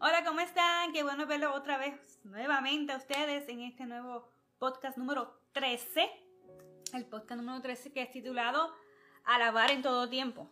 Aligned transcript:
Hola, 0.00 0.22
¿cómo 0.24 0.40
están? 0.40 0.92
Qué 0.92 1.02
bueno 1.02 1.26
verlo 1.26 1.54
otra 1.54 1.78
vez 1.78 2.20
nuevamente 2.24 2.92
a 2.92 2.96
ustedes 2.96 3.48
en 3.48 3.60
este 3.60 3.84
nuevo 3.86 4.28
podcast 4.58 4.96
número 4.98 5.40
13. 5.52 6.08
El 6.94 7.04
podcast 7.06 7.40
número 7.40 7.60
13 7.60 7.92
que 7.92 8.02
es 8.02 8.10
titulado 8.10 8.72
Alabar 9.24 9.70
en 9.70 9.82
todo 9.82 10.08
tiempo. 10.08 10.50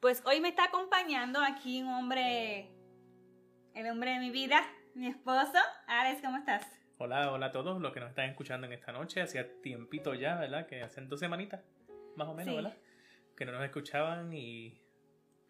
Pues 0.00 0.22
hoy 0.26 0.40
me 0.40 0.48
está 0.48 0.64
acompañando 0.64 1.40
aquí 1.40 1.82
un 1.82 1.88
hombre, 1.88 2.70
el 3.74 3.90
hombre 3.90 4.12
de 4.12 4.18
mi 4.18 4.30
vida, 4.30 4.62
mi 4.94 5.06
esposo. 5.08 5.58
Alex, 5.86 6.20
¿cómo 6.22 6.36
estás? 6.38 6.66
Hola, 6.98 7.32
hola 7.32 7.46
a 7.46 7.52
todos 7.52 7.80
los 7.80 7.92
que 7.92 8.00
nos 8.00 8.10
están 8.10 8.28
escuchando 8.30 8.66
en 8.66 8.74
esta 8.74 8.92
noche. 8.92 9.22
Hacía 9.22 9.60
tiempito 9.62 10.14
ya, 10.14 10.36
¿verdad? 10.36 10.66
Que 10.66 10.82
hacen 10.82 11.08
dos 11.08 11.20
semanitas, 11.20 11.62
más 12.16 12.28
o 12.28 12.34
menos, 12.34 12.50
Sí. 12.54 12.56
¿verdad? 12.56 12.76
Que 13.36 13.44
no 13.46 13.52
nos 13.52 13.64
escuchaban 13.64 14.32
y 14.32 14.81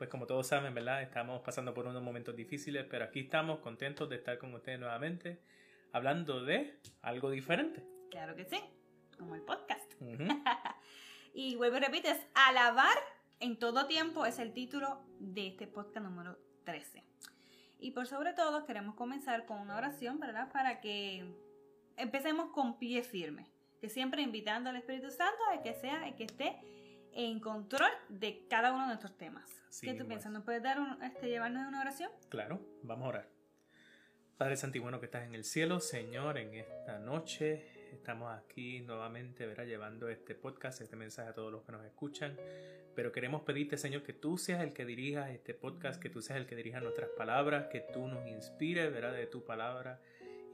pues 0.03 0.11
como 0.11 0.27
todos 0.27 0.49
saben, 0.49 0.75
¿verdad? 0.75 1.01
Estamos 1.01 1.43
pasando 1.43 1.73
por 1.73 1.87
unos 1.87 2.03
momentos 2.03 2.35
difíciles, 2.35 2.85
pero 2.91 3.05
aquí 3.05 3.21
estamos 3.21 3.61
contentos 3.61 4.09
de 4.09 4.17
estar 4.17 4.37
con 4.37 4.53
ustedes 4.53 4.81
nuevamente 4.81 5.39
hablando 5.93 6.45
de 6.45 6.77
algo 7.03 7.31
diferente. 7.31 7.87
Claro 8.11 8.35
que 8.35 8.45
sí, 8.45 8.59
como 9.17 9.37
el 9.37 9.43
podcast. 9.43 9.93
Ujú. 10.01 10.25
Y 11.35 11.55
vuelvo 11.55 11.77
y 11.77 11.81
repito, 11.81 12.09
es 12.09 12.19
alabar 12.35 12.97
en 13.39 13.57
todo 13.61 13.87
tiempo 13.87 14.27
es 14.27 14.41
el 14.41 14.53
título 14.53 15.05
de 15.21 15.47
este 15.47 15.69
podcast 15.69 16.05
número 16.05 16.37
13. 16.65 17.05
Y 17.79 17.93
por 17.93 18.09
sobre 18.09 18.33
todo 18.33 18.67
queremos 18.67 18.97
comenzar 18.97 19.47
con 19.47 19.61
una 19.61 19.77
oración, 19.77 20.19
¿verdad? 20.19 20.51
Para 20.51 20.81
que 20.81 21.33
empecemos 21.97 22.51
con 22.51 22.77
pie 22.81 23.05
firme. 23.05 23.47
Que 23.81 23.89
siempre 23.89 24.21
invitando 24.21 24.69
al 24.69 24.77
Espíritu 24.77 25.13
Santo 25.13 25.41
a 25.55 25.63
que 25.63 25.75
sea 25.75 26.09
el 26.09 26.17
que 26.17 26.25
esté 26.25 26.57
en 27.15 27.41
control 27.41 27.91
de 28.09 28.47
cada 28.49 28.73
uno 28.73 28.83
de 28.83 28.87
nuestros 28.89 29.17
temas. 29.17 29.51
¿Qué 29.81 29.95
tú 29.95 30.07
piensas? 30.07 30.33
¿Nos 30.33 30.45
puedes 30.45 30.63
dar 30.63 30.79
un- 30.81 31.03
este, 31.03 31.29
llevarnos 31.29 31.63
una 31.69 31.81
oración? 31.81 32.11
Claro, 32.29 32.61
vamos 32.83 33.07
a 33.07 33.09
orar. 33.09 33.29
Padre 34.37 34.57
bueno 34.81 34.99
que 34.99 35.07
estás 35.07 35.25
en 35.25 35.35
el 35.35 35.45
cielo, 35.45 35.79
Señor, 35.81 36.37
en 36.37 36.55
esta 36.55 36.99
noche 36.99 37.65
estamos 37.93 38.33
aquí 38.37 38.81
nuevamente, 38.81 39.47
¿verdad? 39.47 39.65
Llevando 39.67 40.09
este 40.09 40.35
podcast, 40.35 40.81
este 40.81 40.97
mensaje 40.97 41.29
a 41.29 41.35
todos 41.35 41.53
los 41.53 41.63
que 41.63 41.73
nos 41.73 41.85
escuchan. 41.85 42.37
Pero 42.95 43.13
queremos 43.13 43.43
pedirte, 43.43 43.79
Señor, 43.79 44.03
que 44.03 44.13
tú 44.13 44.37
seas 44.37 44.63
el 44.63 44.73
que 44.73 44.85
dirijas 44.85 45.31
este 45.31 45.55
podcast, 45.55 46.03
que 46.03 46.11
tú 46.11 46.21
seas 46.21 46.39
el 46.39 46.47
que 46.47 46.57
dirija 46.57 46.81
nuestras 46.81 47.09
palabras, 47.11 47.67
que 47.71 47.81
tú 47.81 48.09
nos 48.09 48.27
inspires, 48.27 48.93
¿verdad? 48.93 49.13
De 49.13 49.27
tu 49.27 49.45
palabra. 49.45 50.01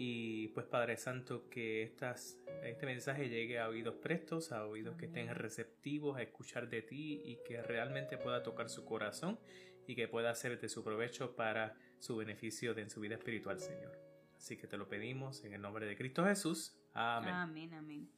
Y 0.01 0.49
pues 0.49 0.65
Padre 0.67 0.97
Santo, 0.97 1.49
que 1.51 1.83
estas, 1.83 2.39
este 2.63 2.87
mensaje 2.87 3.29
llegue 3.29 3.59
a 3.59 3.69
oídos 3.69 3.97
prestos, 3.97 4.53
a 4.53 4.65
oídos 4.65 4.97
que 4.97 5.07
estén 5.07 5.29
receptivos 5.35 6.17
a 6.17 6.23
escuchar 6.23 6.69
de 6.69 6.83
ti 6.83 7.21
y 7.25 7.39
que 7.45 7.61
realmente 7.63 8.17
pueda 8.17 8.45
tocar 8.45 8.71
su 8.71 8.85
corazón 8.85 9.41
y 9.89 9.97
que 9.97 10.07
pueda 10.07 10.33
ser 10.37 10.61
de 10.61 10.69
su 10.69 10.85
provecho 10.85 11.35
para 11.35 11.75
su 11.99 12.17
beneficio 12.17 12.79
en 12.79 12.91
su 12.91 13.01
vida 13.01 13.17
espiritual, 13.17 13.59
Señor. 13.59 13.99
Así 14.37 14.57
que 14.57 14.69
te 14.69 14.77
lo 14.77 14.89
pedimos 14.89 15.43
en 15.45 15.53
el 15.53 15.61
nombre 15.61 15.85
de 15.85 15.97
Cristo 15.97 16.25
Jesús. 16.25 16.79
Amén. 16.95 17.35
Amén, 17.35 17.75
amén. 17.75 18.09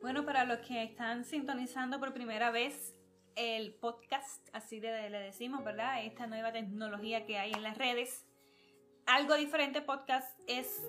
Bueno, 0.00 0.24
para 0.24 0.46
los 0.46 0.60
que 0.60 0.82
están 0.84 1.24
sintonizando 1.24 2.00
por 2.00 2.14
primera 2.14 2.50
vez 2.50 2.96
el 3.36 3.74
podcast, 3.74 4.48
así 4.54 4.80
le 4.80 5.10
decimos, 5.10 5.62
¿verdad? 5.64 6.02
Esta 6.04 6.26
nueva 6.26 6.50
tecnología 6.52 7.26
que 7.26 7.36
hay 7.36 7.52
en 7.52 7.62
las 7.62 7.76
redes. 7.76 8.24
Algo 9.06 9.34
diferente 9.34 9.82
podcast 9.82 10.38
es 10.46 10.82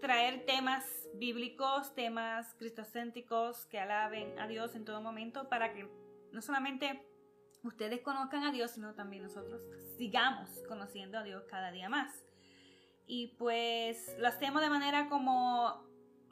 traer 0.00 0.44
temas 0.44 0.84
bíblicos, 1.14 1.94
temas 1.94 2.52
cristocéntricos 2.54 3.66
que 3.66 3.78
alaben 3.78 4.36
a 4.40 4.48
Dios 4.48 4.74
en 4.74 4.84
todo 4.84 5.00
momento 5.00 5.48
para 5.48 5.72
que 5.72 5.88
no 6.32 6.42
solamente 6.42 7.06
ustedes 7.62 8.00
conozcan 8.00 8.42
a 8.42 8.50
Dios, 8.50 8.72
sino 8.72 8.94
también 8.94 9.22
nosotros 9.22 9.62
sigamos 9.96 10.50
conociendo 10.66 11.16
a 11.16 11.22
Dios 11.22 11.44
cada 11.48 11.70
día 11.70 11.88
más. 11.88 12.12
Y 13.06 13.28
pues 13.38 14.16
lo 14.18 14.26
hacemos 14.26 14.60
de 14.60 14.68
manera 14.68 15.08
como 15.08 15.86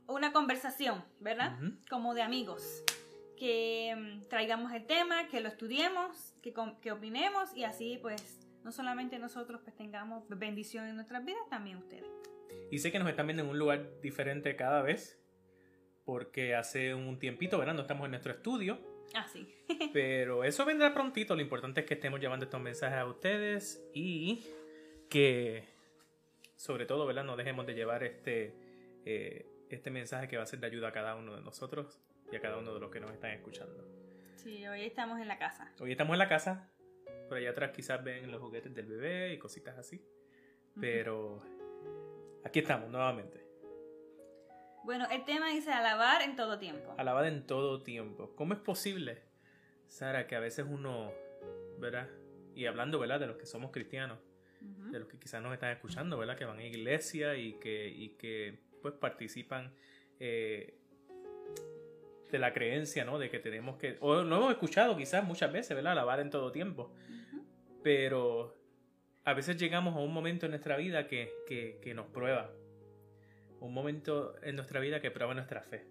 una 0.08 0.32
conversación, 0.32 1.04
¿verdad? 1.20 1.56
Como 1.88 2.14
de 2.14 2.22
amigos. 2.22 2.82
Que 3.36 3.94
mm, 3.96 4.28
traigamos 4.28 4.72
el 4.72 4.86
tema, 4.86 5.28
que 5.28 5.40
lo 5.40 5.48
estudiemos, 5.48 6.34
que, 6.42 6.52
que 6.80 6.90
opinemos 6.90 7.56
y 7.56 7.62
así 7.62 7.98
pues 8.02 8.40
no 8.64 8.72
solamente 8.72 9.18
nosotros 9.18 9.60
pues 9.62 9.76
tengamos 9.76 10.24
bendición 10.28 10.86
en 10.86 10.96
nuestras 10.96 11.24
vidas, 11.24 11.42
también 11.50 11.78
ustedes. 11.78 12.10
Y 12.70 12.78
sé 12.78 12.92
que 12.92 12.98
nos 12.98 13.08
están 13.08 13.26
viendo 13.26 13.42
en 13.42 13.50
un 13.50 13.58
lugar 13.58 14.00
diferente 14.00 14.56
cada 14.56 14.82
vez, 14.82 15.20
porque 16.04 16.54
hace 16.54 16.94
un 16.94 17.18
tiempito, 17.18 17.58
¿verdad? 17.58 17.74
No 17.74 17.82
estamos 17.82 18.04
en 18.04 18.12
nuestro 18.12 18.32
estudio, 18.32 18.78
Así. 19.14 19.46
pero 19.92 20.44
eso 20.44 20.64
vendrá 20.64 20.94
prontito. 20.94 21.34
Lo 21.34 21.42
importante 21.42 21.80
es 21.80 21.86
que 21.86 21.94
estemos 21.94 22.20
llevando 22.20 22.44
estos 22.44 22.60
mensajes 22.60 22.98
a 22.98 23.06
ustedes 23.06 23.84
y 23.94 24.44
que, 25.08 25.64
sobre 26.56 26.86
todo, 26.86 27.06
¿verdad? 27.06 27.24
No 27.24 27.36
dejemos 27.36 27.66
de 27.66 27.74
llevar 27.74 28.02
este, 28.04 28.54
eh, 29.04 29.46
este 29.70 29.90
mensaje 29.90 30.28
que 30.28 30.36
va 30.36 30.44
a 30.44 30.46
ser 30.46 30.60
de 30.60 30.66
ayuda 30.66 30.88
a 30.88 30.92
cada 30.92 31.14
uno 31.14 31.36
de 31.36 31.42
nosotros 31.42 32.00
y 32.30 32.36
a 32.36 32.40
cada 32.40 32.58
uno 32.58 32.72
de 32.72 32.80
los 32.80 32.90
que 32.90 33.00
nos 33.00 33.10
están 33.12 33.32
escuchando. 33.32 33.86
Sí, 34.36 34.66
hoy 34.66 34.82
estamos 34.82 35.20
en 35.20 35.28
la 35.28 35.38
casa. 35.38 35.70
Hoy 35.78 35.92
estamos 35.92 36.14
en 36.14 36.18
la 36.18 36.28
casa, 36.28 36.70
por 37.32 37.38
allá 37.38 37.48
atrás 37.48 37.70
quizás 37.74 38.04
ven 38.04 38.30
los 38.30 38.42
juguetes 38.42 38.74
del 38.74 38.84
bebé 38.84 39.32
y 39.32 39.38
cositas 39.38 39.78
así, 39.78 40.06
pero 40.78 41.42
aquí 42.44 42.58
estamos 42.58 42.90
nuevamente. 42.90 43.42
Bueno, 44.84 45.06
el 45.10 45.24
tema 45.24 45.48
dice 45.48 45.72
alabar 45.72 46.20
en 46.20 46.36
todo 46.36 46.58
tiempo. 46.58 46.94
Alabada 46.98 47.28
en 47.28 47.46
todo 47.46 47.82
tiempo. 47.82 48.36
¿Cómo 48.36 48.52
es 48.52 48.60
posible, 48.60 49.22
Sara, 49.88 50.26
que 50.26 50.36
a 50.36 50.40
veces 50.40 50.66
uno, 50.68 51.10
¿verdad? 51.78 52.06
Y 52.54 52.66
hablando, 52.66 52.98
¿verdad? 52.98 53.18
De 53.18 53.28
los 53.28 53.38
que 53.38 53.46
somos 53.46 53.70
cristianos, 53.70 54.18
de 54.60 54.98
los 54.98 55.08
que 55.08 55.18
quizás 55.18 55.42
nos 55.42 55.54
están 55.54 55.70
escuchando, 55.70 56.18
¿verdad? 56.18 56.36
Que 56.36 56.44
van 56.44 56.58
a 56.58 56.66
iglesia 56.66 57.34
y 57.36 57.54
que, 57.54 57.88
y 57.88 58.10
que 58.18 58.60
pues 58.82 58.92
participan 58.92 59.72
eh, 60.20 60.82
de 62.30 62.38
la 62.38 62.52
creencia, 62.52 63.06
¿no? 63.06 63.18
De 63.18 63.30
que 63.30 63.38
tenemos 63.38 63.78
que, 63.78 63.96
o 64.00 64.22
lo 64.22 64.36
hemos 64.36 64.52
escuchado 64.52 64.98
quizás 64.98 65.24
muchas 65.24 65.50
veces, 65.50 65.74
¿verdad? 65.74 65.92
Alabar 65.92 66.20
en 66.20 66.28
todo 66.28 66.52
tiempo. 66.52 66.92
Pero 67.82 68.56
a 69.24 69.34
veces 69.34 69.56
llegamos 69.56 69.96
a 69.96 70.00
un 70.00 70.12
momento 70.12 70.46
en 70.46 70.50
nuestra 70.52 70.76
vida 70.76 71.06
que, 71.06 71.32
que, 71.46 71.78
que 71.82 71.94
nos 71.94 72.06
prueba. 72.06 72.52
Un 73.60 73.72
momento 73.74 74.34
en 74.42 74.56
nuestra 74.56 74.80
vida 74.80 75.00
que 75.00 75.10
prueba 75.10 75.34
nuestra 75.34 75.62
fe. 75.62 75.86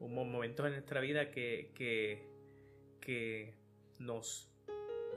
Un 0.00 0.14
mo- 0.14 0.24
momento 0.24 0.66
en 0.66 0.72
nuestra 0.72 1.00
vida 1.00 1.30
que, 1.30 1.72
que, 1.74 2.26
que 3.00 3.54
nos, 3.98 4.50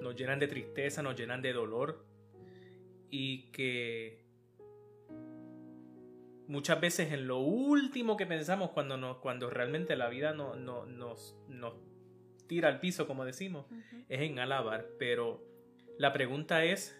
nos 0.01 0.15
llenan 0.15 0.39
de 0.39 0.47
tristeza, 0.47 1.01
nos 1.01 1.15
llenan 1.17 1.41
de 1.41 1.53
dolor. 1.53 2.05
Y 3.09 3.51
que 3.51 4.25
muchas 6.47 6.79
veces 6.79 7.11
en 7.11 7.27
lo 7.27 7.39
último 7.39 8.15
que 8.17 8.25
pensamos 8.25 8.71
cuando, 8.71 8.97
nos, 8.97 9.17
cuando 9.17 9.49
realmente 9.49 9.95
la 9.95 10.09
vida 10.09 10.33
no, 10.33 10.55
no- 10.55 10.85
nos, 10.85 11.35
nos 11.47 11.75
tira 12.47 12.69
al 12.69 12.79
piso, 12.79 13.07
como 13.07 13.25
decimos, 13.25 13.65
es 14.09 14.21
en 14.21 14.39
alabar, 14.39 14.87
pero 14.99 15.43
la 15.97 16.13
pregunta 16.13 16.63
es, 16.63 16.95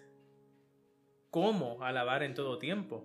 ¿cómo 1.30 1.82
alabar 1.82 2.22
en 2.22 2.34
todo 2.34 2.58
tiempo? 2.58 3.04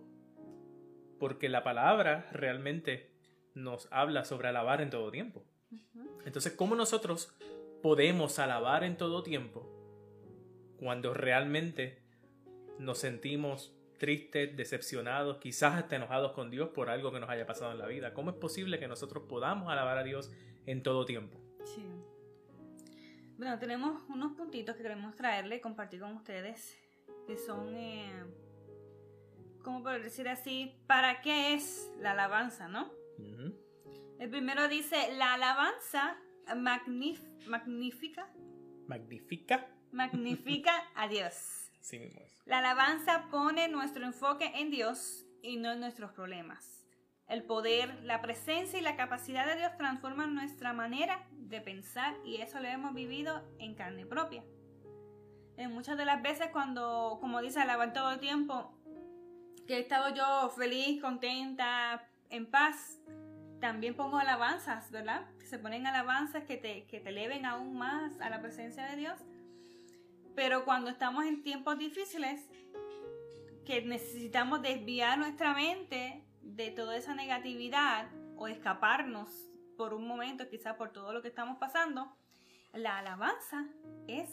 Porque 1.20 1.50
la 1.50 1.64
palabra 1.64 2.30
realmente 2.32 3.12
nos 3.54 3.88
habla 3.92 4.26
sobre 4.26 4.48
alabar 4.48 4.82
en 4.82 4.90
todo 4.90 5.12
tiempo. 5.12 5.44
Entonces, 6.26 6.54
¿cómo 6.54 6.76
nosotros 6.76 7.36
podemos 7.82 8.40
alabar 8.40 8.84
en 8.84 8.98
todo 8.98 9.24
tiempo 9.24 9.70
cuando 10.78 11.14
realmente 11.14 12.02
nos 12.80 12.98
sentimos 12.98 13.76
tristes, 14.00 14.58
decepcionados, 14.58 15.38
quizás 15.38 15.76
hasta 15.76 15.96
enojados 15.96 16.32
con 16.34 16.50
Dios 16.50 16.70
por 16.70 16.90
algo 16.90 17.12
que 17.12 17.20
nos 17.20 17.30
haya 17.30 17.46
pasado 17.46 17.72
en 17.72 17.78
la 17.78 17.88
vida? 17.88 18.14
¿Cómo 18.14 18.32
es 18.32 18.38
posible 18.38 18.80
que 18.80 18.88
nosotros 18.88 19.26
podamos 19.30 19.72
alabar 19.72 19.98
a 20.00 20.04
Dios 20.04 20.32
en 20.66 20.82
todo 20.82 21.06
tiempo? 21.06 21.38
Sí. 21.66 21.93
Bueno, 23.38 23.58
tenemos 23.60 24.02
unos 24.10 24.34
puntitos 24.34 24.76
que 24.76 24.84
queremos 24.84 25.16
traerle 25.16 25.58
y 25.58 25.62
compartir 25.62 26.00
con 26.00 26.14
ustedes, 26.14 26.78
que 27.28 27.38
son, 27.38 27.76
eh, 27.76 28.24
¿cómo 29.64 29.82
por 29.84 30.02
decir 30.02 30.30
así? 30.30 30.76
¿Para 30.88 31.22
qué 31.22 31.54
es 31.54 31.92
la 32.00 32.12
alabanza, 32.12 32.68
no? 32.68 32.92
El 34.20 34.30
primero 34.30 34.68
dice, 34.68 35.14
la 35.16 35.34
alabanza 35.34 36.18
magnif- 36.56 37.46
magnífica, 37.48 38.30
Magnifica. 38.88 39.68
magnifica 39.92 40.72
a 40.96 41.08
Dios. 41.08 41.70
Sí 41.82 42.00
mismo. 42.00 42.22
La 42.46 42.60
alabanza 42.60 43.28
pone 43.32 43.68
nuestro 43.68 44.06
enfoque 44.06 44.52
en 44.56 44.70
Dios 44.70 45.26
y 45.42 45.58
no 45.58 45.72
en 45.72 45.80
nuestros 45.80 46.12
problemas. 46.12 46.83
El 47.28 47.44
poder, 47.44 48.04
la 48.04 48.22
presencia 48.22 48.78
y 48.78 48.82
la 48.82 48.96
capacidad 48.96 49.46
de 49.46 49.56
Dios 49.56 49.72
transforman 49.78 50.36
nuestra 50.36 50.74
manera 50.74 51.26
de 51.32 51.62
pensar 51.62 52.16
y 52.26 52.42
eso 52.42 52.60
lo 52.60 52.68
hemos 52.68 52.94
vivido 52.94 53.42
en 53.60 53.76
carne 53.76 54.06
propia. 54.06 54.44
En 55.58 55.72
muchas 55.72 55.98
de 55.98 56.06
las 56.06 56.22
veces 56.22 56.48
cuando, 56.52 57.18
como 57.22 57.42
dice, 57.42 57.60
alabar 57.60 57.94
todo 57.94 58.12
el 58.12 58.20
tiempo, 58.20 58.74
que 59.68 59.78
he 59.78 59.80
estado 59.80 60.14
yo 60.14 60.50
feliz, 60.50 61.02
contenta, 61.02 62.10
en 62.30 62.50
paz, 62.50 63.00
también 63.62 63.96
pongo 63.96 64.18
alabanzas, 64.18 64.92
¿verdad? 64.92 65.26
Se 65.46 65.58
ponen 65.58 65.88
alabanzas 65.88 66.44
que 66.44 66.58
te, 66.58 66.86
que 66.86 67.00
te 67.00 67.10
eleven 67.10 67.46
aún 67.46 67.78
más 67.78 68.20
a 68.20 68.30
la 68.30 68.42
presencia 68.42 68.86
de 68.86 68.98
Dios. 68.98 69.20
Pero 70.36 70.66
cuando 70.66 70.90
estamos 70.90 71.26
en 71.26 71.44
tiempos 71.44 71.78
difíciles, 71.78 72.50
que 73.66 73.82
necesitamos 73.84 74.62
desviar 74.62 75.18
nuestra 75.18 75.54
mente 75.54 76.23
de 76.44 76.72
toda 76.72 76.96
esa 76.96 77.16
negatividad 77.16 78.10
o 78.36 78.48
escaparnos 78.48 79.30
por 79.78 79.94
un 79.94 80.08
momento, 80.08 80.48
quizás 80.50 80.76
por 80.76 80.92
todo 80.92 81.14
lo 81.14 81.22
que 81.22 81.28
estamos 81.30 81.58
pasando, 81.58 82.16
la 82.74 82.98
alabanza 83.00 83.68
es 84.08 84.30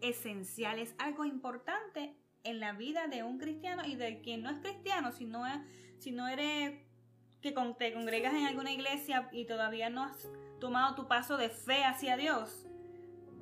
esencial, 0.00 0.78
es 0.78 0.94
algo 0.98 1.24
importante 1.24 2.16
en 2.42 2.60
la 2.60 2.72
vida 2.72 3.06
de 3.06 3.22
un 3.22 3.38
cristiano 3.38 3.82
y 3.86 3.96
de 3.96 4.20
quien 4.20 4.42
no 4.42 4.50
es 4.50 4.58
cristiano, 4.58 5.12
si 5.12 5.24
no, 5.24 5.44
si 5.98 6.12
no 6.12 6.28
eres 6.28 6.78
que 7.40 7.52
te 7.78 7.92
congregas 7.92 8.34
en 8.34 8.46
alguna 8.46 8.72
iglesia 8.72 9.28
y 9.32 9.46
todavía 9.46 9.90
no 9.90 10.04
has 10.04 10.28
tomado 10.60 10.94
tu 10.94 11.08
paso 11.08 11.36
de 11.36 11.48
fe 11.48 11.84
hacia 11.84 12.16
Dios, 12.16 12.66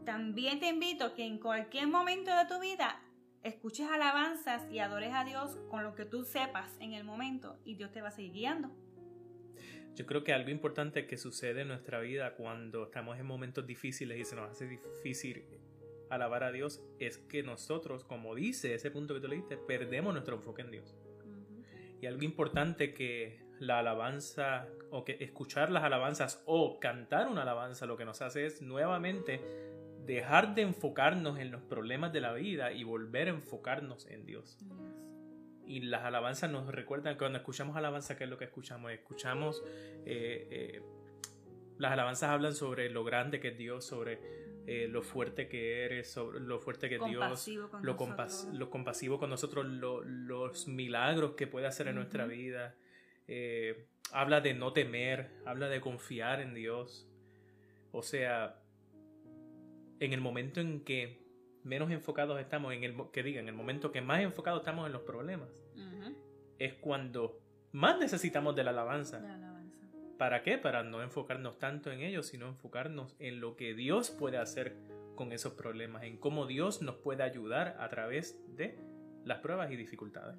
también 0.05 0.61
te 0.61 0.69
invito 0.69 1.15
que 1.15 1.25
en 1.25 1.39
cualquier 1.39 1.87
momento 1.89 2.35
de 2.35 2.47
tu 2.47 2.59
vida 2.61 3.01
escuches 3.43 3.89
alabanzas 3.89 4.71
y 4.71 4.79
adores 4.79 5.13
a 5.13 5.25
Dios 5.25 5.59
con 5.69 5.83
lo 5.83 5.95
que 5.95 6.05
tú 6.05 6.25
sepas 6.25 6.77
en 6.81 6.93
el 6.93 7.05
momento 7.05 7.59
y 7.65 7.75
Dios 7.75 7.91
te 7.93 8.01
va 8.01 8.09
a 8.09 8.13
seguir 8.13 8.33
guiando. 8.33 8.71
Yo 9.95 10.07
creo 10.07 10.25
que 10.25 10.33
algo 10.33 10.51
importante 10.51 11.07
que 11.07 11.19
sucede 11.19 11.63
en 11.63 11.69
nuestra 11.69 12.01
vida 12.01 12.35
cuando 12.35 12.85
estamos 12.85 13.19
en 13.19 13.27
momentos 13.27 13.67
difíciles 13.67 14.19
y 14.19 14.25
se 14.25 14.37
nos 14.37 14.51
hace 14.51 14.67
difícil 14.67 15.45
alabar 16.09 16.45
a 16.45 16.53
Dios 16.53 16.83
es 16.99 17.19
que 17.19 17.43
nosotros, 17.43 18.05
como 18.05 18.35
dice 18.35 18.75
ese 18.75 18.91
punto 18.91 19.15
que 19.15 19.21
tú 19.21 19.29
leíste, 19.29 19.57
perdemos 19.57 20.13
nuestro 20.13 20.37
enfoque 20.37 20.63
en 20.63 20.71
Dios. 20.71 20.97
Y 22.01 22.07
algo 22.07 22.23
importante 22.23 22.95
que 22.95 23.41
la 23.59 23.79
alabanza 23.79 24.67
o 24.91 25.05
que 25.05 25.19
escuchar 25.21 25.71
las 25.71 25.85
alabanzas 25.85 26.43
o 26.47 26.81
cantar 26.81 27.29
una 27.29 27.43
alabanza 27.43 27.87
lo 27.87 27.97
que 27.97 28.05
nos 28.05 28.23
hace 28.23 28.47
es 28.47 28.61
nuevamente 28.61 29.41
dejar 30.07 30.55
de 30.55 30.63
enfocarnos 30.63 31.39
en 31.39 31.51
los 31.51 31.63
problemas 31.63 32.13
de 32.13 32.21
la 32.21 32.33
vida 32.33 32.73
y 32.73 32.85
volver 32.85 33.29
a 33.29 33.31
enfocarnos 33.31 34.07
en 34.07 34.27
Dios. 34.27 34.59
Y 35.67 35.81
las 35.81 36.05
alabanzas 36.05 36.51
nos 36.51 36.67
recuerdan, 36.67 37.17
cuando 37.17 37.39
escuchamos 37.39 37.77
alabanza, 37.77 38.17
¿qué 38.17 38.25
es 38.25 38.31
lo 38.31 38.37
que 38.37 38.45
escuchamos? 38.45 38.91
Escuchamos, 38.93 39.63
eh, 40.05 40.49
eh, 40.51 40.83
las 41.79 41.93
alabanzas 41.93 42.31
hablan 42.31 42.55
sobre 42.55 42.91
lo 42.91 43.05
grande 43.05 43.41
que 43.41 43.49
es 43.49 43.59
Dios, 43.59 43.85
sobre 43.85 44.19
eh, 44.67 44.89
lo 44.89 45.03
fuerte 45.03 45.49
que 45.49 45.85
eres, 45.85 46.11
sobre 46.11 46.41
lo 46.41 46.59
fuerte 46.59 46.89
que 46.89 46.97
es 46.97 47.05
Dios, 47.05 47.49
lo, 47.49 47.97
lo, 48.53 48.71
compasivo 48.71 49.19
con 49.19 49.31
nosotros, 49.31 49.65
los 49.65 50.69
milagros 50.69 51.33
que 51.33 51.47
puede 51.47 51.67
hacer 51.67 51.89
en 51.89 51.95
nuestra 51.95 52.27
vida. 52.27 52.75
habla 54.13 54.41
de 54.41 54.55
no 54.55 54.73
temer, 54.73 55.31
habla 55.47 55.69
de 55.69 55.81
confiar 55.81 56.41
en 56.41 56.55
Dios. 56.55 57.09
O 57.93 58.03
sea, 58.03 58.62
en 60.05 60.13
el 60.13 60.21
momento 60.21 60.61
en 60.61 60.81
que 60.81 61.23
menos 61.63 61.93
enfocados 61.93 62.41
estamos, 62.41 62.73
en 62.75 62.83
el 62.83 62.97
que 63.13 63.23
digan, 63.23 63.45
en 63.45 63.51
el 63.51 63.55
momento 63.55 63.93
que 63.93 64.01
más 64.01 64.21
enfocados 64.21 64.61
estamos 64.61 64.87
en 64.87 64.93
los 64.93 65.03
problemas, 65.03 65.49
es 66.59 66.75
cuando 66.75 67.41
más 67.71 67.99
necesitamos 68.01 68.57
de 68.57 68.65
la 68.65 68.71
alabanza. 68.71 69.23
¿Para 70.19 70.43
qué? 70.43 70.59
Para 70.59 70.83
no 70.83 71.03
enfocarnos 71.03 71.59
tanto 71.59 71.93
en 71.93 72.01
ellos, 72.01 72.27
sino 72.27 72.49
enfocarnos 72.49 73.15
en 73.21 73.41
lo 73.41 73.57
que 73.57 73.75
Dios 73.75 74.11
puede 74.11 74.39
hacer 74.39 74.77
con 75.15 75.33
esos 75.33 75.53
problemas, 75.53 76.03
en 76.03 76.17
cómo 76.17 76.47
Dios 76.47 76.83
nos 76.83 76.97
puede 76.97 77.23
ayudar 77.23 77.77
a 77.79 77.89
través 77.89 78.41
de 78.57 78.79
las 79.25 79.39
pruebas 79.39 79.71
y 79.71 79.77
dificultades. 79.77 80.37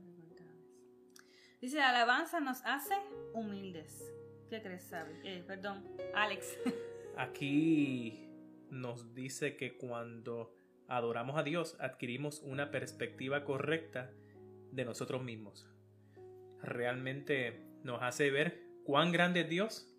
Dice, 1.61 1.77
la 1.77 1.91
alabanza 1.91 2.41
nos 2.41 2.61
hace 2.65 2.95
humildes. 3.33 4.13
¿Qué 4.49 4.61
crees, 4.61 4.91
eh, 5.23 5.41
perdón, 5.47 5.87
Alex. 6.13 6.57
Aquí 7.17 8.22
nos 8.73 9.13
dice 9.13 9.55
que 9.55 9.77
cuando 9.77 10.55
adoramos 10.87 11.37
a 11.37 11.43
Dios 11.43 11.77
adquirimos 11.79 12.41
una 12.41 12.71
perspectiva 12.71 13.43
correcta 13.45 14.11
de 14.71 14.85
nosotros 14.85 15.23
mismos. 15.23 15.69
Realmente 16.61 17.65
nos 17.83 18.01
hace 18.01 18.31
ver 18.31 18.61
cuán 18.85 19.11
grande 19.11 19.41
es 19.41 19.49
Dios 19.49 19.89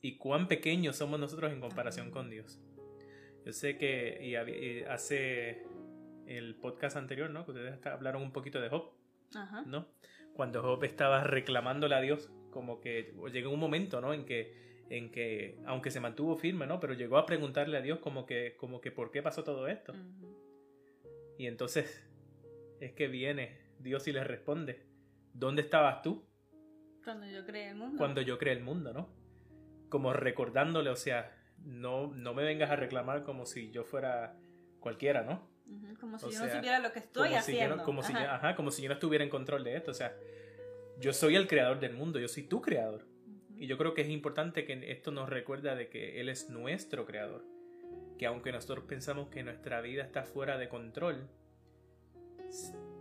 y 0.00 0.18
cuán 0.18 0.46
pequeños 0.48 0.96
somos 0.96 1.18
nosotros 1.18 1.52
en 1.52 1.60
comparación 1.60 2.10
con 2.10 2.30
Dios. 2.30 2.60
Yo 3.44 3.52
sé 3.52 3.78
que 3.78 4.84
hace 4.88 5.64
el 6.26 6.56
podcast 6.56 6.96
anterior, 6.96 7.30
¿no? 7.30 7.44
Que 7.44 7.52
ustedes 7.52 7.86
hablaron 7.86 8.22
un 8.22 8.32
poquito 8.32 8.60
de 8.60 8.68
Job, 8.68 8.92
¿no? 9.66 9.88
Cuando 10.34 10.62
Job 10.62 10.82
estaba 10.84 11.24
reclamándole 11.24 11.94
a 11.94 12.00
Dios, 12.00 12.30
como 12.50 12.80
que 12.80 13.14
llegó 13.32 13.50
un 13.50 13.60
momento, 13.60 14.00
¿no? 14.00 14.12
En 14.12 14.24
que 14.24 14.75
en 14.90 15.10
que, 15.10 15.58
aunque 15.66 15.90
se 15.90 16.00
mantuvo 16.00 16.36
firme, 16.36 16.66
¿no? 16.66 16.80
Pero 16.80 16.94
llegó 16.94 17.18
a 17.18 17.26
preguntarle 17.26 17.78
a 17.78 17.80
Dios 17.80 17.98
como 17.98 18.26
que, 18.26 18.56
como 18.56 18.80
que 18.80 18.90
¿por 18.90 19.10
qué 19.10 19.22
pasó 19.22 19.44
todo 19.44 19.68
esto? 19.68 19.92
Y 21.38 21.46
entonces 21.46 22.04
es 22.80 22.92
que 22.92 23.08
viene 23.08 23.58
Dios 23.78 24.06
y 24.08 24.12
le 24.12 24.24
responde, 24.24 24.86
¿dónde 25.32 25.62
estabas 25.62 26.02
tú? 26.02 26.26
Cuando 27.04 27.26
yo 27.26 27.44
creé 27.44 27.70
el 27.70 27.76
mundo. 27.76 27.98
Cuando 27.98 28.20
yo 28.20 28.38
creé 28.38 28.54
el 28.54 28.62
mundo, 28.62 28.92
¿no? 28.92 29.08
Como 29.88 30.12
recordándole, 30.12 30.90
o 30.90 30.96
sea, 30.96 31.32
no, 31.58 32.08
no 32.08 32.34
me 32.34 32.42
vengas 32.42 32.70
a 32.70 32.76
reclamar 32.76 33.22
como 33.22 33.46
si 33.46 33.70
yo 33.70 33.84
fuera 33.84 34.36
cualquiera, 34.80 35.22
¿no? 35.22 35.48
Como 36.00 36.18
si 36.18 36.30
yo 36.30 36.44
no 36.44 36.52
supiera 36.52 36.78
lo 36.78 36.92
que 36.92 37.00
estoy 37.00 37.34
haciendo. 37.34 37.82
como, 37.82 38.02
Si 38.02 38.12
como 38.56 38.70
si 38.70 38.82
yo 38.82 38.88
no 38.88 38.94
estuviera 38.94 39.24
en 39.24 39.30
control 39.30 39.64
de 39.64 39.76
esto. 39.76 39.90
O 39.90 39.94
sea, 39.94 40.16
yo 40.98 41.12
soy 41.12 41.36
el 41.36 41.48
creador 41.48 41.80
del 41.80 41.94
mundo, 41.94 42.18
yo 42.18 42.28
soy 42.28 42.44
tu 42.44 42.60
creador. 42.60 43.06
Y 43.58 43.66
yo 43.66 43.78
creo 43.78 43.94
que 43.94 44.02
es 44.02 44.08
importante 44.08 44.64
que 44.64 44.90
esto 44.92 45.10
nos 45.10 45.28
recuerda 45.28 45.74
de 45.74 45.88
que 45.88 46.20
Él 46.20 46.28
es 46.28 46.50
nuestro 46.50 47.06
creador. 47.06 47.44
Que 48.18 48.26
aunque 48.26 48.52
nosotros 48.52 48.84
pensamos 48.86 49.28
que 49.28 49.42
nuestra 49.42 49.80
vida 49.80 50.02
está 50.02 50.24
fuera 50.24 50.58
de 50.58 50.68
control, 50.68 51.28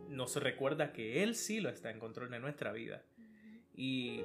nos 0.09 0.35
recuerda 0.37 0.93
que 0.93 1.23
Él 1.23 1.35
sí 1.35 1.59
lo 1.59 1.69
está 1.69 1.91
en 1.91 1.99
control 1.99 2.29
de 2.29 2.39
nuestra 2.39 2.71
vida. 2.71 3.03
Y 3.73 4.21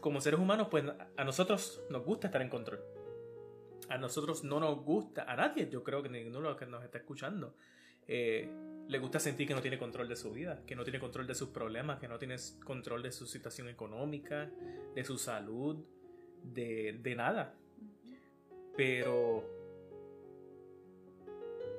como 0.00 0.20
seres 0.20 0.38
humanos, 0.38 0.68
pues 0.70 0.84
a 1.16 1.24
nosotros 1.24 1.82
nos 1.90 2.04
gusta 2.04 2.28
estar 2.28 2.42
en 2.42 2.48
control. 2.48 2.80
A 3.88 3.98
nosotros 3.98 4.44
no 4.44 4.60
nos 4.60 4.82
gusta, 4.82 5.24
a 5.30 5.36
nadie, 5.36 5.68
yo 5.68 5.82
creo 5.82 6.02
que 6.02 6.08
ninguno 6.08 6.40
de 6.40 6.48
los 6.50 6.56
que 6.56 6.66
nos 6.66 6.84
está 6.84 6.98
escuchando, 6.98 7.54
eh, 8.06 8.48
le 8.88 8.98
gusta 8.98 9.18
sentir 9.18 9.48
que 9.48 9.54
no 9.54 9.62
tiene 9.62 9.78
control 9.78 10.08
de 10.08 10.16
su 10.16 10.32
vida, 10.32 10.62
que 10.66 10.76
no 10.76 10.84
tiene 10.84 11.00
control 11.00 11.26
de 11.26 11.34
sus 11.34 11.48
problemas, 11.48 11.98
que 11.98 12.08
no 12.08 12.18
tiene 12.18 12.36
control 12.64 13.02
de 13.02 13.12
su 13.12 13.26
situación 13.26 13.68
económica, 13.68 14.50
de 14.94 15.04
su 15.04 15.16
salud, 15.16 15.84
de, 16.42 16.98
de 17.02 17.14
nada. 17.14 17.54
Pero 18.76 19.48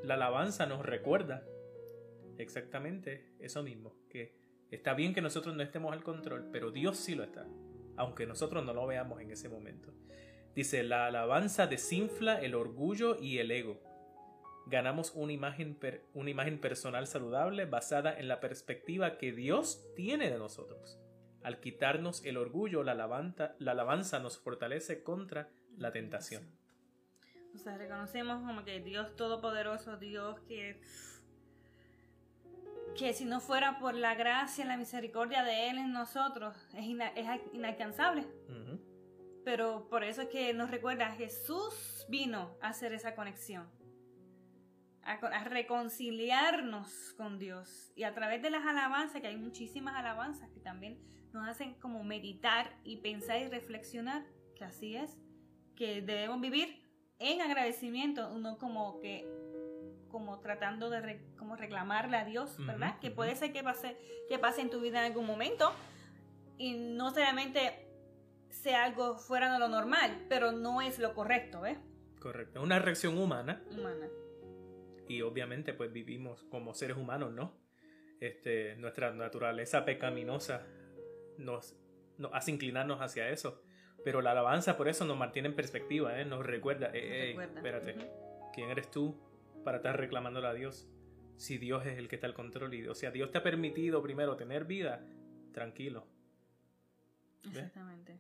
la 0.04 0.16
alabanza 0.16 0.66
nos 0.66 0.86
recuerda 0.86 1.44
exactamente 2.38 3.26
eso 3.40 3.62
mismo, 3.64 3.94
que 4.10 4.34
está 4.72 4.94
bien 4.94 5.14
que 5.14 5.22
nosotros 5.22 5.56
no 5.56 5.62
estemos 5.62 5.94
al 5.94 6.04
control, 6.04 6.50
pero 6.52 6.72
Dios 6.72 6.98
sí 6.98 7.16
lo 7.16 7.24
está, 7.24 7.46
aunque 7.98 8.26
nosotros 8.26 8.66
no 8.66 8.74
lo 8.74 8.88
veamos 8.88 9.22
en 9.22 9.32
ese 9.32 9.48
momento. 9.48 9.94
Dice, 10.56 10.84
la 10.84 11.08
alabanza 11.08 11.68
desinfla 11.68 12.42
el 12.42 12.56
orgullo 12.56 13.20
y 13.20 13.40
el 13.40 13.52
ego 13.52 13.80
ganamos 14.66 15.12
una 15.16 15.34
imagen, 15.34 15.78
una 16.14 16.30
imagen 16.30 16.60
personal 16.60 17.08
saludable 17.08 17.66
basada 17.66 18.18
en 18.18 18.28
la 18.28 18.40
perspectiva 18.40 19.18
que 19.18 19.32
Dios 19.32 19.86
tiene 19.96 20.30
de 20.30 20.38
nosotros. 20.38 21.00
Al 21.44 21.60
quitarnos 21.60 22.26
el 22.26 22.38
orgullo, 22.38 22.84
la, 22.84 22.96
la 22.96 23.72
alabanza 23.72 24.20
nos 24.20 24.40
fortalece 24.40 25.04
contra 25.04 25.50
la 25.78 25.92
tentación. 25.92 26.44
O 27.54 27.58
sea, 27.58 27.78
reconocemos 27.78 28.44
como 28.44 28.66
que 28.66 28.80
Dios 28.80 29.16
Todopoderoso, 29.16 29.98
Dios 29.98 30.40
que, 30.42 30.82
que 32.98 33.14
si 33.14 33.26
no 33.26 33.40
fuera 33.40 33.80
por 33.80 33.94
la 33.94 34.16
gracia, 34.16 34.66
la 34.66 34.76
misericordia 34.76 35.44
de 35.44 35.70
Él 35.70 35.78
en 35.78 35.94
nosotros, 35.94 36.56
es, 36.76 36.86
inalcanzable. 37.54 38.26
Pero 39.46 39.88
por 39.90 40.04
eso 40.04 40.24
es 40.24 40.30
que 40.30 40.52
nos 40.56 40.72
recuerda, 40.72 41.12
Jesús 41.12 42.06
vino 42.10 42.58
a 42.62 42.70
hacer 42.70 42.92
esa 42.94 43.14
conexión 43.14 43.70
a, 45.06 45.44
reconciliarnos 45.44 47.14
con 47.18 47.38
Dios. 47.38 47.92
Y 47.96 48.04
a 48.04 48.14
través 48.14 48.42
de 48.42 48.50
las 48.50 48.66
alabanzas, 48.66 49.22
que 49.22 49.28
hay 49.28 49.38
muchísimas 49.38 49.96
alabanzas 49.96 50.50
que 50.50 50.60
también 50.60 51.00
nos 51.32 51.48
hacen 51.48 51.76
como 51.76 52.04
meditar 52.04 52.76
y 52.84 52.98
pensar 52.98 53.42
y 53.42 53.48
reflexionar, 53.48 54.26
que 54.56 54.64
así 54.64 54.96
es, 54.96 55.18
que 55.76 56.02
debemos 56.02 56.42
vivir 56.42 56.82
en 57.20 57.42
agradecimiento, 57.42 58.38
no 58.38 58.58
como 58.58 59.00
que 59.00 59.26
como 60.10 60.40
tratando 60.40 60.90
de 60.90 61.22
como 61.38 61.58
reclamarle 61.58 62.16
a 62.16 62.24
Dios, 62.24 62.56
¿verdad? 62.66 62.98
Que 63.00 63.12
puede 63.12 63.36
ser 63.36 63.52
que 63.52 63.64
pase, 63.64 63.98
que 64.30 64.40
pase 64.40 64.62
en 64.62 64.70
tu 64.70 64.80
vida 64.80 65.00
en 65.00 65.12
algún 65.12 65.26
momento 65.26 65.74
y 66.58 66.74
no 66.74 67.10
solamente 67.10 67.86
sea 68.50 68.86
algo 68.86 69.18
fuera 69.18 69.52
de 69.52 69.60
lo 69.60 69.68
normal, 69.68 70.26
pero 70.30 70.54
no 70.54 70.82
es 70.82 71.00
lo 71.00 71.14
correcto, 71.14 71.66
¿eh? 71.66 71.78
Correcto, 72.22 72.62
una 72.62 72.80
reacción 72.80 73.18
humana. 73.18 73.62
Humana 73.72 74.08
y 75.08 75.22
obviamente 75.22 75.74
pues 75.74 75.92
vivimos 75.92 76.44
como 76.46 76.74
seres 76.74 76.98
humanos, 76.98 77.34
¿no? 77.34 77.58
Este, 78.20 78.76
nuestra 78.78 79.12
naturaleza 79.14 79.86
pecaminosa 79.86 80.66
nos, 81.38 81.76
nos 82.18 82.34
hace 82.34 82.52
inclinarnos 82.52 83.02
hacia 83.02 83.30
eso. 83.30 83.62
Pero 84.04 84.22
la 84.22 84.32
alabanza 84.32 84.78
por 84.78 84.88
eso 84.88 85.04
nos 85.06 85.18
mantiene 85.18 85.50
en 85.50 85.56
perspectiva, 85.56 86.20
¿eh? 86.20 86.26
nos 86.26 86.46
recuerda, 86.46 86.88
espérate, 86.88 87.96
¿quién 88.54 88.70
eres 88.70 88.92
tú 88.92 89.20
para 89.64 89.78
estar 89.78 89.98
reclamándole 89.98 90.48
a 90.48 90.54
Dios 90.54 90.88
si 91.38 91.58
Dios 91.58 91.86
es 91.86 91.98
el 91.98 92.08
que 92.08 92.16
está 92.16 92.28
al 92.28 92.34
control. 92.34 92.74
Y, 92.74 92.88
o 92.88 92.96
sea, 92.96 93.12
Dios 93.12 93.32
te 93.32 93.38
ha 93.38 93.44
permitido 93.44 94.02
primero 94.02 94.36
tener 94.36 94.66
vida, 94.66 95.06
tranquilo. 95.54 96.08
Exactamente. 97.44 98.20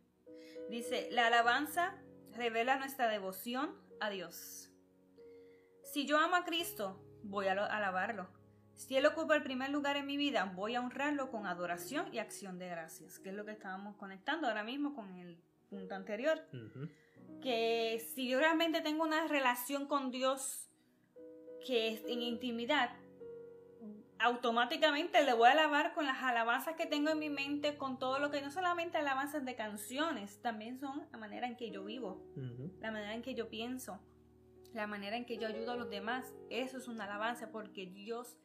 Dice, 0.69 1.07
la 1.11 1.27
alabanza 1.27 1.95
revela 2.33 2.77
nuestra 2.77 3.07
devoción 3.07 3.75
a 3.99 4.09
Dios. 4.09 4.71
Si 5.95 6.05
yo 6.05 6.17
amo 6.17 6.35
a 6.35 6.43
Cristo, 6.43 7.01
voy 7.23 7.47
a 7.47 7.53
alabarlo. 7.53 8.27
Si 8.73 8.97
Él 8.97 9.05
ocupa 9.05 9.33
el 9.33 9.43
primer 9.43 9.69
lugar 9.69 9.95
en 9.95 10.05
mi 10.05 10.17
vida, 10.17 10.51
voy 10.53 10.75
a 10.75 10.81
honrarlo 10.81 11.31
con 11.31 11.47
adoración 11.47 12.13
y 12.13 12.17
acción 12.17 12.59
de 12.59 12.67
gracias, 12.67 13.17
que 13.17 13.29
es 13.29 13.35
lo 13.35 13.45
que 13.45 13.53
estábamos 13.53 13.95
conectando 13.95 14.49
ahora 14.49 14.65
mismo 14.65 14.93
con 14.93 15.15
el 15.15 15.37
punto 15.69 15.95
anterior. 15.95 16.41
Que 17.41 18.05
si 18.13 18.27
yo 18.27 18.39
realmente 18.39 18.81
tengo 18.81 19.03
una 19.03 19.25
relación 19.29 19.87
con 19.87 20.11
Dios 20.11 20.69
que 21.65 21.93
es 21.93 22.03
en 22.09 22.21
intimidad, 22.21 22.89
automáticamente 24.19 25.23
le 25.23 25.31
voy 25.31 25.47
a 25.47 25.53
alabar 25.53 25.93
con 25.93 26.05
las 26.05 26.21
alabanzas 26.21 26.75
que 26.75 26.87
tengo 26.87 27.11
en 27.11 27.19
mi 27.19 27.29
mente, 27.29 27.77
con 27.77 27.99
todo 27.99 28.19
lo 28.19 28.31
que 28.31 28.41
no 28.41 28.51
solamente 28.51 28.97
alabanzas 28.97 29.45
de 29.45 29.55
canciones, 29.55 30.41
también 30.41 30.77
son 30.77 31.07
la 31.09 31.17
manera 31.17 31.47
en 31.47 31.55
que 31.55 31.71
yo 31.71 31.85
vivo, 31.85 32.21
la 32.81 32.91
manera 32.91 33.13
en 33.13 33.21
que 33.21 33.33
yo 33.33 33.47
pienso, 33.47 34.01
la 34.75 34.87
manera 34.87 35.17
en 35.17 35.25
que 35.25 35.37
yo 35.37 35.47
ayudo 35.47 35.71
a 35.71 35.75
los 35.75 35.89
demás. 35.89 36.33
Eso 36.49 36.77
es 36.77 36.87
una 36.87 37.05
alabanza 37.05 37.49
porque 37.51 37.85
Dios, 37.85 38.37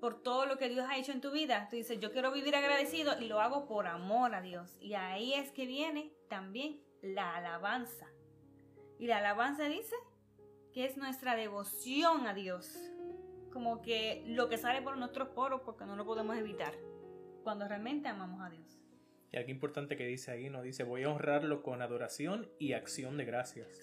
por 0.00 0.22
todo 0.22 0.46
lo 0.46 0.58
que 0.58 0.68
Dios 0.68 0.86
ha 0.88 0.96
hecho 0.96 1.12
en 1.12 1.20
tu 1.20 1.30
vida, 1.30 1.66
tú 1.68 1.76
dices, 1.76 2.00
yo 2.00 2.12
quiero 2.12 2.32
vivir 2.32 2.54
agradecido 2.54 3.20
y 3.20 3.26
lo 3.26 3.40
hago 3.40 3.66
por 3.66 3.86
amor 3.86 4.34
a 4.34 4.40
Dios. 4.40 4.78
Y 4.80 4.94
ahí 4.94 5.34
es 5.34 5.50
que 5.50 5.66
viene 5.66 6.12
también 6.28 6.80
la 7.02 7.36
alabanza. 7.36 8.06
Y 8.98 9.06
la 9.06 9.18
alabanza 9.18 9.64
dice 9.68 9.96
que 10.72 10.86
es 10.86 10.96
nuestra 10.96 11.36
devoción 11.36 12.26
a 12.26 12.34
Dios 12.34 12.78
como 13.52 13.80
que 13.80 14.22
lo 14.26 14.50
que 14.50 14.58
sale 14.58 14.82
por 14.82 14.98
nuestros 14.98 15.28
poros 15.28 15.62
porque 15.62 15.86
no 15.86 15.96
lo 15.96 16.04
podemos 16.04 16.36
evitar 16.36 16.74
cuando 17.42 17.66
realmente 17.66 18.06
amamos 18.06 18.42
a 18.42 18.50
Dios. 18.50 18.78
Y 19.32 19.38
algo 19.38 19.50
importante 19.50 19.96
que 19.96 20.06
dice 20.06 20.30
ahí, 20.30 20.50
nos 20.50 20.62
dice, 20.62 20.84
voy 20.84 21.04
a 21.04 21.08
honrarlo 21.08 21.62
con 21.62 21.80
adoración 21.80 22.50
y 22.58 22.74
acción 22.74 23.16
de 23.16 23.24
gracias. 23.24 23.80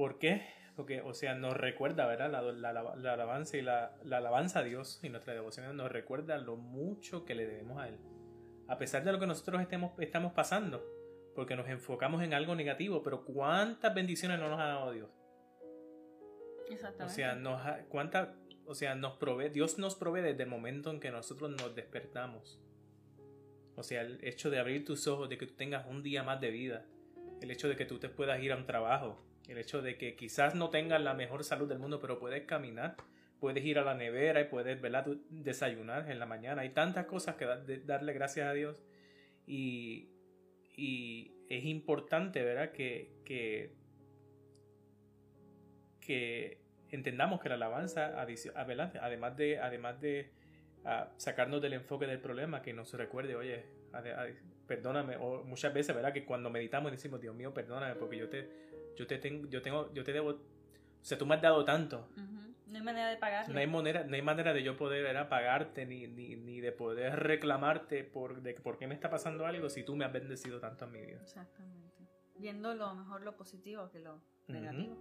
¿Por 0.00 0.18
qué? 0.18 0.40
Porque, 0.76 1.02
o 1.02 1.12
sea, 1.12 1.34
nos 1.34 1.54
recuerda, 1.54 2.06
¿verdad? 2.06 2.30
La, 2.30 2.40
la, 2.40 3.12
alabanza 3.12 3.58
y 3.58 3.60
la, 3.60 3.98
alabanza 4.10 4.60
a 4.60 4.62
Dios 4.62 4.98
y 5.02 5.10
nuestra 5.10 5.34
devoción 5.34 5.76
nos 5.76 5.92
recuerda 5.92 6.38
lo 6.38 6.56
mucho 6.56 7.26
que 7.26 7.34
le 7.34 7.46
debemos 7.46 7.78
a 7.78 7.88
Él. 7.88 7.98
A 8.66 8.78
pesar 8.78 9.04
de 9.04 9.12
lo 9.12 9.20
que 9.20 9.26
nosotros 9.26 9.60
estemos, 9.60 9.92
estamos 9.98 10.32
pasando, 10.32 10.82
porque 11.34 11.54
nos 11.54 11.68
enfocamos 11.68 12.22
en 12.22 12.32
algo 12.32 12.54
negativo, 12.54 13.02
pero 13.02 13.26
cuántas 13.26 13.94
bendiciones 13.94 14.40
no 14.40 14.48
nos 14.48 14.58
ha 14.58 14.68
dado 14.68 14.90
Dios. 14.92 15.10
O 17.04 17.08
sea, 17.10 17.34
nos, 17.34 17.60
¿cuánta, 17.90 18.34
o 18.64 18.74
sea, 18.74 18.94
nos 18.94 19.18
provee, 19.18 19.50
Dios 19.50 19.78
nos 19.78 19.96
provee 19.96 20.22
desde 20.22 20.44
el 20.44 20.48
momento 20.48 20.90
en 20.90 21.00
que 21.00 21.10
nosotros 21.10 21.50
nos 21.50 21.74
despertamos. 21.74 22.58
O 23.76 23.82
sea, 23.82 24.00
el 24.00 24.18
hecho 24.24 24.48
de 24.48 24.60
abrir 24.60 24.82
tus 24.82 25.06
ojos, 25.06 25.28
de 25.28 25.36
que 25.36 25.44
tú 25.44 25.56
tengas 25.56 25.86
un 25.86 26.02
día 26.02 26.22
más 26.22 26.40
de 26.40 26.50
vida, 26.50 26.86
el 27.42 27.50
hecho 27.50 27.68
de 27.68 27.76
que 27.76 27.84
tú 27.84 27.98
te 27.98 28.08
puedas 28.08 28.42
ir 28.42 28.52
a 28.52 28.56
un 28.56 28.64
trabajo, 28.64 29.26
el 29.50 29.58
hecho 29.58 29.82
de 29.82 29.98
que 29.98 30.14
quizás 30.14 30.54
no 30.54 30.70
tengas 30.70 31.00
la 31.02 31.12
mejor 31.12 31.42
salud 31.42 31.68
del 31.68 31.80
mundo, 31.80 32.00
pero 32.00 32.20
puedes 32.20 32.44
caminar, 32.44 32.96
puedes 33.40 33.64
ir 33.64 33.80
a 33.80 33.82
la 33.82 33.94
nevera 33.94 34.40
y 34.40 34.44
puedes 34.44 34.80
¿verdad? 34.80 35.06
desayunar 35.28 36.08
en 36.08 36.20
la 36.20 36.26
mañana. 36.26 36.62
Hay 36.62 36.70
tantas 36.70 37.06
cosas 37.06 37.34
que 37.34 37.46
darle 37.84 38.12
gracias 38.12 38.46
a 38.46 38.52
Dios. 38.52 38.84
Y, 39.46 40.10
y 40.76 41.32
es 41.48 41.64
importante, 41.64 42.44
¿verdad? 42.44 42.70
Que, 42.70 43.10
que, 43.24 43.78
entendamos 46.90 47.40
que 47.40 47.48
la 47.48 47.56
alabanza, 47.56 48.20
además 48.20 49.36
de, 49.36 49.58
además 49.58 50.00
de 50.00 50.30
ah, 50.84 51.12
sacarnos 51.16 51.60
del 51.60 51.72
enfoque 51.74 52.06
del 52.06 52.20
problema, 52.20 52.62
que 52.62 52.72
nos 52.72 52.92
recuerde, 52.94 53.36
oye, 53.36 53.64
perdóname, 54.66 55.18
muchas 55.18 55.74
veces, 55.74 55.94
¿verdad? 55.94 56.12
Que 56.12 56.24
cuando 56.24 56.50
meditamos 56.50 56.92
decimos, 56.92 57.20
Dios 57.20 57.34
mío, 57.34 57.52
perdóname, 57.52 57.96
porque 57.96 58.16
yo 58.16 58.28
te, 58.28 58.48
yo 58.96 59.06
te 59.06 59.18
tengo, 59.18 59.48
yo 59.48 59.62
tengo, 59.62 59.92
yo 59.92 60.04
te 60.04 60.12
debo, 60.12 60.30
o 60.30 60.38
sea, 61.00 61.18
tú 61.18 61.26
me 61.26 61.34
has 61.34 61.42
dado 61.42 61.64
tanto. 61.64 62.08
No 62.66 62.78
hay 62.78 62.84
manera 62.84 63.10
de 63.10 63.16
pagarte. 63.16 63.52
No 63.52 63.58
hay 63.58 63.66
manera, 63.66 64.04
no 64.04 64.14
hay 64.14 64.22
manera 64.22 64.52
de 64.52 64.62
yo 64.62 64.76
poder 64.76 65.02
¿verdad? 65.02 65.28
pagarte 65.28 65.86
ni, 65.86 66.06
ni, 66.06 66.36
ni, 66.36 66.60
de 66.60 66.70
poder 66.70 67.16
reclamarte 67.16 68.04
por, 68.04 68.42
de 68.42 68.54
por 68.54 68.78
qué 68.78 68.86
me 68.86 68.94
está 68.94 69.10
pasando 69.10 69.44
algo 69.44 69.68
si 69.68 69.82
tú 69.82 69.96
me 69.96 70.04
has 70.04 70.12
bendecido 70.12 70.60
tanto 70.60 70.84
en 70.84 70.92
mi 70.92 71.00
vida. 71.00 71.20
Exactamente. 71.20 72.06
Viendo 72.36 72.72
lo 72.74 72.94
mejor 72.94 73.22
lo 73.22 73.36
positivo 73.36 73.90
que 73.90 73.98
lo 73.98 74.22
negativo. 74.46 74.96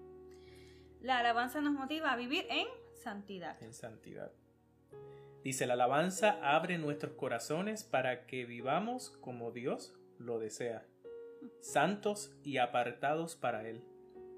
La 1.00 1.20
alabanza 1.20 1.62
nos 1.62 1.74
motiva 1.74 2.12
a 2.12 2.16
vivir 2.16 2.48
en 2.50 2.68
santidad. 2.96 3.62
En 3.62 3.74
santidad. 3.74 4.32
Dice, 5.44 5.66
la 5.66 5.74
alabanza 5.74 6.40
abre 6.42 6.78
nuestros 6.78 7.14
corazones 7.14 7.84
para 7.84 8.26
que 8.26 8.46
vivamos 8.46 9.12
como 9.22 9.52
Dios 9.52 9.94
lo 10.18 10.40
desea, 10.40 10.86
santos 11.62 12.36
y 12.44 12.58
apartados 12.58 13.36
para 13.36 13.68
Él, 13.68 13.84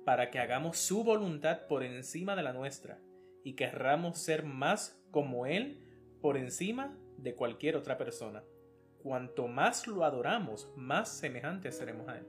para 0.05 0.31
que 0.31 0.39
hagamos 0.39 0.77
su 0.77 1.03
voluntad 1.03 1.67
por 1.67 1.83
encima 1.83 2.35
de 2.35 2.43
la 2.43 2.53
nuestra 2.53 2.99
y 3.43 3.53
querramos 3.53 4.17
ser 4.17 4.43
más 4.43 5.01
como 5.11 5.45
Él 5.45 5.79
por 6.21 6.37
encima 6.37 6.97
de 7.17 7.35
cualquier 7.35 7.75
otra 7.75 7.97
persona. 7.97 8.43
Cuanto 9.01 9.47
más 9.47 9.87
lo 9.87 10.05
adoramos, 10.05 10.71
más 10.75 11.09
semejantes 11.09 11.77
seremos 11.77 12.07
a 12.07 12.17
Él. 12.19 12.27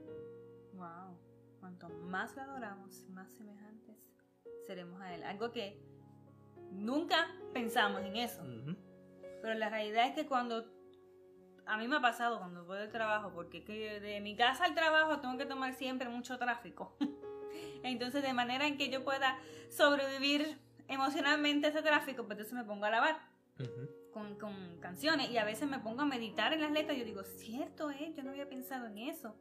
Wow, 0.73 1.17
cuanto 1.59 1.89
más 1.89 2.35
lo 2.35 2.41
adoramos, 2.41 3.07
más 3.09 3.31
semejantes 3.33 3.97
seremos 4.65 4.99
a 5.01 5.13
Él. 5.13 5.23
Algo 5.23 5.51
que 5.51 5.79
nunca 6.71 7.27
pensamos 7.53 8.01
en 8.01 8.17
eso. 8.17 8.43
Pero 9.41 9.53
la 9.53 9.69
realidad 9.69 10.07
es 10.07 10.15
que 10.15 10.25
cuando 10.25 10.65
a 11.65 11.77
mí 11.77 11.87
me 11.87 11.97
ha 11.97 12.01
pasado 12.01 12.39
cuando 12.39 12.65
voy 12.65 12.77
del 12.79 12.91
trabajo, 12.91 13.31
porque 13.33 13.63
que 13.63 13.99
de 13.99 14.19
mi 14.21 14.35
casa 14.35 14.65
al 14.65 14.75
trabajo 14.75 15.19
tengo 15.19 15.37
que 15.37 15.45
tomar 15.45 15.73
siempre 15.73 16.09
mucho 16.09 16.37
tráfico. 16.37 16.95
entonces, 17.83 18.21
de 18.21 18.33
manera 18.33 18.67
en 18.67 18.77
que 18.77 18.89
yo 18.89 19.03
pueda 19.03 19.37
sobrevivir 19.69 20.57
emocionalmente 20.87 21.67
ese 21.67 21.81
tráfico, 21.81 22.25
pues 22.25 22.37
entonces 22.37 22.53
me 22.53 22.63
pongo 22.63 22.85
a 22.85 22.89
lavar 22.89 23.17
con, 24.11 24.37
con, 24.37 24.79
canciones 24.79 25.29
y 25.29 25.37
a 25.37 25.45
veces 25.45 25.69
me 25.69 25.79
pongo 25.79 26.01
a 26.01 26.05
meditar 26.05 26.53
en 26.53 26.61
las 26.61 26.71
letras 26.71 26.97
y 26.97 26.99
yo 26.99 27.05
digo, 27.05 27.23
cierto, 27.23 27.91
eh, 27.91 28.13
yo 28.15 28.23
no 28.23 28.31
había 28.31 28.47
pensado 28.47 28.87
en 28.87 28.97
eso. 28.97 29.35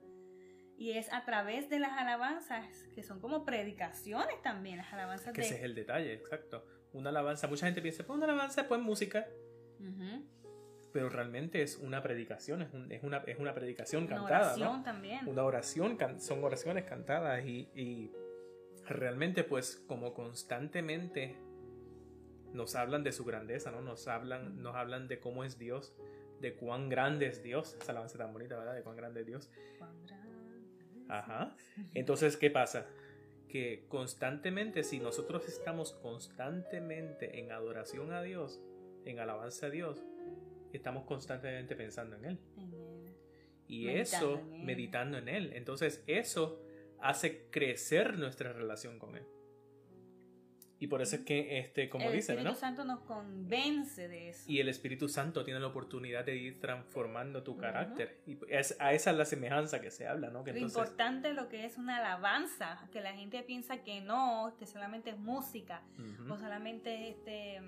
Y 0.78 0.92
es 0.92 1.12
a 1.12 1.24
través 1.24 1.68
de 1.68 1.78
las 1.78 1.92
alabanzas, 1.92 2.88
que 2.94 3.02
son 3.02 3.20
como 3.20 3.44
predicaciones 3.44 4.40
también, 4.42 4.78
las 4.78 4.92
alabanzas 4.92 5.32
que 5.32 5.42
ese 5.42 5.56
es 5.56 5.62
el 5.62 5.74
detalle, 5.74 6.12
exacto. 6.14 6.64
Una 6.92 7.10
alabanza, 7.10 7.46
mucha 7.46 7.66
gente 7.66 7.80
piensa, 7.80 8.04
pues 8.04 8.16
una 8.16 8.24
alabanza, 8.24 8.66
pues 8.68 8.80
música. 8.80 9.26
Pero 10.92 11.08
realmente 11.08 11.62
es 11.62 11.78
una 11.78 12.02
predicación, 12.02 12.62
es, 12.62 12.68
es, 12.90 13.02
una, 13.02 13.18
es 13.18 13.38
una 13.38 13.54
predicación 13.54 14.06
cantada. 14.06 14.54
Una 14.54 14.66
oración 14.66 14.84
también. 14.84 15.28
Una 15.28 15.44
oración, 15.44 15.98
son 16.18 16.44
oraciones 16.44 16.84
cantadas 16.84 17.44
y, 17.46 17.70
y 17.74 18.12
realmente 18.86 19.44
pues 19.44 19.82
como 19.86 20.12
constantemente 20.12 21.36
nos 22.52 22.74
hablan 22.74 23.02
de 23.02 23.12
su 23.12 23.24
grandeza, 23.24 23.70
¿no? 23.70 23.80
Nos 23.80 24.08
hablan, 24.08 24.62
nos 24.62 24.76
hablan 24.76 25.08
de 25.08 25.18
cómo 25.18 25.44
es 25.44 25.58
Dios, 25.58 25.94
de 26.40 26.54
cuán 26.54 26.88
grande 26.88 27.26
es 27.26 27.42
Dios. 27.42 27.76
Esa 27.80 27.92
alabanza 27.92 28.18
tan 28.18 28.32
bonita, 28.32 28.56
¿verdad? 28.58 28.74
De 28.74 28.82
cuán 28.82 28.96
grande 28.96 29.20
es 29.20 29.26
Dios. 29.26 29.50
Ajá. 31.08 31.56
Entonces, 31.94 32.36
¿qué 32.36 32.50
pasa? 32.50 32.86
Que 33.48 33.86
constantemente, 33.88 34.82
si 34.82 34.98
nosotros 34.98 35.48
estamos 35.48 35.92
constantemente 35.92 37.38
en 37.38 37.52
adoración 37.52 38.12
a 38.12 38.22
Dios, 38.22 38.60
en 39.04 39.18
alabanza 39.18 39.66
a 39.66 39.70
Dios, 39.70 40.04
estamos 40.76 41.04
constantemente 41.04 41.76
pensando 41.76 42.16
en 42.16 42.24
Él. 42.24 42.38
Y 43.68 43.88
eso, 43.88 44.42
meditando 44.50 45.18
en 45.18 45.28
Él. 45.28 45.52
Entonces, 45.54 46.02
eso 46.06 46.60
hace 47.00 47.48
crecer 47.50 48.18
nuestra 48.18 48.52
relación 48.52 48.98
con 48.98 49.16
Él. 49.16 49.24
Y 50.82 50.88
por 50.88 51.00
eso 51.00 51.14
es 51.14 51.22
que, 51.22 51.60
este, 51.60 51.88
como 51.88 52.10
dice, 52.10 52.34
¿no? 52.34 52.40
El 52.40 52.46
Espíritu 52.48 52.60
Santo 52.60 52.84
nos 52.84 53.00
convence 53.02 54.08
de 54.08 54.30
eso. 54.30 54.50
Y 54.50 54.58
el 54.58 54.68
Espíritu 54.68 55.08
Santo 55.08 55.44
tiene 55.44 55.60
la 55.60 55.68
oportunidad 55.68 56.24
de 56.24 56.34
ir 56.34 56.58
transformando 56.58 57.44
tu 57.44 57.56
carácter. 57.56 58.20
Y 58.26 58.36
es, 58.48 58.76
a 58.80 58.92
esa 58.92 59.12
es 59.12 59.16
la 59.16 59.24
semejanza 59.24 59.80
que 59.80 59.92
se 59.92 60.08
habla, 60.08 60.30
¿no? 60.30 60.42
Que 60.42 60.52
lo 60.52 60.58
importante 60.58 61.34
lo 61.34 61.48
que 61.48 61.66
es 61.66 61.78
una 61.78 61.98
alabanza, 61.98 62.88
que 62.90 63.00
la 63.00 63.12
gente 63.12 63.44
piensa 63.44 63.84
que 63.84 64.00
no, 64.00 64.56
que 64.58 64.66
solamente 64.66 65.10
es 65.10 65.18
música, 65.18 65.82
o 66.28 66.36
solamente 66.36 67.10
este, 67.10 67.60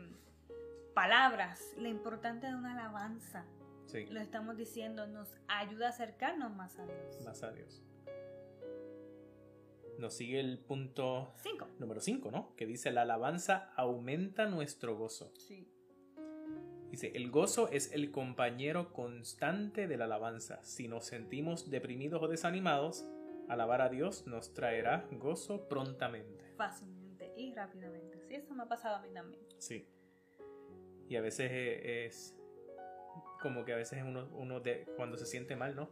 palabras. 0.94 1.74
Lo 1.76 1.88
importante 1.88 2.46
de 2.46 2.54
una 2.54 2.72
alabanza, 2.72 3.44
sí. 3.86 4.06
lo 4.06 4.20
estamos 4.20 4.56
diciendo, 4.56 5.06
nos 5.06 5.28
ayuda 5.48 5.86
a 5.86 5.90
acercarnos 5.90 6.54
más 6.54 6.78
a 6.78 6.86
Dios. 6.86 7.20
Más 7.24 7.42
a 7.42 7.52
Dios 7.52 7.84
nos 9.98 10.14
sigue 10.14 10.40
el 10.40 10.58
punto 10.58 11.32
número 11.78 12.00
5, 12.00 12.30
¿no? 12.30 12.54
Que 12.56 12.66
dice, 12.66 12.90
la 12.90 13.02
alabanza 13.02 13.72
aumenta 13.76 14.46
nuestro 14.46 14.96
gozo. 14.96 15.32
Sí. 15.36 15.68
Dice, 16.90 17.12
el 17.14 17.30
gozo 17.30 17.68
es 17.70 17.92
el 17.92 18.10
compañero 18.10 18.92
constante 18.92 19.88
de 19.88 19.96
la 19.96 20.04
alabanza. 20.04 20.62
Si 20.62 20.86
nos 20.88 21.06
sentimos 21.06 21.70
deprimidos 21.70 22.22
o 22.22 22.28
desanimados, 22.28 23.04
alabar 23.48 23.82
a 23.82 23.88
Dios 23.88 24.26
nos 24.26 24.54
traerá 24.54 25.06
gozo 25.10 25.68
prontamente. 25.68 26.44
Fácilmente. 26.56 27.32
y 27.36 27.52
rápidamente. 27.52 28.20
Sí, 28.28 28.34
eso 28.34 28.54
me 28.54 28.62
ha 28.62 28.68
pasado 28.68 28.96
a 28.96 29.00
mí 29.00 29.08
también. 29.12 29.42
Sí. 29.58 29.88
Y 31.08 31.16
a 31.16 31.20
veces 31.20 31.50
e- 31.52 32.06
es, 32.06 32.34
como 33.40 33.64
que 33.64 33.72
a 33.72 33.76
veces 33.76 34.02
uno, 34.04 34.28
uno 34.32 34.60
de, 34.60 34.86
cuando 34.96 35.16
se 35.16 35.26
siente 35.26 35.56
mal, 35.56 35.76
¿no? 35.76 35.90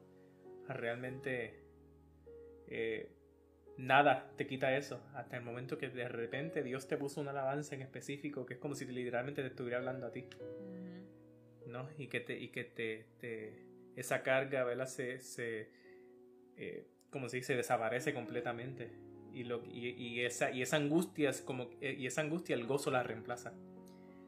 Realmente 0.69 1.63
eh, 2.69 3.11
nada 3.77 4.33
te 4.37 4.47
quita 4.47 4.77
eso. 4.77 5.03
Hasta 5.15 5.37
el 5.37 5.43
momento 5.45 5.79
que 5.79 5.89
de 5.89 6.09
repente 6.09 6.63
Dios 6.63 6.89
te 6.89 6.97
puso 6.97 7.21
una 7.21 7.31
alabanza 7.33 7.75
en 7.75 7.83
específico 7.83 8.47
que 8.47 8.55
es 8.55 8.61
como 8.61 8.75
si 8.75 8.87
literalmente 8.87 9.43
te 9.43 9.49
estuviera 9.49 9.79
hablando 9.79 10.07
a 10.07 10.13
ti. 10.13 10.27
¿no? 11.67 11.89
Y 11.99 12.09
que 12.09 12.21
te, 12.21 12.39
y 12.39 12.49
que 12.49 12.65
te, 12.65 13.07
te- 13.19 13.67
esa 13.97 14.23
carga, 14.23 14.65
¿verdad? 14.65 14.87
Se, 14.87 15.19
se 15.21 15.69
eh, 16.57 16.87
como 17.11 17.29
se 17.29 17.39
dice, 17.39 17.57
desaparece 17.57 18.15
completamente. 18.15 18.91
Y, 19.33 19.45
lo, 19.45 19.65
y, 19.65 19.89
y 19.91 20.21
esa, 20.25 20.51
y 20.51 20.63
esa 20.63 20.77
angustia 20.77 21.31
es 21.31 21.41
como, 21.41 21.71
eh, 21.81 21.95
y 21.99 22.07
esa 22.07 22.21
angustia 22.21 22.55
el 22.55 22.67
gozo 22.67 22.91
la 22.91 23.03
reemplaza. 23.03 23.53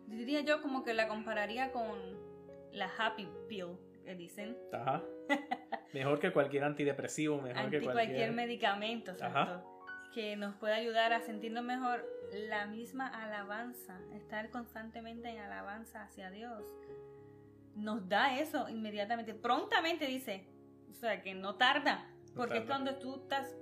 Diría 0.06 0.40
yo 0.42 0.60
como 0.62 0.84
que 0.84 0.94
la 0.94 1.08
compararía 1.08 1.72
con 1.72 1.98
la 2.72 2.90
happy 2.98 3.28
pill 3.48 3.76
que 4.04 4.14
dicen. 4.14 4.56
Ajá. 4.72 5.02
Mejor 5.92 6.18
que 6.18 6.32
cualquier 6.32 6.64
antidepresivo, 6.64 7.40
mejor 7.40 7.58
Anti 7.58 7.78
que 7.78 7.84
cualquier, 7.84 8.06
cualquier... 8.06 8.32
medicamento, 8.32 9.12
exacto, 9.12 9.64
Que 10.12 10.36
nos 10.36 10.54
puede 10.56 10.74
ayudar 10.74 11.12
a 11.12 11.20
sentirnos 11.20 11.64
mejor. 11.64 12.04
La 12.48 12.66
misma 12.66 13.06
alabanza, 13.06 14.00
estar 14.14 14.50
constantemente 14.50 15.28
en 15.28 15.38
alabanza 15.38 16.02
hacia 16.02 16.30
Dios, 16.30 16.64
nos 17.76 18.08
da 18.08 18.38
eso 18.38 18.68
inmediatamente, 18.68 19.34
prontamente 19.34 20.06
dice. 20.06 20.46
O 20.90 20.94
sea, 20.94 21.22
que 21.22 21.34
no 21.34 21.56
tarda. 21.56 22.10
No 22.28 22.34
Porque 22.34 22.58
es 22.58 22.66
tarda. 22.66 22.84
cuando 22.84 22.98
tú 22.98 23.22
estás 23.22 23.54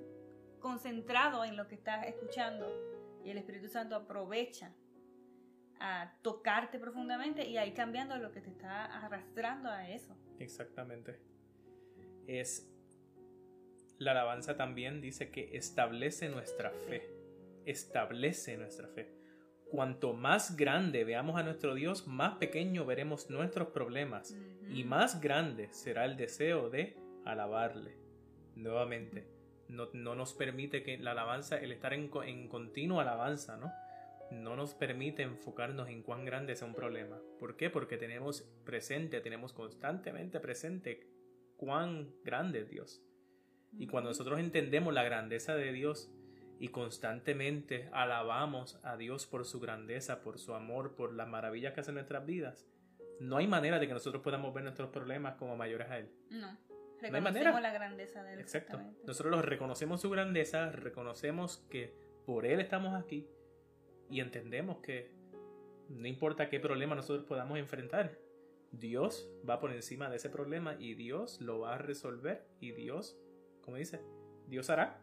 concentrado 0.60 1.44
en 1.44 1.56
lo 1.56 1.68
que 1.68 1.74
estás 1.74 2.06
escuchando 2.06 2.66
y 3.24 3.30
el 3.30 3.38
Espíritu 3.38 3.68
Santo 3.68 3.96
aprovecha 3.96 4.72
a 5.82 6.14
tocarte 6.22 6.78
profundamente 6.78 7.44
y 7.48 7.56
ahí 7.56 7.72
cambiando 7.72 8.16
lo 8.16 8.30
que 8.30 8.40
te 8.40 8.50
está 8.50 8.84
arrastrando 8.84 9.68
a 9.68 9.90
eso. 9.90 10.16
Exactamente. 10.38 11.18
Es... 12.28 12.68
La 13.98 14.12
alabanza 14.12 14.56
también 14.56 15.00
dice 15.00 15.30
que 15.30 15.56
establece 15.56 16.28
nuestra 16.28 16.70
fe. 16.70 17.08
Establece 17.66 18.56
nuestra 18.56 18.88
fe. 18.88 19.12
Cuanto 19.70 20.12
más 20.12 20.56
grande 20.56 21.02
veamos 21.02 21.36
a 21.36 21.42
nuestro 21.42 21.74
Dios, 21.74 22.06
más 22.06 22.38
pequeño 22.38 22.84
veremos 22.84 23.28
nuestros 23.28 23.68
problemas 23.68 24.36
y 24.68 24.84
más 24.84 25.20
grande 25.20 25.72
será 25.72 26.04
el 26.04 26.16
deseo 26.16 26.70
de 26.70 26.96
alabarle. 27.24 27.96
Nuevamente, 28.54 29.26
no, 29.68 29.88
no 29.94 30.14
nos 30.14 30.32
permite 30.34 30.82
que 30.82 30.98
la 30.98 31.12
alabanza, 31.12 31.56
el 31.58 31.72
estar 31.72 31.92
en, 31.92 32.10
en 32.24 32.48
continua 32.48 33.02
alabanza, 33.02 33.56
¿no? 33.56 33.72
No 34.32 34.56
nos 34.56 34.74
permite 34.74 35.22
enfocarnos 35.22 35.88
en 35.88 36.02
cuán 36.02 36.24
grande 36.24 36.56
sea 36.56 36.66
un 36.66 36.74
problema. 36.74 37.20
¿Por 37.38 37.56
qué? 37.56 37.68
Porque 37.68 37.98
tenemos 37.98 38.42
presente, 38.64 39.20
tenemos 39.20 39.52
constantemente 39.52 40.40
presente 40.40 41.06
cuán 41.56 42.14
grande 42.24 42.60
es 42.60 42.70
Dios. 42.70 43.02
Y 43.78 43.86
cuando 43.86 44.10
nosotros 44.10 44.38
entendemos 44.40 44.92
la 44.94 45.02
grandeza 45.02 45.54
de 45.54 45.72
Dios 45.72 46.10
y 46.58 46.68
constantemente 46.68 47.88
alabamos 47.92 48.80
a 48.84 48.96
Dios 48.96 49.26
por 49.26 49.44
su 49.44 49.60
grandeza, 49.60 50.22
por 50.22 50.38
su 50.38 50.54
amor, 50.54 50.94
por 50.94 51.12
las 51.12 51.28
maravillas 51.28 51.74
que 51.74 51.80
hace 51.80 51.90
en 51.90 51.96
nuestras 51.96 52.24
vidas, 52.24 52.66
no 53.20 53.36
hay 53.36 53.46
manera 53.46 53.78
de 53.78 53.86
que 53.86 53.92
nosotros 53.92 54.22
podamos 54.22 54.52
ver 54.54 54.64
nuestros 54.64 54.90
problemas 54.90 55.36
como 55.36 55.56
mayores 55.56 55.90
a 55.90 55.98
Él. 55.98 56.10
No. 56.30 56.48
hay 56.48 57.10
Reconocemos 57.10 57.22
manera. 57.32 57.60
la 57.60 57.72
grandeza 57.72 58.22
de 58.22 58.34
él. 58.34 58.40
Exacto. 58.40 58.80
Nosotros 59.06 59.30
los 59.30 59.44
reconocemos 59.44 60.00
su 60.00 60.08
grandeza, 60.10 60.70
reconocemos 60.70 61.58
que 61.68 61.94
por 62.24 62.46
Él 62.46 62.60
estamos 62.60 62.94
aquí 62.94 63.28
y 64.12 64.20
entendemos 64.20 64.78
que 64.78 65.10
no 65.88 66.06
importa 66.06 66.50
qué 66.50 66.60
problema 66.60 66.94
nosotros 66.94 67.24
podamos 67.24 67.58
enfrentar, 67.58 68.18
Dios 68.70 69.26
va 69.48 69.58
por 69.58 69.72
encima 69.72 70.10
de 70.10 70.16
ese 70.16 70.28
problema 70.28 70.76
y 70.78 70.94
Dios 70.94 71.40
lo 71.40 71.60
va 71.60 71.74
a 71.74 71.78
resolver 71.78 72.46
y 72.60 72.72
Dios, 72.72 73.18
como 73.62 73.78
dice, 73.78 74.02
Dios 74.48 74.68
hará. 74.68 75.00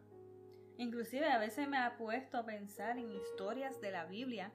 Inclusive 0.77 1.25
a 1.25 1.39
veces 1.39 1.67
me 1.67 1.77
ha 1.77 1.97
puesto 1.97 2.37
a 2.37 2.45
pensar 2.45 2.99
en 2.99 3.11
historias 3.11 3.81
de 3.81 3.91
la 3.91 4.05
Biblia, 4.05 4.53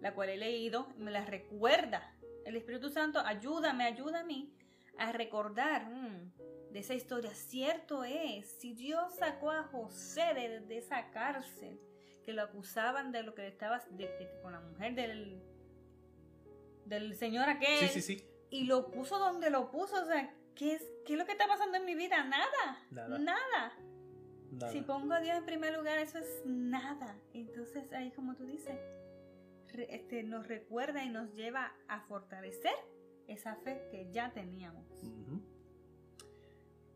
la 0.00 0.14
cual 0.14 0.28
he 0.28 0.36
leído, 0.36 0.88
y 0.96 1.02
me 1.02 1.10
las 1.10 1.28
recuerda. 1.28 2.16
El 2.46 2.56
Espíritu 2.56 2.88
Santo 2.88 3.18
ayúdame, 3.18 3.84
ayuda 3.84 4.20
a 4.20 4.24
mí 4.24 4.54
a 4.96 5.10
recordar 5.10 5.90
mm, 5.90 6.72
de 6.72 6.78
esa 6.78 6.94
historia. 6.94 7.34
Cierto 7.34 8.04
es, 8.04 8.46
si 8.60 8.74
Dios 8.74 9.16
sacó 9.16 9.50
a 9.50 9.64
José 9.64 10.34
de, 10.34 10.60
de 10.60 10.78
esa 10.78 11.10
cárcel, 11.10 11.80
que 12.22 12.32
lo 12.32 12.42
acusaban 12.42 13.12
de 13.12 13.22
lo 13.22 13.34
que 13.34 13.46
estaba 13.46 13.78
de- 13.90 14.06
de- 14.06 14.40
con 14.42 14.52
la 14.52 14.60
mujer 14.60 14.94
del, 14.94 15.42
del 16.86 17.14
señor 17.16 17.48
aquel, 17.48 17.88
Sí, 17.88 18.00
sí, 18.00 18.02
sí. 18.18 18.24
y 18.50 18.64
lo 18.64 18.90
puso 18.90 19.18
donde 19.18 19.50
lo 19.50 19.70
puso, 19.70 20.02
o 20.02 20.06
sea, 20.06 20.34
¿qué 20.54 20.74
es, 20.74 20.84
¿qué 21.06 21.14
es 21.14 21.18
lo 21.18 21.24
que 21.26 21.32
está 21.32 21.46
pasando 21.46 21.76
en 21.78 21.84
mi 21.84 21.94
vida? 21.94 22.22
Nada, 22.24 22.78
Nada. 22.90 23.18
nada. 23.18 23.72
Nada. 24.50 24.70
Si 24.72 24.82
pongo 24.82 25.14
a 25.14 25.20
Dios 25.20 25.38
en 25.38 25.46
primer 25.46 25.74
lugar, 25.76 25.98
eso 25.98 26.18
es 26.18 26.42
nada. 26.44 27.16
Entonces 27.32 27.90
ahí 27.94 28.10
como 28.10 28.34
tú 28.36 28.44
dices, 28.44 28.78
re- 29.72 29.94
este, 29.94 30.22
nos 30.24 30.46
recuerda 30.46 31.02
y 31.04 31.08
nos 31.08 31.32
lleva 31.34 31.72
a 31.88 32.00
fortalecer 32.02 32.74
esa 33.28 33.56
fe 33.56 33.88
que 33.90 34.10
ya 34.12 34.30
teníamos. 34.32 34.84
Ujú. 35.02 35.40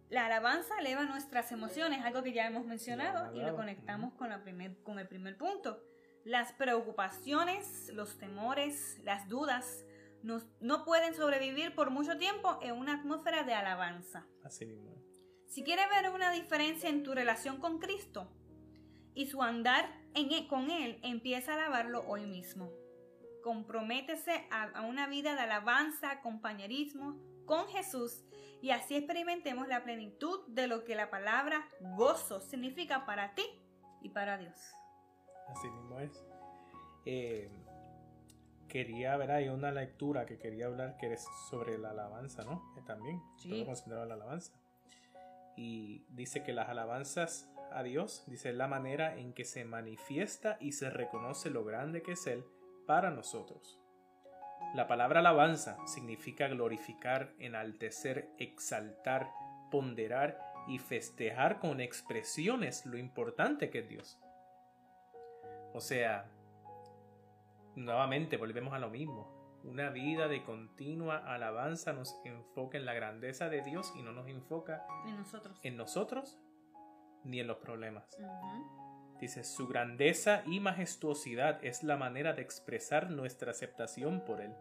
La 0.09 0.27
alabanza 0.27 0.79
eleva 0.79 1.05
nuestras 1.05 1.51
emociones, 1.53 2.05
algo 2.05 2.23
que 2.23 2.33
ya 2.33 2.47
hemos 2.47 2.64
mencionado 2.64 3.33
Ya, 3.35 3.42
y 3.42 3.45
lo 3.45 3.57
conectamos 3.57 4.14
con, 4.14 4.29
la 4.31 4.42
primer- 4.45 4.81
con 4.83 4.99
el 4.99 5.09
primer 5.09 5.37
punto. 5.37 5.83
Las 6.25 6.53
preocupaciones, 6.53 7.90
los 7.95 8.19
temores, 8.19 9.01
las 9.05 9.29
dudas 9.29 9.85
nos- 10.23 10.47
no 10.61 10.85
pueden 10.85 11.14
sobrevivir 11.14 11.75
por 11.75 11.90
mucho 11.90 12.16
tiempo 12.19 12.59
en 12.62 12.73
una 12.77 12.95
atmósfera 12.95 13.42
de 13.45 13.55
alabanza. 13.55 14.27
Así 14.45 14.64
mismo. 14.66 14.95
Si 15.49 15.62
quieres 15.64 15.87
ver 15.90 16.11
una 16.11 16.31
diferencia 16.33 16.88
en 16.88 17.03
tu 17.03 17.14
relación 17.14 17.59
con 17.59 17.79
Cristo 17.79 18.29
y 19.14 19.27
su 19.27 19.42
andar 19.42 19.88
en 20.14 20.33
e- 20.33 20.49
con 20.49 20.71
Él, 20.71 20.99
empieza 21.03 21.53
a 21.53 21.57
alabarlo 21.57 22.05
hoy 22.09 22.27
mismo. 22.27 22.71
Comprométese 23.42 24.47
a, 24.51 24.64
a 24.64 24.83
una 24.83 25.07
vida 25.07 25.35
de 25.35 25.42
alabanza, 25.42 26.21
compañerismo 26.21 27.16
con 27.45 27.69
Jesús 27.69 28.25
y 28.61 28.71
así 28.71 28.97
experimentemos 28.97 29.69
la 29.69 29.85
plenitud 29.85 30.47
de 30.49 30.66
lo 30.66 30.85
que 30.85 30.95
la 30.95 31.11
palabra 31.11 31.69
gozo 31.81 32.40
significa 32.40 33.07
para 33.07 33.35
ti 33.35 33.45
y 34.01 34.11
para 34.11 34.38
Dios. 34.38 34.59
Así 35.49 35.69
mismo 35.69 36.01
es. 36.01 36.25
Eh, 37.05 37.49
quería 38.69 39.16
ver, 39.16 39.31
hay 39.31 39.49
una 39.49 39.71
lectura 39.71 40.27
que 40.27 40.38
quería 40.38 40.66
hablar 40.66 40.97
que 40.97 41.12
es 41.12 41.25
sobre 41.49 41.79
la 41.79 41.90
alabanza, 41.90 42.45
¿no? 42.45 42.73
Que 42.75 42.83
también, 42.83 43.23
Sí. 43.38 43.51
todo 43.51 43.66
considerado 43.66 44.07
la 44.07 44.14
alabanza. 44.14 44.53
Y 45.57 46.05
dice 46.11 46.42
que 46.42 46.53
las 46.53 46.69
alabanzas 46.69 47.51
a 47.73 47.83
Dios, 47.83 48.25
dice, 48.27 48.51
es 48.51 48.57
la 48.57 48.69
manera 48.69 49.16
en 49.16 49.33
que 49.33 49.45
se 49.45 49.64
manifiesta 49.64 50.57
y 50.61 50.73
se 50.73 50.90
reconoce 50.90 51.51
lo 51.51 51.64
grande 51.64 52.03
que 52.03 52.12
es 52.12 52.27
Él 52.27 52.45
para 52.87 53.11
nosotros. 53.11 53.81
La 54.75 54.87
palabra 54.87 55.21
alabanza 55.21 55.79
significa 55.87 56.49
glorificar, 56.49 57.33
enaltecer, 57.38 58.29
exaltar, 58.38 59.31
ponderar 59.71 60.38
y 60.69 60.79
festejar 60.79 61.59
con 61.61 61.81
expresiones 61.81 62.85
lo 62.87 62.99
importante 62.99 63.71
que 63.71 63.81
es 63.81 63.88
Dios. 63.88 64.19
O 65.73 65.81
sea, 65.81 66.27
nuevamente 67.75 68.37
volvemos 68.37 68.75
a 68.75 68.79
lo 68.79 68.90
mismo. 68.90 69.35
Una 69.64 69.90
vida 69.90 70.29
de 70.29 70.45
continua 70.45 71.16
alabanza 71.19 71.92
nos 71.92 72.14
enfoca 72.25 72.79
en 72.79 72.87
la 72.87 72.95
grandeza 72.95 73.49
de 73.49 73.62
Dios 73.62 73.92
y 73.97 74.03
no 74.03 74.12
nos 74.12 74.29
enfoca 74.29 74.87
Y 75.09 75.12
nosotros. 75.12 75.59
en 75.62 75.77
nosotros 75.77 76.38
ni 77.25 77.40
en 77.40 77.47
los 77.49 77.57
problemas. 77.59 78.05
Ujú. 78.19 78.95
Dice, 79.20 79.44
su 79.44 79.66
grandeza 79.66 80.42
y 80.46 80.61
majestuosidad 80.61 81.64
es 81.64 81.83
la 81.83 81.96
manera 81.96 82.35
de 82.35 82.42
expresar 82.42 83.11
nuestra 83.11 83.50
aceptación 83.50 84.24
por 84.24 84.40
Él. 84.40 84.55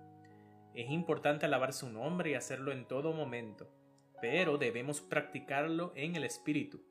Es 0.74 0.90
importante 0.90 1.46
alabar 1.46 1.74
su 1.74 1.90
nombre 1.90 2.32
y 2.32 2.34
hacerlo 2.36 2.72
en 2.72 2.88
todo 2.88 3.14
momento, 3.14 3.70
pero 4.22 4.58
debemos 4.58 5.02
practicarlo 5.02 5.92
en 5.96 6.16
el 6.16 6.24
Espíritu. 6.24 6.82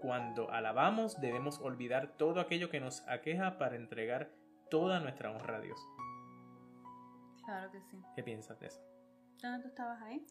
Cuando 0.00 0.50
alabamos 0.50 1.20
debemos 1.20 1.58
olvidar 1.60 2.16
todo 2.16 2.40
aquello 2.40 2.70
que 2.70 2.80
nos 2.80 3.06
aqueja 3.08 3.58
para 3.58 3.76
entregar 3.76 4.30
toda 4.70 5.00
nuestra 5.00 5.30
honra 5.30 5.56
a 5.56 5.60
Dios. 5.60 5.78
Claro 7.44 7.70
que 7.70 7.80
sí. 7.82 8.00
¿Qué 8.14 8.22
piensas 8.22 8.58
de 8.60 8.68
eso? 8.68 8.80
¿Dónde 9.42 9.62
tú 9.62 9.68
estabas 9.68 10.00
ahí? 10.02 10.24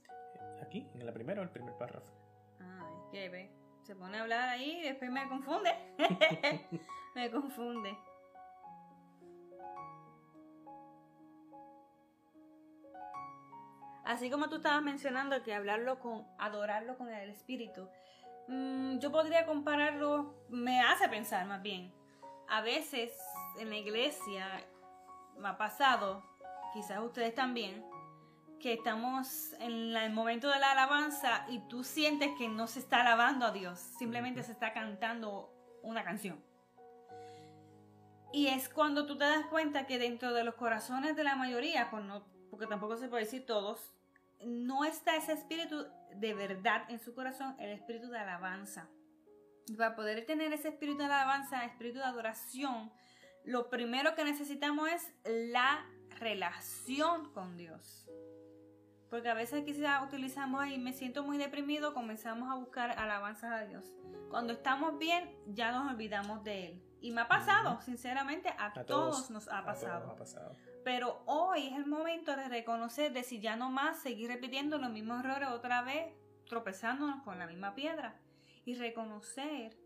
Aquí, 0.61 0.87
en 0.93 1.05
la 1.05 1.13
primera 1.13 1.41
o 1.41 1.43
el 1.43 1.49
primer 1.49 1.75
párrafo. 1.77 2.11
Ay, 2.59 2.93
que 3.11 3.29
ve. 3.29 3.58
Se 3.89 3.95
pone 3.95 4.19
a 4.19 4.21
hablar 4.21 4.49
ahí 4.49 4.81
y 4.81 4.83
después 4.83 5.09
me 5.09 5.27
confunde. 5.27 5.75
me 7.15 7.31
confunde. 7.31 7.97
Así 14.05 14.29
como 14.29 14.47
tú 14.47 14.57
estabas 14.57 14.83
mencionando 14.83 15.41
que 15.41 15.55
hablarlo 15.55 15.97
con, 15.97 16.23
adorarlo 16.37 16.99
con 16.99 17.09
el 17.09 17.31
espíritu, 17.31 17.89
mm, 18.47 18.99
yo 18.99 19.11
podría 19.11 19.47
compararlo, 19.47 20.35
me 20.49 20.81
hace 20.81 21.09
pensar 21.09 21.47
más 21.47 21.63
bien. 21.63 21.91
A 22.47 22.61
veces 22.61 23.11
en 23.57 23.71
la 23.71 23.77
iglesia, 23.77 24.67
me 25.35 25.47
ha 25.47 25.57
pasado, 25.57 26.23
quizás 26.73 26.99
ustedes 26.99 27.33
también, 27.33 27.83
que 28.59 28.73
estamos 28.73 29.53
en 29.59 29.95
el 29.95 30.11
momento 30.11 30.49
de 30.49 30.59
la 30.59 30.71
alabanza 30.71 31.45
y 31.49 31.59
tú 31.67 31.83
sientes 31.83 32.31
que 32.37 32.47
no 32.47 32.67
se 32.67 32.79
está 32.79 33.01
alabando 33.01 33.45
a 33.45 33.51
Dios, 33.51 33.79
simplemente 33.79 34.43
se 34.43 34.51
está 34.51 34.73
cantando 34.73 35.53
una 35.81 36.03
canción. 36.03 36.43
Y 38.31 38.47
es 38.47 38.69
cuando 38.69 39.05
tú 39.05 39.17
te 39.17 39.25
das 39.25 39.45
cuenta 39.47 39.87
que 39.87 39.97
dentro 39.97 40.33
de 40.33 40.43
los 40.43 40.55
corazones 40.55 41.15
de 41.15 41.23
la 41.23 41.35
mayoría, 41.35 41.89
pues 41.89 42.03
porque 42.51 42.67
tampoco 42.67 42.97
se 42.97 43.07
puede 43.07 43.23
decir 43.23 43.45
todos, 43.45 43.93
no 44.45 44.85
está 44.85 45.15
ese 45.15 45.33
espíritu 45.33 45.85
de 46.15 46.33
verdad 46.33 46.83
en 46.89 46.99
su 46.99 47.15
corazón, 47.15 47.55
el 47.59 47.71
espíritu 47.71 48.09
de 48.09 48.19
alabanza. 48.19 48.87
Y 49.67 49.75
para 49.75 49.95
poder 49.95 50.25
tener 50.25 50.53
ese 50.53 50.69
espíritu 50.69 50.99
de 50.99 51.05
alabanza, 51.05 51.65
espíritu 51.65 51.99
de 51.99 52.05
adoración, 52.05 52.91
lo 53.45 53.69
primero 53.69 54.15
que 54.15 54.23
necesitamos 54.23 54.89
es 54.89 55.11
la 55.23 55.85
relación 56.19 57.31
con 57.33 57.57
Dios. 57.57 58.07
Porque 59.09 59.29
a 59.29 59.33
veces 59.33 59.63
quizás 59.65 60.03
utilizamos 60.03 60.61
ahí, 60.61 60.77
me 60.77 60.93
siento 60.93 61.23
muy 61.23 61.37
deprimido, 61.37 61.93
comenzamos 61.93 62.51
a 62.51 62.55
buscar 62.55 62.91
alabanzas 62.91 63.51
a 63.51 63.65
Dios. 63.65 63.91
Cuando 64.29 64.53
estamos 64.53 64.99
bien, 64.99 65.35
ya 65.47 65.71
nos 65.71 65.91
olvidamos 65.91 66.43
de 66.43 66.67
Él. 66.67 66.83
Y 67.01 67.11
me 67.11 67.21
ha 67.21 67.27
pasado, 67.27 67.81
sinceramente, 67.81 68.53
a, 68.57 68.73
todos, 68.85 69.31
nos 69.31 69.47
ha 69.47 69.63
pasado. 69.65 70.15
Pero 70.83 71.21
hoy 71.25 71.67
es 71.67 71.75
el 71.75 71.87
momento 71.87 72.35
de 72.35 72.47
reconocer 72.49 73.13
de 73.13 73.23
si 73.23 73.39
ya 73.39 73.55
no 73.55 73.69
más 73.69 74.01
seguir 74.01 74.29
repitiendo 74.29 74.77
los 74.77 74.91
mismos 74.91 75.23
errores 75.23 75.49
otra 75.49 75.81
vez, 75.81 76.13
tropezándonos 76.47 77.23
con 77.23 77.39
la 77.39 77.47
misma 77.47 77.73
piedra. 77.73 78.19
Y 78.65 78.75
reconocer 78.75 79.77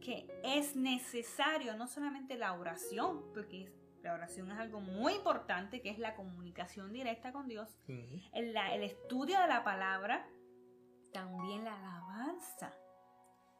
que 0.00 0.26
es 0.42 0.76
necesario 0.76 1.76
no 1.76 1.86
solamente 1.86 2.38
la 2.38 2.54
oración, 2.54 3.22
porque 3.34 3.70
la 4.02 4.14
oración 4.14 4.50
es 4.50 4.58
algo 4.58 4.80
muy 4.80 5.14
importante, 5.14 5.82
que 5.82 5.90
es 5.90 5.98
la 5.98 6.14
comunicación 6.14 6.92
directa 6.92 7.32
con 7.32 7.48
Dios, 7.48 7.78
el, 7.86 8.56
el 8.56 8.82
estudio 8.82 9.40
de 9.40 9.46
la 9.46 9.62
palabra, 9.62 10.26
también 11.12 11.64
la 11.64 11.76
alabanza. 11.78 12.72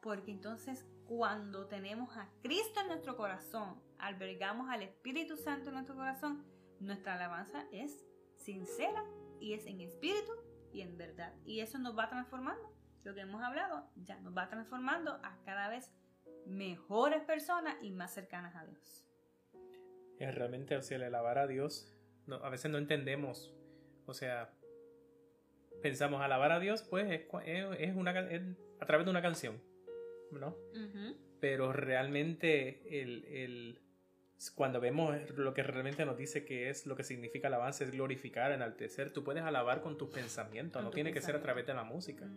Porque 0.01 0.31
entonces 0.31 0.87
cuando 1.07 1.67
tenemos 1.67 2.17
a 2.17 2.31
Cristo 2.43 2.81
en 2.81 2.89
nuestro 2.89 3.17
corazón, 3.17 3.83
albergamos 3.99 4.71
al 4.71 4.83
Espíritu 4.83 5.37
Santo 5.37 5.69
en 5.69 5.75
nuestro 5.75 5.95
corazón, 5.95 6.47
nuestra 6.79 7.15
alabanza 7.15 7.67
es 7.73 8.07
sincera 8.37 9.05
y 9.41 9.53
es 9.53 9.67
en 9.67 9.81
espíritu 9.81 10.33
y 10.73 10.81
en 10.81 10.97
verdad. 10.97 11.35
Y 11.45 11.61
eso 11.61 11.79
nos 11.79 11.99
va 11.99 12.09
transformando. 12.09 12.75
Lo 13.05 13.15
que 13.15 13.21
hemos 13.21 13.43
hablado 13.43 13.91
ya 13.97 14.19
nos 14.21 14.37
va 14.37 14.49
transformando 14.49 15.13
a 15.23 15.39
cada 15.45 15.69
vez 15.69 15.91
mejores 16.47 17.23
personas 17.25 17.77
y 17.83 17.91
más 17.91 18.13
cercanas 18.13 18.55
a 18.57 18.65
Dios. 18.65 19.10
Es 20.21 20.35
realmente, 20.35 20.77
o 20.77 20.83
sea, 20.83 20.99
el 20.99 21.03
alabar 21.03 21.39
a 21.39 21.47
Dios, 21.47 21.93
a 22.43 22.49
veces 22.49 22.71
no 22.71 22.79
entendemos, 22.79 23.53
o 24.07 24.15
sea, 24.15 24.53
pensamos 25.83 26.21
alabar 26.21 26.53
a 26.53 26.61
Dios, 26.61 26.83
pues 26.83 27.23
es, 27.47 27.97
una, 27.97 28.11
a 28.81 28.87
través 28.87 29.07
de 29.07 29.11
una 29.11 29.23
canción, 29.23 29.61
¿no? 30.31 30.57
Pero 31.41 31.73
realmente 31.73 33.03
el, 33.03 33.81
cuando 34.55 34.79
vemos 34.79 35.17
lo 35.37 35.55
que 35.55 35.63
realmente 35.63 36.05
nos 36.05 36.17
dice 36.17 36.45
que 36.45 36.69
es 36.69 36.87
lo 36.87 36.97
que 36.97 37.03
significa 37.03 37.49
alabanza, 37.49 37.85
es 37.85 37.91
glorificar, 37.91 38.53
enaltecer, 38.53 39.13
tú 39.13 39.25
puedes 39.25 39.43
alabar 39.43 39.81
con 39.81 39.97
tus 39.97 40.11
pensamientos, 40.11 40.83
no 40.83 40.91
tiene 40.91 41.13
que 41.13 41.23
ser 41.23 41.35
a 41.35 41.41
través 41.41 41.67
de 41.67 41.75
la 41.75 41.85
música. 41.85 42.29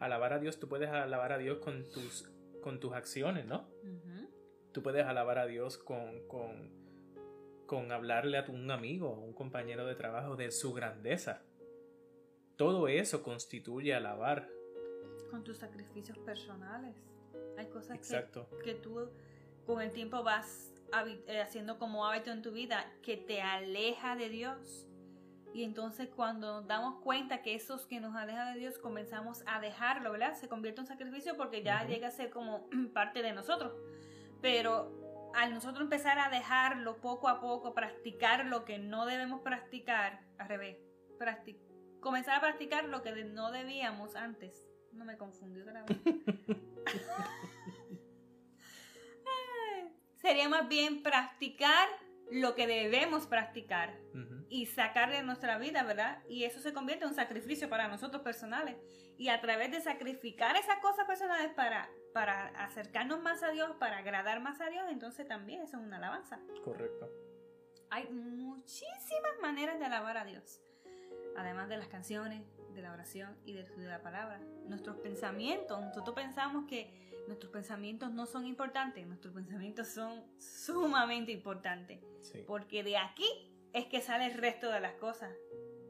Alabar 0.00 0.32
a 0.32 0.38
Dios, 0.40 0.58
tú 0.58 0.68
puedes 0.68 0.90
alabar 0.90 1.32
a 1.32 1.38
Dios 1.38 1.58
con 1.58 1.88
tus 1.90 2.28
con 2.60 2.78
tus 2.78 2.92
acciones, 2.92 3.46
¿no? 3.46 3.68
Tú 4.72 4.82
puedes 4.82 5.04
alabar 5.04 5.38
a 5.38 5.46
Dios 5.46 5.78
con, 5.78 6.26
con, 6.28 6.79
con 7.70 7.92
hablarle 7.92 8.36
a 8.36 8.44
un 8.48 8.68
amigo, 8.72 9.12
un 9.12 9.32
compañero 9.32 9.86
de 9.86 9.94
trabajo 9.94 10.34
de 10.34 10.50
su 10.50 10.72
grandeza. 10.72 11.44
Todo 12.56 12.88
eso 12.88 13.22
constituye 13.22 13.94
alabar. 13.94 14.48
Con 15.30 15.44
tus 15.44 15.58
sacrificios 15.58 16.18
personales. 16.18 16.96
Hay 17.56 17.68
cosas 17.68 18.00
Que, 18.00 18.26
que 18.64 18.74
tú 18.74 19.08
con 19.64 19.80
el 19.80 19.92
tiempo 19.92 20.24
vas 20.24 20.72
eh, 21.28 21.40
haciendo 21.40 21.78
como 21.78 22.04
hábito 22.04 22.32
en 22.32 22.42
tu 22.42 22.50
vida 22.50 22.92
que 23.02 23.16
te 23.16 23.40
aleja 23.40 24.16
de 24.16 24.30
Dios 24.30 24.88
y 25.54 25.62
entonces 25.62 26.08
cuando 26.08 26.54
nos 26.54 26.66
damos 26.66 27.00
cuenta 27.04 27.40
que 27.40 27.54
esos 27.54 27.86
que 27.86 28.00
nos 28.00 28.16
alejan 28.16 28.52
de 28.52 28.58
Dios 28.58 28.78
comenzamos 28.78 29.44
a 29.46 29.60
dejarlo, 29.60 30.10
¿verdad? 30.10 30.34
Se 30.34 30.48
convierte 30.48 30.80
en 30.80 30.88
sacrificio 30.88 31.36
porque 31.36 31.62
ya 31.62 31.84
llega 31.84 32.08
a 32.08 32.10
ser 32.10 32.30
como 32.30 32.68
parte 32.92 33.22
de 33.22 33.32
nosotros. 33.32 33.72
Pero 34.42 34.99
al 35.34 35.54
nosotros 35.54 35.82
empezar 35.82 36.18
a 36.18 36.28
dejarlo 36.28 37.00
poco 37.00 37.28
a 37.28 37.40
poco, 37.40 37.74
practicar 37.74 38.46
lo 38.46 38.64
que 38.64 38.78
no 38.78 39.06
debemos 39.06 39.40
practicar, 39.40 40.20
al 40.38 40.48
revés, 40.48 40.78
comenzar 42.00 42.36
a 42.36 42.40
practicar 42.40 42.84
lo 42.84 43.02
que 43.02 43.12
no 43.24 43.52
debíamos 43.52 44.16
antes. 44.16 44.66
No 44.92 45.04
me 45.04 45.16
confundí 45.16 45.60
otra 45.60 45.84
vez. 45.84 45.98
Sería 50.16 50.48
más 50.48 50.68
bien 50.68 51.02
practicar 51.02 51.88
lo 52.30 52.54
que 52.54 52.66
debemos 52.66 53.26
practicar 53.26 53.98
y 54.48 54.66
sacar 54.66 55.10
de 55.10 55.22
nuestra 55.22 55.58
vida, 55.58 55.82
¿verdad? 55.82 56.22
Y 56.28 56.44
eso 56.44 56.60
se 56.60 56.72
convierte 56.72 57.04
en 57.04 57.10
un 57.10 57.16
sacrificio 57.16 57.68
para 57.68 57.88
nosotros 57.88 58.22
personales. 58.22 58.76
Y 59.16 59.28
a 59.28 59.40
través 59.40 59.70
de 59.70 59.80
sacrificar 59.80 60.56
esas 60.56 60.78
cosas 60.78 61.06
personales 61.06 61.52
para, 61.54 61.90
para 62.14 62.48
acercarnos 62.64 63.20
más 63.20 63.42
a 63.42 63.50
Dios, 63.50 63.72
para 63.78 63.98
agradar 63.98 64.40
más 64.40 64.60
a 64.60 64.70
Dios, 64.70 64.84
entonces 64.90 65.26
también 65.26 65.60
eso 65.62 65.76
es 65.76 65.82
una 65.82 65.96
alabanza. 65.96 66.40
Correcto. 66.64 67.08
Hay 67.90 68.08
muchísimas 68.08 69.32
maneras 69.42 69.78
de 69.78 69.86
alabar 69.86 70.16
a 70.16 70.24
Dios. 70.24 70.60
Además 71.36 71.68
de 71.68 71.76
las 71.76 71.88
canciones, 71.88 72.42
de 72.74 72.82
la 72.82 72.92
oración 72.92 73.36
y 73.44 73.52
del 73.52 73.66
estudio 73.66 73.88
de 73.88 73.94
la 73.94 74.02
palabra. 74.02 74.40
Nuestros 74.66 74.96
pensamientos, 74.98 75.80
nosotros 75.80 76.14
pensamos 76.14 76.66
que 76.66 77.09
nuestros 77.26 77.52
pensamientos 77.52 78.12
no 78.12 78.26
son 78.26 78.46
importantes, 78.46 79.06
nuestros 79.06 79.34
pensamientos 79.34 79.88
son 79.88 80.24
sumamente 80.38 81.32
importantes. 81.32 82.00
Porque 82.46 82.82
de 82.82 82.96
aquí 82.96 83.26
es 83.72 83.86
que 83.86 84.00
sale 84.00 84.26
el 84.26 84.34
resto 84.34 84.70
de 84.70 84.80
las 84.80 84.94
cosas. 84.94 85.32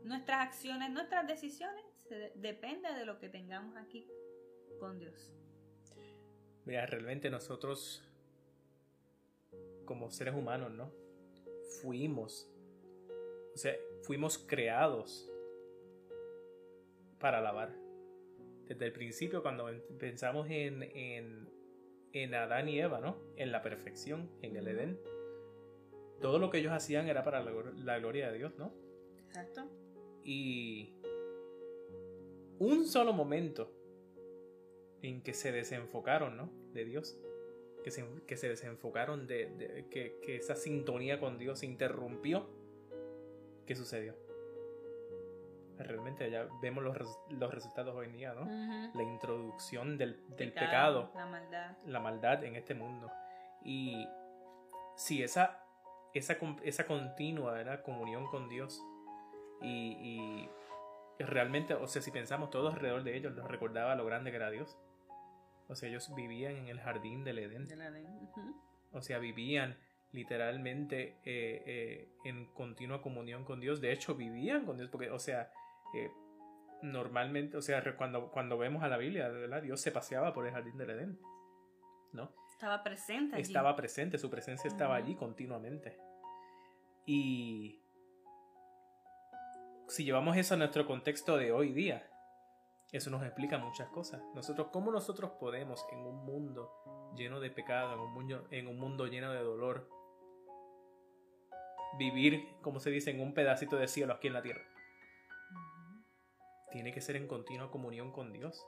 Nuestras 0.04 0.46
acciones, 0.46 0.90
nuestras 0.90 1.26
decisiones, 1.26 1.84
depende 2.34 2.92
de 2.92 3.04
lo 3.04 3.18
que 3.18 3.28
tengamos 3.28 3.76
aquí 3.76 4.06
con 4.78 4.98
Dios. 4.98 5.32
Mira, 6.64 6.86
realmente 6.86 7.30
nosotros, 7.30 8.02
como 9.84 10.10
seres 10.10 10.34
humanos, 10.34 10.70
¿no? 10.72 10.92
Fuimos, 11.80 12.50
o 13.54 13.56
sea, 13.56 13.74
fuimos 14.02 14.38
creados 14.38 15.30
para 17.18 17.38
alabar 17.38 17.79
desde 18.70 18.86
el 18.86 18.92
principio, 18.92 19.42
cuando 19.42 19.68
pensamos 19.98 20.46
en, 20.48 20.84
en, 22.12 22.34
Adán 22.34 22.68
y 22.68 22.78
Eva, 22.78 23.00
¿no? 23.00 23.16
En 23.34 23.50
la 23.50 23.62
perfección, 23.62 24.30
en 24.42 24.56
el 24.56 24.68
Edén. 24.68 25.00
Todo 26.20 26.38
lo 26.38 26.50
que 26.50 26.58
ellos 26.58 26.72
hacían 26.72 27.08
era 27.08 27.24
para 27.24 27.42
la, 27.42 27.98
gloria 27.98 28.30
de 28.30 28.38
Dios, 28.38 28.52
¿no? 28.58 28.72
Exacto. 29.26 29.68
Y 30.22 30.94
un 32.60 32.86
solo 32.86 33.12
momento 33.12 33.72
en 35.02 35.20
que 35.20 35.34
se 35.34 35.50
desenfocaron, 35.50 36.36
¿no? 36.36 36.52
De 36.72 36.84
Dios. 36.84 37.18
Que 37.82 37.90
se, 37.90 38.04
que 38.28 38.36
se 38.36 38.48
desenfocaron 38.48 39.26
de, 39.26 39.86
que, 39.90 40.20
que, 40.22 40.36
esa 40.36 40.54
sintonía 40.54 41.18
con 41.18 41.38
Dios 41.38 41.58
se 41.58 41.66
interrumpió. 41.66 42.46
¿Qué 43.66 43.74
sucedió? 43.74 44.14
Realmente 45.84 46.30
ya 46.30 46.46
vemos 46.60 46.84
los, 46.84 46.96
los 47.30 47.52
resultados 47.52 47.94
hoy 47.94 48.06
en 48.06 48.12
día, 48.12 48.34
¿no? 48.34 48.44
La 48.94 49.02
introducción 49.02 49.98
del, 49.98 50.14
pecado, 50.36 51.10
la 51.14 51.26
maldad. 51.26 51.76
La 51.86 52.00
maldad 52.00 52.44
en 52.44 52.56
este 52.56 52.74
mundo. 52.74 53.10
Y 53.64 54.06
si 54.96 55.22
esa, 55.22 55.62
esa, 56.14 56.36
esa 56.62 56.86
continua 56.86 57.82
comunión 57.82 58.26
con 58.28 58.48
Dios 58.48 58.82
y, 59.62 60.48
realmente, 61.18 61.74
o 61.74 61.86
sea, 61.86 62.00
si 62.00 62.10
pensamos 62.10 62.50
todos 62.50 62.72
alrededor 62.72 63.02
de 63.02 63.16
ellos, 63.16 63.34
nos 63.34 63.48
recordaba 63.48 63.94
lo 63.94 64.04
grande 64.06 64.30
que 64.30 64.36
era 64.36 64.50
Dios. 64.50 64.78
O 65.68 65.74
sea, 65.74 65.88
ellos 65.88 66.12
vivían 66.14 66.56
en 66.56 66.68
el 66.68 66.80
jardín 66.80 67.24
del 67.24 67.38
Edén. 67.38 67.68
O 68.92 69.02
sea, 69.02 69.18
vivían 69.18 69.76
literalmente 70.12 71.18
eh, 71.24 71.62
eh, 71.66 72.08
en 72.24 72.46
continua 72.46 73.00
comunión 73.02 73.44
con 73.44 73.60
Dios. 73.60 73.80
De 73.80 73.92
hecho, 73.92 74.14
vivían 74.14 74.64
con 74.64 74.76
Dios, 74.76 74.88
porque, 74.90 75.10
o 75.10 75.18
sea, 75.18 75.52
eh, 75.94 76.10
normalmente, 76.82 77.56
o 77.56 77.62
sea, 77.62 77.82
cuando, 77.96 78.30
cuando 78.30 78.58
vemos 78.58 78.82
a 78.82 78.88
la 78.88 78.96
Biblia, 78.96 79.28
¿verdad? 79.28 79.62
Dios 79.62 79.80
se 79.80 79.92
paseaba 79.92 80.32
por 80.32 80.46
el 80.46 80.52
jardín 80.52 80.76
del 80.76 80.90
Edén, 80.90 81.18
¿no? 82.12 82.32
Estaba 82.52 82.82
presente. 82.82 83.36
Allí. 83.36 83.42
Estaba 83.42 83.74
presente, 83.76 84.18
su 84.18 84.30
presencia 84.30 84.68
estaba 84.68 84.96
allí 84.96 85.14
continuamente. 85.14 85.98
Y 87.06 87.82
si 89.88 90.04
llevamos 90.04 90.36
eso 90.36 90.54
a 90.54 90.56
nuestro 90.56 90.86
contexto 90.86 91.36
de 91.36 91.52
hoy 91.52 91.72
día, 91.72 92.06
eso 92.92 93.10
nos 93.10 93.22
explica 93.22 93.58
muchas 93.58 93.88
cosas. 93.88 94.22
Nosotros, 94.34 94.68
¿cómo 94.72 94.90
nosotros 94.92 95.32
podemos 95.40 95.84
en 95.92 96.00
un 96.00 96.24
mundo 96.24 97.12
lleno 97.16 97.40
de 97.40 97.50
pecado, 97.50 97.94
en 97.94 98.00
un 98.00 98.12
mundo, 98.12 98.46
en 98.50 98.66
un 98.66 98.78
mundo 98.78 99.06
lleno 99.06 99.32
de 99.32 99.42
dolor, 99.42 99.88
vivir, 101.98 102.56
como 102.62 102.80
se 102.80 102.90
dice, 102.90 103.10
en 103.10 103.20
un 103.20 103.34
pedacito 103.34 103.76
de 103.76 103.88
cielo 103.88 104.14
aquí 104.14 104.28
en 104.28 104.34
la 104.34 104.42
tierra. 104.42 104.62
Tiene 106.72 106.92
que 106.92 107.00
ser 107.00 107.16
en 107.16 107.26
continua 107.26 107.70
comunión 107.70 108.12
con 108.12 108.32
Dios, 108.32 108.66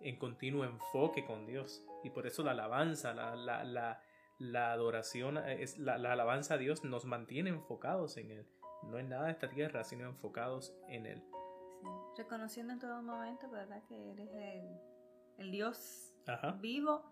en 0.00 0.18
continuo 0.18 0.64
enfoque 0.64 1.24
con 1.24 1.46
Dios. 1.46 1.84
Y 2.04 2.10
por 2.10 2.26
eso 2.26 2.42
la 2.44 2.52
alabanza, 2.52 3.14
la, 3.14 3.34
la, 3.34 3.64
la, 3.64 4.00
la 4.38 4.72
adoración, 4.72 5.38
es, 5.38 5.78
la, 5.78 5.98
la 5.98 6.12
alabanza 6.12 6.54
a 6.54 6.58
Dios 6.58 6.84
nos 6.84 7.04
mantiene 7.04 7.50
enfocados 7.50 8.16
en 8.16 8.30
Él. 8.30 8.46
No 8.84 8.98
en 8.98 9.08
nada 9.08 9.26
de 9.26 9.32
esta 9.32 9.48
tierra, 9.48 9.82
sino 9.82 10.06
enfocados 10.06 10.72
en 10.88 11.06
Él. 11.06 11.22
Reconociendo 12.16 12.72
en 12.72 12.78
todo 12.78 13.02
momento, 13.02 13.50
¿verdad? 13.50 13.82
Que 13.88 14.12
eres 14.12 14.30
el, 14.34 14.80
el 15.38 15.50
Dios 15.50 16.14
vivo, 16.60 17.02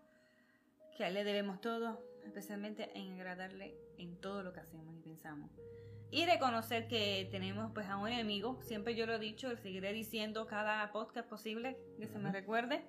que 0.97 1.05
a 1.05 1.09
Él 1.09 1.15
le 1.15 1.25
debemos 1.25 1.61
todo, 1.61 2.01
especialmente 2.25 2.97
en 2.97 3.15
agradarle 3.15 3.77
en 3.99 4.21
todo 4.21 4.43
lo 4.43 4.53
que 4.53 4.61
hacemos 4.61 4.97
y 4.97 5.01
pensamos. 5.01 5.51
Y 6.11 6.25
reconocer 6.25 6.87
que 6.89 7.29
tenemos 7.31 7.73
pues 7.75 7.89
a 7.89 7.97
un 7.97 8.09
enemigo, 8.09 8.61
siempre 8.63 8.95
yo 8.95 9.07
lo 9.07 9.15
he 9.15 9.19
dicho, 9.19 9.49
lo 9.49 9.57
seguiré 9.57 9.93
diciendo 9.93 10.47
cada 10.47 10.91
podcast 10.93 11.29
posible 11.29 11.77
que 11.99 12.07
se 12.07 12.19
me 12.19 12.31
recuerde, 12.31 12.85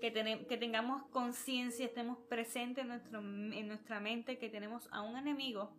que, 0.00 0.12
que 0.48 0.56
tengamos 0.56 1.04
conciencia, 1.10 1.84
estemos 1.84 2.18
presentes 2.28 2.82
en, 2.82 2.88
nuestro, 2.88 3.20
en 3.20 3.68
nuestra 3.68 4.00
mente, 4.00 4.38
que 4.38 4.48
tenemos 4.48 4.88
a 4.92 5.02
un 5.02 5.16
enemigo 5.16 5.76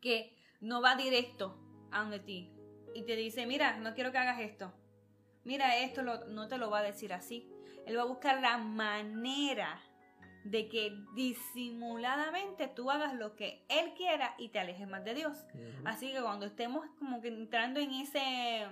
que 0.00 0.36
no 0.60 0.82
va 0.82 0.96
directo 0.96 1.58
a 1.90 2.00
donde 2.00 2.20
ti 2.20 2.52
y 2.94 3.02
te 3.04 3.16
dice, 3.16 3.46
mira, 3.46 3.78
no 3.78 3.94
quiero 3.94 4.12
que 4.12 4.18
hagas 4.18 4.40
esto, 4.40 4.72
mira, 5.44 5.78
esto 5.78 6.02
no 6.02 6.48
te 6.48 6.58
lo 6.58 6.70
va 6.70 6.80
a 6.80 6.82
decir 6.82 7.12
así. 7.12 7.50
Él 7.86 7.96
va 7.96 8.02
a 8.02 8.06
buscar 8.06 8.40
la 8.40 8.58
manera 8.58 9.80
de 10.50 10.68
que 10.68 10.96
disimuladamente 11.14 12.68
tú 12.68 12.90
hagas 12.90 13.14
lo 13.14 13.34
que 13.34 13.64
Él 13.68 13.94
quiera 13.96 14.34
y 14.38 14.50
te 14.50 14.58
alejes 14.58 14.88
más 14.88 15.04
de 15.04 15.14
Dios. 15.14 15.44
Así 15.84 16.12
que 16.12 16.20
cuando 16.20 16.46
estemos 16.46 16.86
como 16.98 17.20
que 17.20 17.28
entrando 17.28 17.80
en 17.80 17.92
ese 17.92 18.66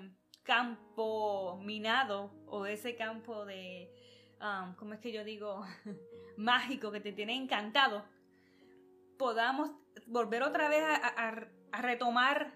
campo 0.45 1.59
minado 1.63 2.33
o 2.47 2.67
ese 2.67 2.95
campo 2.97 3.45
de, 3.45 3.91
um, 4.41 4.75
¿cómo 4.77 4.95
es 4.95 5.01
que 5.01 5.13
yo 5.13 5.25
digo? 5.25 5.65
mágico 6.37 6.91
que 6.91 7.01
te 7.01 7.13
tiene 7.13 7.35
encantado, 7.35 8.05
podamos 9.19 9.71
volver 10.07 10.43
otra 10.43 10.69
vez 10.69 10.83
a, 10.85 11.49
retomar 11.81 12.53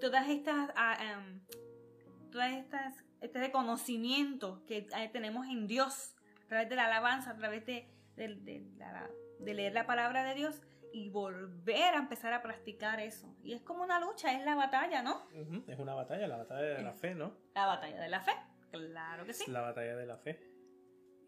todas 0.00 0.28
estas, 0.28 0.70
um, 0.70 2.30
todas 2.30 2.52
estas, 2.52 3.04
este 3.20 3.38
reconocimiento 3.38 4.64
que 4.66 4.88
eh, 4.96 5.10
tenemos 5.12 5.46
en 5.46 5.68
Dios 5.68 6.16
a 6.44 6.48
través 6.48 6.68
de 6.68 6.76
la 6.76 6.86
alabanza, 6.86 7.30
a 7.30 7.36
través 7.36 7.64
de 7.66 7.88
de, 8.16 9.54
leer 9.54 9.72
la 9.72 9.86
palabra 9.86 10.24
de 10.24 10.34
Dios 10.34 10.62
y 10.92 11.08
volver 11.08 11.94
a 11.94 11.98
empezar 11.98 12.32
a 12.32 12.42
practicar 12.42 13.00
eso. 13.00 13.34
Y 13.42 13.54
es 13.54 13.62
como 13.62 13.82
una 13.82 14.00
lucha, 14.00 14.36
es 14.38 14.44
la 14.44 14.54
batalla, 14.54 15.02
¿no? 15.02 15.26
Es 15.66 15.78
una 15.78 15.94
batalla, 15.94 16.26
la 16.28 16.38
batalla 16.38 16.76
de 16.76 16.82
la 16.82 16.92
fe, 16.92 17.14
¿no? 17.14 17.36
La 17.54 17.66
batalla 17.66 18.00
de 18.00 18.08
la 18.08 18.20
fe, 18.20 18.32
claro 18.70 19.24
que 19.24 19.32
sí. 19.32 19.50
la 19.50 19.62
batalla 19.62 19.96
de 19.96 20.06
la 20.06 20.18
fe. 20.18 20.38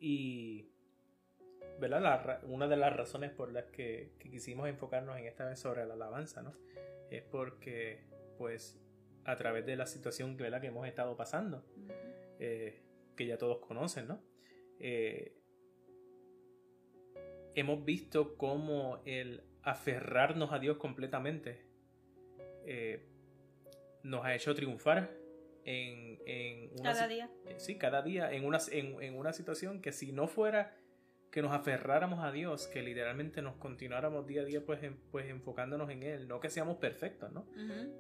Y, 0.00 0.70
¿verdad? 1.80 2.40
una 2.44 2.68
de 2.68 2.76
las 2.76 2.94
razones 2.94 3.30
por 3.30 3.52
las 3.52 3.64
que, 3.66 4.14
quisimos 4.18 4.68
enfocarnos 4.68 5.16
en 5.18 5.26
esta 5.26 5.46
vez 5.46 5.58
sobre 5.58 5.86
la 5.86 5.94
alabanza, 5.94 6.42
¿no? 6.42 6.54
Es 7.10 7.22
porque, 7.22 8.04
pues, 8.36 8.80
a 9.24 9.36
través 9.36 9.64
de 9.64 9.76
la 9.76 9.86
situación 9.86 10.36
que 10.36 10.46
hemos 10.46 10.86
estado 10.86 11.16
pasando, 11.16 11.64
eh, 12.38 12.82
que 13.16 13.26
ya 13.26 13.38
todos 13.38 13.58
conocen, 13.58 14.08
¿no? 14.08 14.20
Eh, 14.78 15.43
hemos 17.54 17.84
visto 17.84 18.36
cómo 18.36 19.00
el 19.04 19.42
aferrarnos 19.62 20.52
a 20.52 20.58
Dios 20.58 20.76
completamente 20.76 21.64
eh, 22.66 23.06
nos 24.02 24.24
ha 24.24 24.34
hecho 24.34 24.54
triunfar 24.54 25.10
en, 25.64 26.70
una, 26.78 26.92
cada 26.92 27.08
día. 27.08 27.30
Eh, 27.46 27.54
sí, 27.56 27.76
cada 27.76 28.02
día 28.02 28.30
en 28.32 28.44
una, 28.44 28.58
en, 28.70 29.16
una 29.16 29.32
situación 29.32 29.80
que 29.80 29.92
si 29.92 30.12
no 30.12 30.26
fuera 30.26 30.76
que 31.30 31.42
nos 31.42 31.52
aferráramos 31.52 32.22
a 32.22 32.30
Dios, 32.30 32.68
que 32.68 32.80
literalmente 32.82 33.42
nos 33.42 33.56
continuáramos 33.56 34.24
día 34.26 34.42
a 34.42 34.44
día 34.44 34.64
pues, 34.64 34.78
pues 35.10 35.28
enfocándonos 35.28 35.90
en 35.90 36.04
Él, 36.04 36.28
no 36.28 36.38
que 36.38 36.48
seamos 36.48 36.76
perfectos, 36.76 37.32
¿no? 37.32 37.44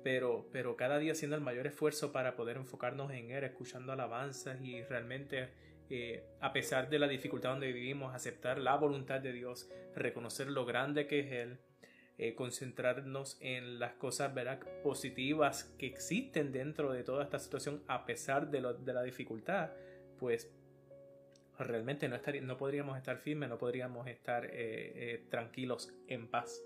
pero, 0.04 0.48
pero 0.52 0.76
cada 0.76 0.98
día 0.98 1.12
haciendo 1.12 1.34
el 1.34 1.42
mayor 1.42 1.66
esfuerzo 1.66 2.12
para 2.12 2.36
poder 2.36 2.58
enfocarnos 2.58 3.10
en 3.10 3.32
Él, 3.32 3.42
escuchando 3.42 3.92
alabanzas 3.92 4.62
y 4.62 4.82
realmente 4.84 5.48
eh, 5.90 6.24
a 6.40 6.52
pesar 6.52 6.88
de 6.88 6.98
la 6.98 7.08
dificultad 7.08 7.50
donde 7.50 7.72
vivimos, 7.72 8.14
aceptar 8.14 8.58
la 8.58 8.76
voluntad 8.76 9.20
de 9.20 9.32
Dios, 9.32 9.68
reconocer 9.94 10.48
lo 10.48 10.64
grande 10.64 11.06
que 11.06 11.20
es 11.20 11.32
Él, 11.32 11.58
eh, 12.16 12.34
concentrarnos 12.34 13.36
en 13.40 13.78
las 13.78 13.94
cosas 13.94 14.32
positivas 14.82 15.64
que 15.78 15.86
existen 15.86 16.52
dentro 16.52 16.92
de 16.92 17.02
toda 17.02 17.24
esta 17.24 17.38
situación 17.38 17.82
a 17.86 18.06
pesar 18.06 18.50
de, 18.50 18.60
la 18.60 19.02
dificultad, 19.02 19.70
pues 20.18 20.50
realmente 21.58 22.08
no, 22.08 22.16
no 22.42 22.56
podríamos 22.56 22.96
estar 22.96 23.18
firmes, 23.18 23.48
no 23.48 23.58
podríamos 23.58 24.06
estar 24.06 24.48
eh, 24.50 25.26
tranquilos 25.28 25.92
en 26.06 26.28
paz. 26.28 26.62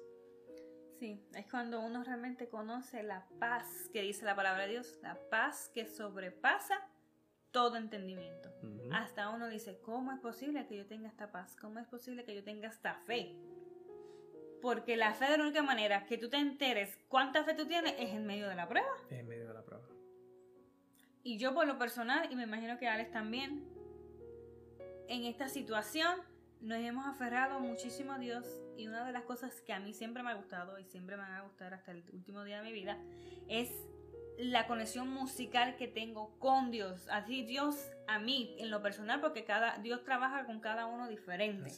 Sí, 0.99 1.25
es 1.35 1.47
cuando 1.47 1.81
uno 1.81 2.03
realmente 2.03 2.49
conoce 2.49 3.05
la 3.05 3.27
paz 3.39 3.89
que 3.93 4.03
dice 4.03 4.25
la 4.25 4.35
palabra 4.35 4.65
de 4.65 4.73
Dios, 4.73 4.99
la 5.01 5.17
paz 5.31 5.71
que 5.73 5.87
sobrepasa 5.87 6.75
todo 7.51 7.77
entendimiento. 7.77 8.51
Hasta 8.93 9.31
uno 9.31 9.49
dice, 9.49 9.79
¿cómo 9.83 10.13
es 10.13 10.21
posible 10.21 10.67
que 10.67 10.77
yo 10.77 10.87
tenga 10.87 11.09
esta 11.09 11.31
paz? 11.31 11.57
¿Cómo 11.61 11.79
es 11.79 11.87
posible 11.87 12.25
que 12.25 12.35
yo 12.35 12.43
tenga 12.43 12.69
esta 12.69 12.95
fe? 12.95 13.37
Porque 14.61 14.97
la 14.97 15.15
fe 15.15 15.31
de 15.31 15.39
la 15.39 15.45
única 15.45 15.63
manera 15.63 16.05
que 16.07 16.19
tú 16.19 16.29
te 16.29 16.37
enteres 16.37 16.99
cuánta 17.09 17.45
fe 17.45 17.55
tú 17.55 17.67
tienes 17.67 17.95
es 17.99 18.11
en 18.11 18.27
medio 18.27 18.49
de 18.49 18.55
la 18.57 18.69
prueba. 18.69 18.91
en 19.11 19.29
medio 19.29 19.49
de 19.49 19.55
la 19.55 19.63
prueba. 19.63 19.87
Y 21.23 21.39
yo 21.39 21.55
por 21.55 21.67
lo 21.67 21.79
personal, 21.79 22.31
y 22.33 22.37
me 22.37 22.45
imagino 22.45 22.79
que 22.79 22.89
Alex 22.89 23.11
también, 23.11 23.69
en 25.09 25.25
esta 25.25 25.49
situación 25.49 26.21
nos 26.61 26.79
hemos 26.79 27.07
aferrado 27.07 27.61
muchísimo 27.61 28.13
a 28.13 28.19
Dios 28.19 28.47
y 28.77 28.89
una 28.89 29.05
de 29.05 29.13
las 29.13 29.25
cosas 29.25 29.61
que 29.61 29.73
a 29.73 29.81
mí 29.81 29.93
siempre 29.93 30.23
me 30.23 30.31
ha 30.31 30.35
gustado 30.35 30.79
y 30.79 30.85
siempre 30.85 31.17
me 31.17 31.23
va 31.23 31.39
a 31.39 31.43
gustar 31.43 31.75
hasta 31.75 31.93
el 31.93 32.03
último 32.13 32.43
día 32.45 32.59
de 32.59 32.65
mi 32.65 32.73
vida 32.73 32.99
es 33.49 33.71
la 34.39 34.69
conexión 34.69 35.09
musical 35.09 35.77
que 35.77 35.89
tengo 35.89 36.39
con 36.39 36.71
Dios. 36.71 37.09
Así 37.11 37.43
Dios 37.43 37.91
a 38.07 38.19
mí, 38.19 38.55
en 38.59 38.71
lo 38.71 38.81
personal, 38.81 39.21
porque 39.21 39.45
cada, 39.45 39.79
Dios 39.79 40.05
trabaja 40.05 40.47
con 40.47 40.61
cada 40.61 40.87
uno 40.87 41.09
diferente. 41.09 41.71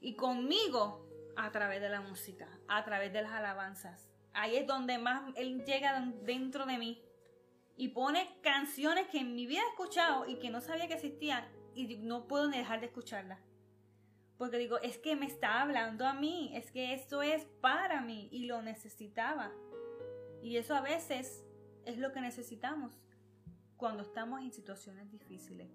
Y 0.00 0.14
conmigo 0.14 1.08
a 1.36 1.50
través 1.50 1.80
de 1.80 1.88
la 1.88 2.00
música, 2.00 2.48
a 2.68 2.84
través 2.84 3.12
de 3.12 3.22
las 3.22 3.32
alabanzas. 3.32 4.08
Ahí 4.32 4.56
es 4.56 4.66
donde 4.66 4.98
más 4.98 5.32
Él 5.36 5.64
llega 5.64 6.00
dentro 6.22 6.66
de 6.66 6.78
mí 6.78 7.02
y 7.76 7.88
pone 7.88 8.28
canciones 8.40 9.08
que 9.08 9.18
en 9.18 9.34
mi 9.34 9.46
vida 9.46 9.62
he 9.62 9.70
escuchado 9.70 10.26
y 10.28 10.38
que 10.38 10.50
no 10.50 10.60
sabía 10.60 10.86
que 10.86 10.94
existían 10.94 11.44
y 11.74 11.96
no 11.96 12.28
puedo 12.28 12.48
ni 12.48 12.58
dejar 12.58 12.80
de 12.80 12.86
escucharlas. 12.86 13.40
Porque 14.38 14.58
digo, 14.58 14.78
es 14.80 14.98
que 14.98 15.16
me 15.16 15.26
está 15.26 15.62
hablando 15.62 16.06
a 16.06 16.12
mí, 16.12 16.52
es 16.54 16.70
que 16.70 16.94
esto 16.94 17.22
es 17.22 17.44
para 17.60 18.00
mí 18.00 18.28
y 18.30 18.46
lo 18.46 18.62
necesitaba. 18.62 19.52
Y 20.44 20.58
eso 20.58 20.74
a 20.74 20.82
veces 20.82 21.42
es 21.86 21.96
lo 21.96 22.12
que 22.12 22.20
necesitamos 22.20 22.92
cuando 23.78 24.02
estamos 24.02 24.42
en 24.42 24.52
situaciones 24.52 25.10
difíciles. 25.10 25.70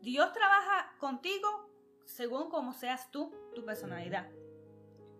Dios 0.00 0.32
trabaja 0.32 0.96
contigo 0.98 1.48
según 2.04 2.50
como 2.50 2.72
seas 2.72 3.12
tú, 3.12 3.32
tu 3.54 3.64
personalidad, 3.64 4.28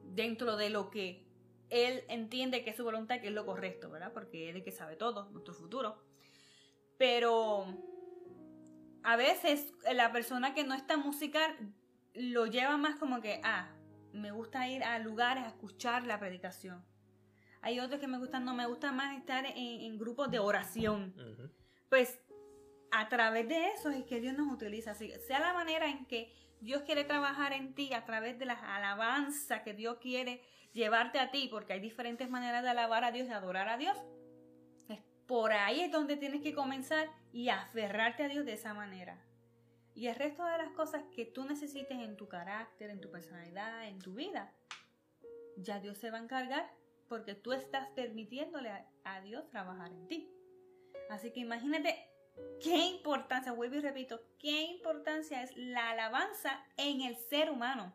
dentro 0.07 0.57
de 0.57 0.71
lo 0.71 0.90
que 0.90 1.25
Él 1.71 2.03
entiende 2.09 2.64
que 2.64 2.71
es 2.71 2.77
su 2.77 2.83
voluntad, 2.83 3.21
que 3.21 3.29
es 3.29 3.33
lo 3.33 3.47
correcto, 3.47 3.90
¿verdad? 3.90 4.12
Porque 4.12 4.49
Él 4.49 4.57
es 4.57 4.57
el 4.57 4.64
que 4.64 4.73
sabe 4.73 4.97
todo, 4.97 5.31
nuestro 5.31 5.55
futuro. 5.55 6.03
Pero 6.97 7.64
a 9.05 9.14
veces 9.14 9.73
la 9.94 10.11
persona 10.11 10.53
que 10.53 10.64
no 10.64 10.75
está 10.75 10.97
musical 10.97 11.57
lo 12.12 12.47
lleva 12.47 12.77
más 12.77 12.97
como 12.97 13.21
que, 13.21 13.40
ah, 13.44 13.71
me 14.12 14.33
gusta 14.33 14.68
ir 14.68 14.83
a 14.83 14.99
lugares 14.99 15.44
a 15.44 15.49
escuchar 15.49 16.05
la 16.09 16.18
predicación 16.18 16.88
hay 17.68 17.81
otros 17.81 18.00
que 18.00 18.09
me 18.09 18.18
gustan, 18.18 18.46
no 18.46 18.54
me 18.54 18.66
gusta 18.66 18.92
más 18.92 19.16
estar 19.18 19.44
en, 19.44 19.98
grupos 19.98 20.31
de 20.31 20.38
oración. 20.38 21.14
Pues 21.90 22.18
a 22.90 23.09
través 23.11 23.46
de 23.46 23.68
eso 23.68 23.90
es 23.90 24.04
que 24.04 24.20
Dios 24.20 24.35
nos 24.35 24.50
utiliza. 24.50 24.94
sea 24.94 25.38
la 25.38 25.52
manera 25.52 25.87
en 25.87 26.07
que 26.07 26.33
Dios 26.61 26.83
quiere 26.83 27.04
trabajar 27.04 27.52
en 27.52 27.74
ti, 27.74 27.92
a 27.92 28.07
través 28.07 28.38
de 28.38 28.46
las 28.46 28.62
alabanzas 28.62 29.62
que 29.62 29.74
Dios 29.74 29.98
quiere 30.00 30.42
llevarte 30.72 31.18
a 31.18 31.31
ti, 31.31 31.48
porque 31.50 31.74
hay 31.74 31.81
diferentes 31.81 32.31
maneras 32.31 32.62
de 32.62 32.70
alabar 32.70 33.04
a 33.04 33.12
Dios, 33.12 33.28
de 33.28 33.35
adorar 33.35 33.68
a 33.68 33.76
Dios. 33.76 33.96
por 35.26 35.52
ahí 35.52 35.81
es 35.83 35.92
donde 35.92 36.16
tienes 36.16 36.40
que 36.40 36.54
comenzar 36.54 37.07
y 37.35 37.50
aferrarte 37.50 38.24
a 38.24 38.28
Dios 38.28 38.46
de 38.46 38.54
esa 38.54 38.72
manera. 38.72 39.22
Y 39.94 40.07
el 40.07 40.14
resto 40.14 40.42
de 40.46 40.57
las 40.57 40.70
cosas 40.70 41.02
que 41.14 41.26
tú 41.26 41.44
necesites 41.44 41.98
en 41.98 42.16
tu 42.16 42.28
carácter, 42.28 42.88
en 42.88 43.00
tu 43.00 43.11
personalidad, 43.11 43.87
en 43.88 43.98
tu 43.98 44.14
vida, 44.14 44.54
ya 45.59 45.81
Dios 45.81 45.98
se 45.98 46.11
va 46.11 46.16
a 46.16 46.22
encargar 46.22 46.78
porque 47.09 47.35
tú 47.35 47.53
estás 47.53 47.88
permitiéndole 47.90 48.71
a, 49.05 49.21
Dios 49.23 49.49
trabajar 49.51 49.90
en 49.90 50.07
ti. 50.07 50.31
Así 51.11 51.33
que 51.33 51.40
imagínate 51.40 51.97
qué 52.62 52.77
importancia, 52.77 53.53
vuelvo 53.53 53.77
y 53.77 53.81
repito, 53.81 54.21
qué 54.38 54.62
importancia 54.62 55.42
es 55.42 55.57
la 55.57 55.90
alabanza 55.90 56.62
en 56.77 57.01
el 57.01 57.16
ser 57.16 57.51
humano. 57.51 57.94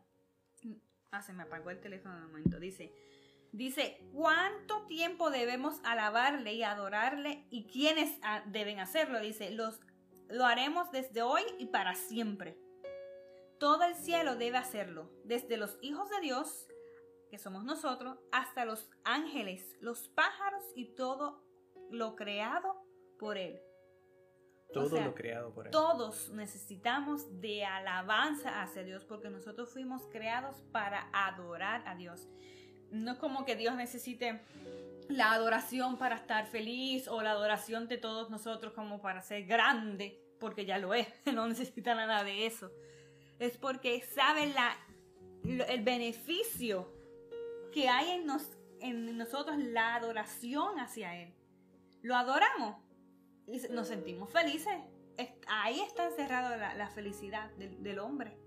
Ah, 1.11 1.21
se 1.21 1.31
me 1.31 1.43
apagó 1.43 1.69
el 1.69 1.79
teléfono 1.79 2.15
un 2.15 2.23
momento. 2.23 2.59
Dice, 2.59 2.91
Dice, 3.53 4.01
¿cuánto 4.11 4.87
tiempo 4.87 5.29
debemos 5.29 5.79
alabarle 5.83 6.53
y 6.53 6.63
adorarle 6.63 7.45
y 7.51 7.67
quiénes 7.67 8.17
ah, 8.23 8.43
deben 8.47 8.79
hacerlo? 8.79 9.19
Dice, 9.19 9.51
los, 9.51 9.79
lo 10.27 10.47
haremos 10.47 10.91
desde 10.91 11.21
hoy 11.21 11.43
y 11.59 11.67
para 11.67 11.93
siempre. 11.93 12.57
Todo 13.59 13.83
el 13.83 13.93
cielo 13.93 14.37
debe 14.37 14.57
hacerlo, 14.57 15.11
desde 15.23 15.57
los 15.57 15.77
hijos 15.83 16.09
de 16.09 16.19
Dios, 16.21 16.67
que 17.33 17.39
somos 17.39 17.63
nosotros, 17.63 18.19
hasta 18.31 18.63
los 18.63 18.87
ángeles, 19.03 19.75
los 19.81 20.07
pájaros 20.09 20.63
y 20.75 20.93
todo 20.93 21.43
lo 21.89 22.15
creado 22.15 22.85
por 23.17 23.39
Él. 23.39 23.59
Todo 24.71 25.01
lo 25.01 25.15
creado 25.15 25.51
por 25.51 25.65
Él. 25.65 25.71
Todos 25.71 26.29
necesitamos 26.29 27.41
de 27.41 27.65
alabanza 27.65 28.61
hacia 28.61 28.83
Dios 28.83 29.03
porque 29.03 29.31
nosotros 29.31 29.71
fuimos 29.71 30.03
creados 30.11 30.57
para 30.71 31.09
adorar 31.11 31.81
a 31.87 31.95
Dios. 31.95 32.29
No 32.91 33.13
es 33.13 33.17
como 33.17 33.45
que 33.45 33.55
Dios 33.55 33.73
necesite 33.73 34.39
la 35.09 35.31
adoración 35.31 35.97
para 35.97 36.17
estar 36.17 36.45
feliz 36.45 37.07
o 37.07 37.23
la 37.23 37.31
adoración 37.31 37.87
de 37.87 37.97
todos 37.97 38.29
nosotros 38.29 38.73
como 38.73 39.01
para 39.01 39.23
ser 39.23 39.45
grande, 39.45 40.21
porque 40.39 40.67
ya 40.67 40.77
lo 40.77 40.93
es, 40.93 41.07
no 41.33 41.47
necesita 41.47 41.95
nada 41.95 42.23
de 42.23 42.45
eso. 42.45 42.71
Es 43.39 43.57
porque 43.57 44.03
sabe 44.03 44.53
la, 44.53 44.77
el 45.43 45.81
beneficio 45.81 46.92
que 47.73 47.89
hay 47.89 48.11
en, 48.11 48.25
nos, 48.25 48.49
en 48.79 49.17
nosotros 49.17 49.57
la 49.57 49.95
adoración 49.95 50.79
hacia 50.79 51.21
Él. 51.21 51.33
Lo 52.01 52.15
adoramos 52.15 52.77
y 53.47 53.59
nos 53.69 53.87
sentimos 53.87 54.29
felices. 54.29 54.75
Ahí 55.47 55.79
está 55.81 56.07
encerrada 56.07 56.73
la, 56.73 56.87
felicidad 56.89 57.51
del, 57.51 57.99
hombre. 57.99 58.37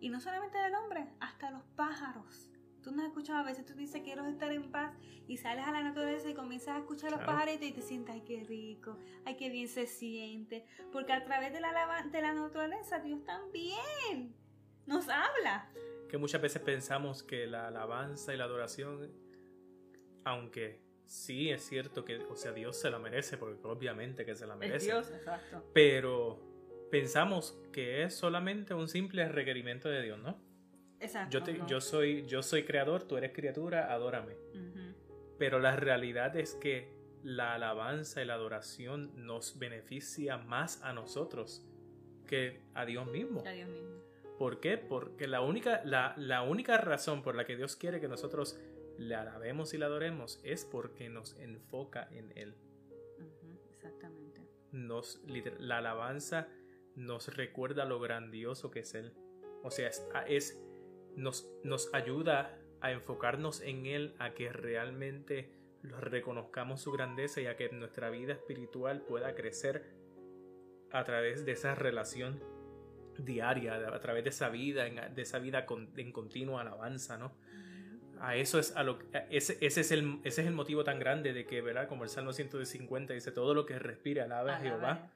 Y 0.00 0.08
no 0.08 0.20
solamente 0.20 0.58
del 0.58 0.74
hombre, 0.74 1.06
hasta 1.20 1.50
los 1.50 1.62
pájaros. 1.76 2.50
Tú 2.82 2.92
nos 2.92 3.06
escuchado 3.06 3.40
a 3.40 3.42
veces, 3.42 3.66
tú 3.66 3.74
dices 3.74 4.02
quiero 4.02 4.24
estar 4.26 4.52
en 4.52 4.70
paz 4.70 4.94
y 5.26 5.38
sales 5.38 5.66
a 5.66 5.72
la 5.72 5.82
naturaleza 5.82 6.28
y 6.28 6.34
comienzas 6.34 6.76
a 6.76 6.78
escuchar 6.78 7.10
los 7.10 7.20
pajaritos 7.22 7.66
y 7.66 7.72
te 7.72 7.82
sientes, 7.82 8.14
ay, 8.14 8.20
qué 8.20 8.44
rico, 8.44 8.96
ay, 9.24 9.36
qué 9.36 9.50
bien 9.50 9.68
se 9.68 9.86
siente. 9.86 10.64
Porque 10.92 11.12
a 11.12 11.24
través 11.24 11.52
de 11.52 11.60
la, 11.60 12.06
de 12.10 12.22
la 12.22 12.32
naturaleza 12.32 13.00
Dios 13.00 13.24
también 13.24 14.36
nos 14.86 15.08
habla. 15.08 15.68
Que 16.08 16.18
muchas 16.18 16.40
veces 16.40 16.62
pensamos 16.62 17.22
que 17.22 17.46
la 17.46 17.68
alabanza 17.68 18.32
y 18.32 18.36
la 18.36 18.44
adoración, 18.44 19.10
aunque 20.24 20.80
sí 21.04 21.50
es 21.50 21.62
cierto 21.62 22.04
que, 22.04 22.18
o 22.18 22.36
sea, 22.36 22.52
Dios 22.52 22.76
se 22.76 22.90
la 22.90 22.98
merece, 22.98 23.36
porque 23.36 23.66
obviamente 23.66 24.24
que 24.24 24.34
se 24.34 24.46
la 24.46 24.56
merece. 24.56 24.86
Dios, 24.86 25.10
exacto. 25.10 25.64
Pero 25.72 26.40
pensamos 26.90 27.58
que 27.72 28.04
es 28.04 28.14
solamente 28.14 28.74
un 28.74 28.88
simple 28.88 29.28
requerimiento 29.28 29.88
de 29.88 30.02
Dios, 30.02 30.18
¿no? 30.18 30.38
Exacto. 31.00 31.38
Yo, 31.38 31.66
yo, 31.66 31.80
soy, 31.80 32.26
yo 32.26 32.42
soy 32.42 32.64
creador, 32.64 33.04
tú 33.04 33.16
eres 33.16 33.32
criatura, 33.32 33.92
adórame. 33.92 34.36
Pero 35.38 35.58
la 35.58 35.76
realidad 35.76 36.34
es 36.36 36.54
que 36.54 36.96
la 37.22 37.54
alabanza 37.54 38.22
y 38.22 38.24
la 38.24 38.34
adoración 38.34 39.26
nos 39.26 39.58
beneficia 39.58 40.38
más 40.38 40.82
a 40.82 40.92
nosotros 40.92 41.62
que 42.26 42.62
a 42.74 42.86
Dios 42.86 43.06
mismo. 43.06 43.42
A 43.46 43.50
Dios 43.50 43.68
mismo. 43.68 43.96
¿Por 44.38 44.60
qué? 44.60 44.76
Porque 44.76 45.26
la 45.26 45.40
única, 45.40 45.82
la, 45.84 46.14
la 46.16 46.42
única 46.42 46.76
razón 46.76 47.22
por 47.22 47.34
la 47.34 47.46
que 47.46 47.56
Dios 47.56 47.76
quiere 47.76 48.00
que 48.00 48.08
nosotros 48.08 48.58
le 48.98 49.14
alabemos 49.14 49.74
y 49.74 49.78
le 49.78 49.84
adoremos 49.84 50.40
es 50.42 50.64
porque 50.64 51.08
nos 51.08 51.36
enfoca 51.38 52.08
en 52.10 52.32
Él. 52.36 52.54
exactamente. 53.70 54.42
Nos, 54.72 55.22
la 55.58 55.78
alabanza 55.78 56.48
nos 56.94 57.34
recuerda 57.34 57.84
lo 57.84 58.00
grandioso 58.00 58.70
que 58.70 58.80
es 58.80 58.94
Él. 58.94 59.12
O 59.62 59.70
sea, 59.70 59.90
es, 60.26 60.62
nos, 61.14 61.48
nos 61.62 61.92
ayuda 61.94 62.58
a 62.80 62.92
enfocarnos 62.92 63.60
en 63.62 63.86
Él, 63.86 64.14
a 64.18 64.34
que 64.34 64.52
realmente 64.52 65.50
reconozcamos 65.82 66.80
su 66.80 66.92
grandeza 66.92 67.40
y 67.40 67.46
a 67.46 67.56
que 67.56 67.68
nuestra 67.70 68.10
vida 68.10 68.34
espiritual 68.34 69.02
pueda 69.02 69.34
crecer 69.34 69.84
a 70.90 71.04
través 71.04 71.44
de 71.44 71.52
esa 71.52 71.74
relación 71.74 72.42
diaria, 73.18 73.74
a 73.74 74.00
través 74.00 74.24
de 74.24 74.30
esa 74.30 74.48
vida, 74.48 74.84
de 74.84 75.22
esa 75.22 75.38
vida 75.38 75.66
en 75.96 76.12
continua 76.12 76.62
alabanza, 76.62 77.16
¿no? 77.18 77.32
a 78.20 78.36
eso 78.36 78.58
es 78.58 78.74
a 78.76 78.82
lo 78.82 78.98
ese, 79.30 79.58
ese, 79.60 79.80
es 79.80 79.92
el, 79.92 80.20
ese 80.24 80.42
es 80.42 80.46
el 80.46 80.54
motivo 80.54 80.84
tan 80.84 80.98
grande 80.98 81.32
de 81.32 81.46
que, 81.46 81.60
¿verdad? 81.60 81.88
Como 81.88 82.04
el 82.04 82.10
Salmo 82.10 82.32
150 82.32 83.14
dice, 83.14 83.32
todo 83.32 83.54
lo 83.54 83.66
que 83.66 83.78
respira 83.78 84.24
alaba 84.24 84.56
a 84.56 84.60
Jehová, 84.60 85.10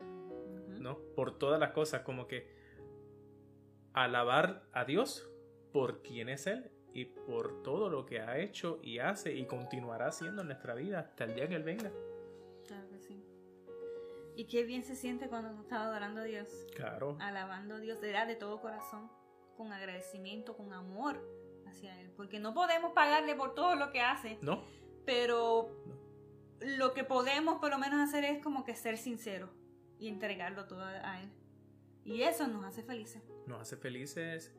¿no? 0.79 0.99
Por 1.15 1.39
todas 1.39 1.61
las 1.61 1.71
cosas, 1.71 2.03
como 2.03 2.27
que 2.27 2.49
alabar 3.93 4.65
a 4.73 4.85
Dios 4.85 5.29
por 5.73 6.03
quién 6.03 6.29
es 6.29 6.47
Él 6.47 6.71
y 6.93 7.05
por 7.07 7.63
todo 7.63 7.89
lo 7.89 8.07
que 8.07 8.21
ha 8.21 8.39
hecho 8.39 8.81
y 8.83 8.99
hace 8.99 9.35
y 9.35 9.47
continuará 9.47 10.09
haciendo 10.09 10.43
en 10.43 10.49
nuestra 10.49 10.75
vida 10.75 11.01
hasta 11.01 11.25
el 11.25 11.35
día 11.35 11.49
que 11.49 11.57
Él 11.57 11.63
venga. 11.63 11.91
Y 14.40 14.46
qué 14.46 14.64
bien 14.64 14.83
se 14.85 14.96
siente 14.96 15.29
cuando 15.29 15.50
tú 15.50 15.61
estás 15.61 15.81
adorando 15.81 16.22
a 16.22 16.24
Dios. 16.24 16.48
Claro. 16.74 17.18
Alabando 17.20 17.74
a 17.74 17.79
Dios, 17.79 18.00
de, 18.00 18.09
de 18.09 18.37
todo 18.37 18.59
corazón, 18.62 19.11
con 19.55 19.70
agradecimiento, 19.70 20.57
con 20.57 20.72
amor 20.72 21.22
hacia 21.66 22.00
Él, 22.00 22.11
porque 22.16 22.40
no 22.40 22.55
podemos 22.55 22.92
pagarle 22.94 23.35
por 23.35 23.55
todo 23.55 23.74
lo 23.74 23.92
que 23.92 24.00
hace. 24.00 24.38
No. 24.40 24.64
Pero 25.05 25.85
lo 26.59 26.94
que 26.94 27.05
podemos 27.05 27.61
por 27.61 27.68
lo 27.68 27.76
menos 27.76 28.00
hacer 28.00 28.24
es 28.24 28.42
como 28.42 28.64
que 28.64 28.74
ser 28.74 28.96
sinceros 28.96 29.50
y 29.98 30.09
entregarlo 30.09 30.64
todo 30.66 30.85
a 30.85 31.20
Él. 31.20 31.31
Y 32.07 32.22
eso 32.22 32.48
nos 32.48 32.64
hace 32.64 32.83
felices. 32.83 33.22
Nos 33.46 33.61
hace 33.61 33.76
felices, 33.76 34.55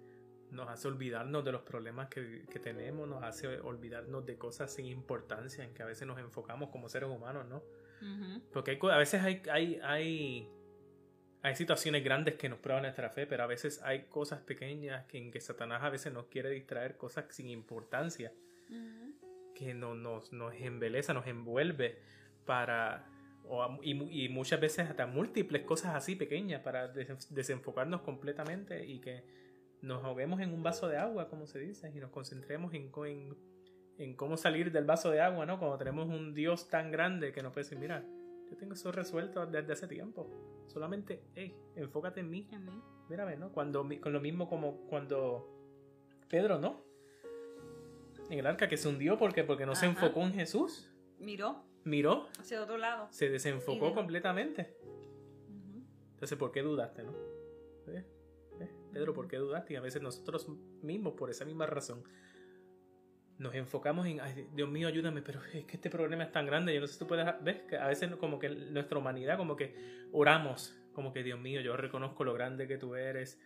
nos 0.51 0.69
hace 0.69 0.89
olvidarnos 0.89 1.43
de 1.43 1.53
los 1.53 1.63
problemas 1.63 2.07
que, 2.07 2.45
que 2.51 2.59
tenemos, 2.59 3.07
nos 3.07 3.23
hace 3.23 3.59
olvidarnos 3.61 4.27
de 4.27 4.37
cosas 4.37 4.71
sin 4.71 4.85
importancia 4.85 5.63
en 5.63 5.73
que 5.73 5.81
a 5.81 5.87
veces 5.87 6.07
nos 6.07 6.19
enfocamos 6.19 6.69
como 6.69 6.87
seres 6.87 7.09
humanos, 7.09 7.47
¿no? 7.47 7.63
Porque 8.51 8.79
a 8.81 8.97
veces 8.97 9.21
hay, 9.21 9.41
hay, 9.49 9.79
hay 9.83 10.49
hay 11.43 11.55
situaciones 11.55 12.03
grandes 12.03 12.35
que 12.35 12.49
nos 12.49 12.59
prueban 12.59 12.83
nuestra 12.83 13.09
fe, 13.09 13.25
pero 13.25 13.43
a 13.43 13.47
veces 13.47 13.81
hay 13.83 14.03
cosas 14.03 14.41
pequeñas 14.41 15.05
que, 15.05 15.17
en 15.17 15.31
que 15.31 15.41
Satanás 15.41 15.81
a 15.81 15.89
veces 15.89 16.13
nos 16.13 16.27
quiere 16.27 16.49
distraer, 16.49 16.97
cosas 16.97 17.25
sin 17.29 17.49
importancia, 17.49 18.31
que 19.55 19.73
no, 19.73 19.95
nos, 19.95 20.31
nos 20.31 20.53
embeleza, 20.53 21.13
nos 21.13 21.25
envuelve 21.25 21.97
para... 22.45 23.07
y, 23.81 24.29
muchas 24.29 24.61
veces 24.61 24.87
hasta 24.87 25.07
múltiples 25.07 25.63
cosas 25.63 25.95
así 25.95 26.15
pequeñas 26.15 26.61
para 26.61 26.89
desenfocarnos 26.89 28.01
completamente 28.01 28.85
y 28.85 28.99
que 28.99 29.23
nos 29.81 30.03
ahoguemos 30.03 30.41
en 30.41 30.53
un 30.53 30.61
vaso 30.61 30.87
de 30.87 30.97
agua, 30.97 31.27
como 31.27 31.47
se 31.47 31.59
dice, 31.59 31.91
y 31.93 31.99
nos 31.99 32.11
concentremos 32.11 32.71
en, 32.75 32.91
en, 33.07 33.35
en 33.97 34.15
cómo 34.15 34.37
salir 34.37 34.71
del 34.71 34.85
vaso 34.85 35.11
de 35.11 35.21
agua, 35.21 35.45
¿no? 35.45 35.59
Cuando 35.59 35.77
tenemos 35.77 36.07
un 36.07 36.33
Dios 36.33 36.69
tan 36.69 36.91
grande 36.91 37.31
que 37.31 37.43
nos 37.43 37.53
puede 37.53 37.65
decir, 37.65 37.79
mira, 37.79 38.03
yo 38.49 38.57
tengo 38.57 38.73
eso 38.73 38.91
resuelto 38.91 39.45
desde 39.45 39.73
hace 39.73 39.87
tiempo. 39.87 40.29
Solamente, 40.67 41.23
hey, 41.35 41.55
enfócate 41.75 42.19
en 42.19 42.29
mí. 42.29 42.47
Mírame, 43.09 43.37
¿no? 43.37 43.51
Cuando, 43.51 43.87
con 44.01 44.13
lo 44.13 44.19
mismo 44.19 44.49
como 44.49 44.87
cuando 44.87 45.47
Pedro, 46.29 46.59
¿no? 46.59 46.81
En 48.29 48.39
el 48.39 48.47
arca 48.47 48.67
que 48.67 48.77
se 48.77 48.87
hundió 48.87 49.17
porque, 49.17 49.43
porque 49.43 49.65
no 49.65 49.75
se 49.75 49.85
enfocó 49.85 50.21
en 50.21 50.33
Jesús. 50.33 50.89
Miró. 51.19 51.63
Miró. 51.83 52.27
Hacia 52.39 52.61
otro 52.61 52.77
lado. 52.77 53.07
Se 53.11 53.29
desenfocó 53.29 53.93
completamente. 53.93 54.75
Entonces, 56.13 56.37
¿por 56.37 56.51
qué 56.51 56.61
dudaste, 56.61 57.03
no? 57.03 57.11
¿Eh? 57.87 58.05
¿Eh? 58.59 58.69
Pedro, 58.93 59.13
¿por 59.13 59.27
qué 59.27 59.37
dudaste? 59.37 59.73
Y 59.73 59.75
a 59.75 59.81
veces 59.81 60.01
nosotros 60.01 60.47
mismos, 60.81 61.13
por 61.13 61.29
esa 61.29 61.45
misma 61.45 61.65
razón, 61.65 62.03
nos 63.41 63.55
enfocamos 63.55 64.05
en, 64.05 64.21
Ay, 64.21 64.47
Dios 64.53 64.69
mío, 64.69 64.87
ayúdame, 64.87 65.21
pero 65.21 65.41
es 65.53 65.65
que 65.65 65.75
este 65.75 65.89
problema 65.89 66.23
es 66.23 66.31
tan 66.31 66.45
grande, 66.45 66.73
yo 66.73 66.79
no 66.79 66.87
sé 66.87 66.93
si 66.93 66.99
tú 66.99 67.07
puedes, 67.07 67.25
ves 67.41 67.63
que 67.63 67.75
a 67.75 67.87
veces 67.87 68.15
como 68.17 68.37
que 68.37 68.49
nuestra 68.49 68.99
humanidad 68.99 69.35
como 69.35 69.55
que 69.55 69.73
oramos, 70.11 70.77
como 70.93 71.11
que 71.11 71.23
Dios 71.23 71.39
mío, 71.39 71.59
yo 71.61 71.75
reconozco 71.75 72.23
lo 72.23 72.33
grande 72.33 72.67
que 72.67 72.77
tú 72.77 72.95
eres, 72.95 73.41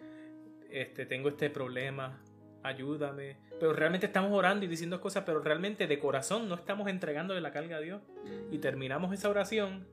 este, 0.70 1.06
tengo 1.06 1.30
este 1.30 1.50
problema, 1.50 2.22
ayúdame, 2.62 3.38
pero 3.58 3.72
realmente 3.72 4.08
estamos 4.08 4.34
orando 4.34 4.66
y 4.66 4.68
diciendo 4.68 5.00
cosas, 5.00 5.24
pero 5.26 5.40
realmente 5.40 5.88
de 5.88 6.00
corazón 6.00 6.50
no 6.50 6.56
estamos 6.56 6.90
entregándole 6.90 7.40
la 7.40 7.52
carga 7.52 7.78
a 7.78 7.80
Dios. 7.80 8.02
Y 8.52 8.58
terminamos 8.58 9.14
esa 9.14 9.30
oración, 9.30 9.88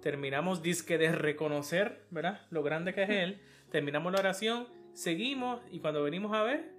terminamos 0.00 0.62
disque 0.62 0.96
de 0.96 1.10
reconocer, 1.10 2.04
¿verdad? 2.10 2.46
Lo 2.50 2.62
grande 2.62 2.94
que 2.94 3.02
es 3.02 3.10
Él, 3.10 3.40
terminamos 3.70 4.12
la 4.12 4.20
oración, 4.20 4.68
seguimos 4.92 5.60
y 5.72 5.80
cuando 5.80 6.04
venimos 6.04 6.32
a 6.36 6.44
ver, 6.44 6.70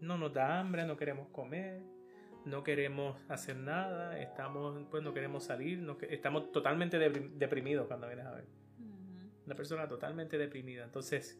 no 0.00 0.18
nos 0.18 0.34
da 0.34 0.60
hambre, 0.60 0.84
no 0.84 0.98
queremos 0.98 1.28
comer, 1.28 1.93
no 2.44 2.62
queremos 2.62 3.16
hacer 3.28 3.56
nada, 3.56 4.18
estamos, 4.20 4.86
pues 4.90 5.02
no 5.02 5.14
queremos 5.14 5.44
salir, 5.44 5.78
no, 5.78 5.96
estamos 6.02 6.52
totalmente 6.52 6.98
deprimidos 6.98 7.86
cuando 7.86 8.06
vienes 8.06 8.26
a 8.26 8.32
ver. 8.32 8.44
Una 9.46 9.54
persona 9.54 9.88
totalmente 9.88 10.38
deprimida. 10.38 10.84
Entonces, 10.84 11.38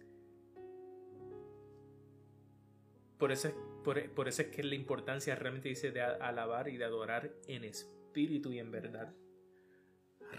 por 3.19 3.33
eso, 3.33 3.49
es, 3.49 3.55
por, 3.83 4.29
eso 4.29 4.43
es 4.43 4.49
que 4.49 4.63
la 4.63 4.75
importancia 4.75 5.35
realmente 5.35 5.69
dice 5.69 5.91
de 5.91 6.03
alabar 6.03 6.69
y 6.69 6.77
de 6.77 6.85
adorar 6.85 7.31
en 7.47 7.65
espíritu 7.65 8.53
y 8.53 8.59
en 8.59 8.71
verdad. 8.71 9.15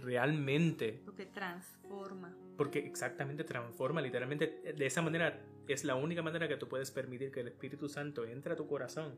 Realmente. 0.01 1.01
Porque 1.05 1.26
transforma. 1.26 2.36
Porque 2.57 2.80
exactamente 2.80 3.43
transforma, 3.43 4.01
literalmente. 4.01 4.74
De 4.76 4.86
esa 4.86 5.01
manera 5.01 5.41
es 5.68 5.84
la 5.84 5.95
única 5.95 6.22
manera 6.22 6.47
que 6.47 6.57
tú 6.57 6.68
puedes 6.68 6.91
permitir 6.91 7.32
que 7.32 7.39
el 7.39 7.47
Espíritu 7.47 7.89
Santo 7.89 8.26
entre 8.26 8.53
a 8.53 8.55
tu 8.55 8.68
corazón 8.68 9.18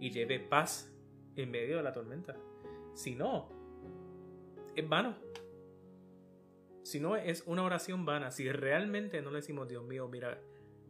y 0.00 0.10
lleve 0.10 0.40
paz 0.40 0.92
en 1.36 1.50
medio 1.50 1.76
de 1.76 1.82
la 1.82 1.92
tormenta. 1.92 2.36
Si 2.94 3.14
no, 3.14 3.48
es 4.74 4.88
vano. 4.88 5.16
Si 6.82 7.00
no, 7.00 7.16
es 7.16 7.42
una 7.46 7.62
oración 7.62 8.04
vana. 8.04 8.30
Si 8.30 8.50
realmente 8.50 9.20
no 9.22 9.30
le 9.30 9.36
decimos, 9.36 9.68
Dios 9.68 9.84
mío, 9.84 10.08
mira, 10.08 10.40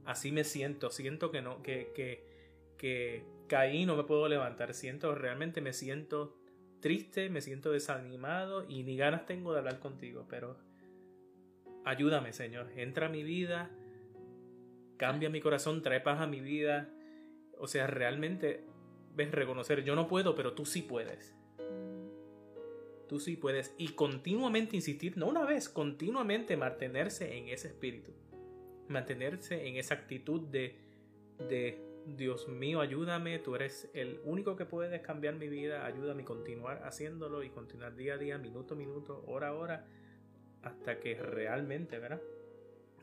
así 0.04 0.30
me 0.32 0.44
siento, 0.44 0.90
siento 0.90 1.30
que 1.30 1.42
no, 1.42 1.62
que, 1.62 1.92
que, 1.94 2.24
que 2.76 3.24
caí, 3.48 3.86
no 3.86 3.96
me 3.96 4.04
puedo 4.04 4.28
levantar, 4.28 4.74
siento, 4.74 5.14
realmente 5.14 5.60
me 5.60 5.72
siento 5.72 6.36
triste, 6.80 7.30
me 7.30 7.40
siento 7.40 7.72
desanimado 7.72 8.64
y 8.68 8.82
ni 8.82 8.96
ganas 8.96 9.26
tengo 9.26 9.52
de 9.52 9.58
hablar 9.58 9.80
contigo, 9.80 10.26
pero 10.28 10.58
ayúdame, 11.84 12.32
Señor, 12.32 12.70
entra 12.76 13.06
a 13.06 13.08
mi 13.08 13.22
vida, 13.22 13.70
cambia 14.96 15.30
mi 15.30 15.40
corazón, 15.40 15.82
trae 15.82 16.00
paz 16.00 16.20
a 16.20 16.26
mi 16.26 16.40
vida. 16.40 16.90
O 17.58 17.68
sea, 17.68 17.86
realmente 17.86 18.64
ves 19.16 19.32
reconocer, 19.32 19.82
yo 19.82 19.96
no 19.96 20.06
puedo, 20.06 20.34
pero 20.34 20.52
tú 20.52 20.64
sí 20.64 20.82
puedes. 20.82 21.34
Tú 23.08 23.18
sí 23.18 23.36
puedes. 23.36 23.74
Y 23.78 23.88
continuamente 23.88 24.76
insistir, 24.76 25.16
no 25.16 25.26
una 25.26 25.44
vez, 25.44 25.68
continuamente 25.68 26.56
mantenerse 26.56 27.36
en 27.36 27.48
ese 27.48 27.68
espíritu. 27.68 28.12
Mantenerse 28.88 29.66
en 29.66 29.76
esa 29.76 29.94
actitud 29.94 30.42
de, 30.42 30.78
de 31.48 31.80
Dios 32.06 32.48
mío, 32.48 32.80
ayúdame, 32.80 33.38
tú 33.38 33.56
eres 33.56 33.90
el 33.94 34.20
único 34.24 34.54
que 34.54 34.64
puedes 34.64 35.00
cambiar 35.00 35.34
mi 35.34 35.48
vida, 35.48 35.86
ayúdame 35.86 36.22
a 36.22 36.26
continuar 36.26 36.82
haciéndolo 36.84 37.42
y 37.42 37.50
continuar 37.50 37.96
día 37.96 38.14
a 38.14 38.18
día, 38.18 38.38
minuto 38.38 38.74
a 38.74 38.76
minuto, 38.76 39.24
hora 39.26 39.48
a 39.48 39.54
hora, 39.54 39.86
hasta 40.62 41.00
que 41.00 41.14
realmente, 41.14 41.98
¿verdad? 41.98 42.20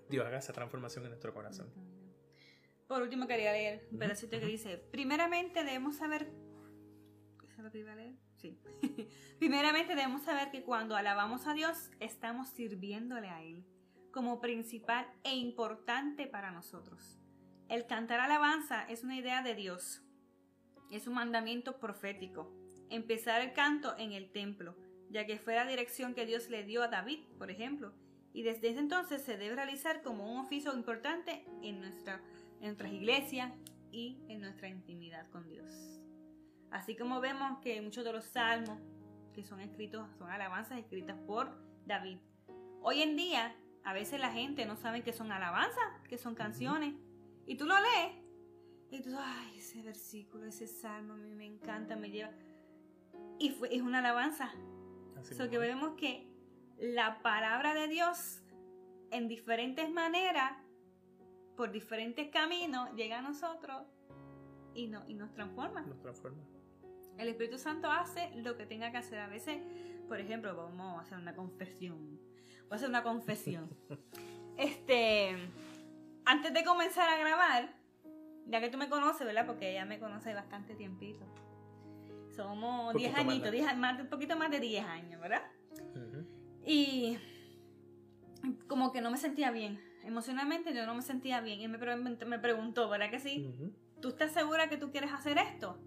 Dios 0.10 0.26
haga 0.26 0.38
esa 0.38 0.54
transformación 0.54 1.04
en 1.06 1.10
nuestro 1.10 1.34
corazón. 1.34 1.68
Por 2.88 3.02
último 3.02 3.28
quería 3.28 3.52
leer 3.52 3.88
un 3.92 4.00
pedacito 4.00 4.40
que 4.40 4.46
dice, 4.46 4.78
primeramente 4.78 5.64
debemos 5.64 5.96
saber... 5.96 6.32
¿Es 7.50 7.58
lo 7.58 7.72
que 7.72 7.80
iba 7.80 7.94
a 7.94 7.96
leer? 7.96 8.16
Sí. 8.36 8.60
primeramente 9.40 9.96
debemos 9.96 10.24
saber 10.24 10.52
que 10.52 10.64
cuando 10.64 10.96
alabamos 10.96 11.48
a 11.48 11.54
Dios, 11.54 11.92
estamos 12.00 12.50
sirviéndole 12.50 13.30
a 13.30 13.42
Él 13.42 13.66
como 14.14 14.40
principal 14.40 15.08
e 15.24 15.36
importante 15.36 16.28
para 16.28 16.52
nosotros. 16.52 17.20
El 17.68 17.88
cantar 17.88 18.20
alabanza 18.20 18.84
es 18.84 19.04
una 19.04 19.18
idea 19.18 19.42
de 19.42 19.56
Dios. 19.56 20.04
Es 20.92 21.08
un 21.08 21.16
mandamiento 21.16 21.80
profético. 21.80 22.54
Empezar 22.90 23.42
el 23.42 23.54
canto 23.54 23.98
en 23.98 24.12
el 24.12 24.32
templo, 24.32 24.78
ya 25.10 25.26
que 25.26 25.40
fue 25.40 25.56
la 25.56 25.66
dirección 25.66 26.14
que 26.14 26.28
Dios 26.28 26.50
le 26.50 26.64
dio 26.64 26.84
a 26.84 26.90
David, 26.90 27.22
por 27.40 27.50
ejemplo, 27.50 27.94
y 28.34 28.44
desde 28.44 28.70
ese 28.70 28.80
entonces 28.80 29.24
se 29.24 29.38
debe 29.38 29.56
realizar 29.56 30.04
como 30.04 30.32
un 30.32 30.40
oficio 30.40 30.74
importante 30.74 31.46
en, 31.64 31.80
nuestra, 31.80 32.22
en 32.64 32.70
nuestras 32.70 32.94
iglesias 32.94 33.52
y 33.92 34.24
en 34.30 34.40
nuestra 34.40 34.70
intimidad 34.70 35.30
con 35.32 35.50
Dios. 35.50 36.00
Así 36.72 36.96
como 36.96 37.20
vemos 37.20 37.60
que 37.60 37.82
muchos 37.82 38.06
de 38.06 38.14
los 38.14 38.24
salmos 38.24 38.80
que 39.34 39.44
son 39.44 39.60
escritos 39.60 40.08
son 40.18 40.30
alabanzas 40.30 40.80
escritas 40.80 41.18
por 41.28 41.52
David. 41.86 42.20
Hoy 42.82 43.02
en 43.02 43.18
día, 43.18 43.54
a 43.84 43.92
veces 43.92 44.22
la 44.22 44.32
gente 44.32 44.66
no 44.66 44.78
sabe 44.78 45.04
que 45.04 45.12
son 45.12 45.34
alabanzas, 45.34 45.84
que 46.08 46.18
son 46.18 46.36
canciones, 46.36 46.96
y 47.46 47.58
tú 47.58 47.66
lo 47.66 47.76
lees. 47.76 48.14
Y 48.92 49.02
tú, 49.02 49.10
ay, 49.18 49.58
ese 49.58 49.82
versículo, 49.82 50.46
ese 50.46 50.68
salmo, 50.68 51.16
a 51.16 51.18
mí 51.18 51.36
me 51.36 51.46
encanta, 51.46 51.98
me 51.98 52.12
lleva. 52.12 52.32
Y 53.40 53.50
fue, 53.50 53.76
es 53.76 53.82
una 53.82 54.00
alabanza. 54.00 54.54
Así 55.18 55.36
que 55.50 55.58
vemos 55.58 55.96
que 55.98 56.32
la 56.78 57.22
palabra 57.22 57.74
de 57.74 57.90
Dios, 57.90 58.42
en 59.12 59.28
diferentes 59.28 59.90
maneras, 59.90 60.63
por 61.56 61.72
diferentes 61.72 62.30
caminos, 62.30 62.94
llega 62.96 63.20
a 63.20 63.22
nosotros 63.22 63.84
y, 64.74 64.88
no, 64.88 65.04
y 65.08 65.14
nos 65.14 65.32
transforma. 65.34 65.82
Nos 65.82 66.02
transforma. 66.02 66.42
El 67.18 67.28
Espíritu 67.28 67.58
Santo 67.58 67.92
hace 67.92 68.32
lo 68.36 68.58
que 68.58 68.66
tenga 68.66 68.92
que 68.92 68.98
hacer. 68.98 69.20
A 69.20 69.28
veces, 69.28 69.60
por 70.08 70.20
ejemplo, 70.20 70.56
vamos 70.56 70.98
a 70.98 71.02
hacer 71.02 71.18
una 71.18 71.36
confesión. 71.36 72.20
Voy 72.64 72.72
a 72.72 72.76
hacer 72.76 72.90
una 72.90 73.04
confesión. 73.04 73.70
este 74.58 75.38
antes 76.26 76.54
de 76.54 76.64
comenzar 76.64 77.10
a 77.10 77.18
grabar, 77.18 77.74
ya 78.48 78.62
que 78.62 78.70
tú 78.70 78.78
me 78.78 78.90
conoces, 78.90 79.26
¿verdad? 79.26 79.46
Porque 79.46 79.72
ella 79.72 79.86
me 79.86 80.00
conoce 80.00 80.34
bastante 80.34 80.76
tiempito. 80.76 81.26
Somos 82.36 82.94
10 82.96 83.16
añitos, 83.16 83.54
más, 83.78 84.00
un 84.00 84.08
poquito 84.08 84.36
más 84.36 84.50
de 84.50 84.60
10 84.60 84.86
años, 84.86 85.22
¿verdad? 85.22 85.44
Y 86.66 87.18
como 88.68 88.92
que 88.92 89.02
no 89.02 89.12
me 89.12 89.18
sentía 89.18 89.52
bien. 89.52 89.80
Emocionalmente 90.04 90.74
yo 90.74 90.86
no 90.86 90.96
me 90.96 91.02
sentía 91.02 91.42
bien. 91.42 91.62
Y 91.62 91.68
me, 91.68 91.78
me 91.78 92.40
preguntó, 92.40 92.90
¿verdad 92.90 93.10
que 93.10 93.20
sí? 93.20 93.74
¿Tú 94.02 94.10
estás 94.10 94.32
segura 94.32 94.70
que 94.70 94.78
tú 94.78 94.92
quieres 94.92 95.12
hacer 95.12 95.38
esto? 95.38 95.78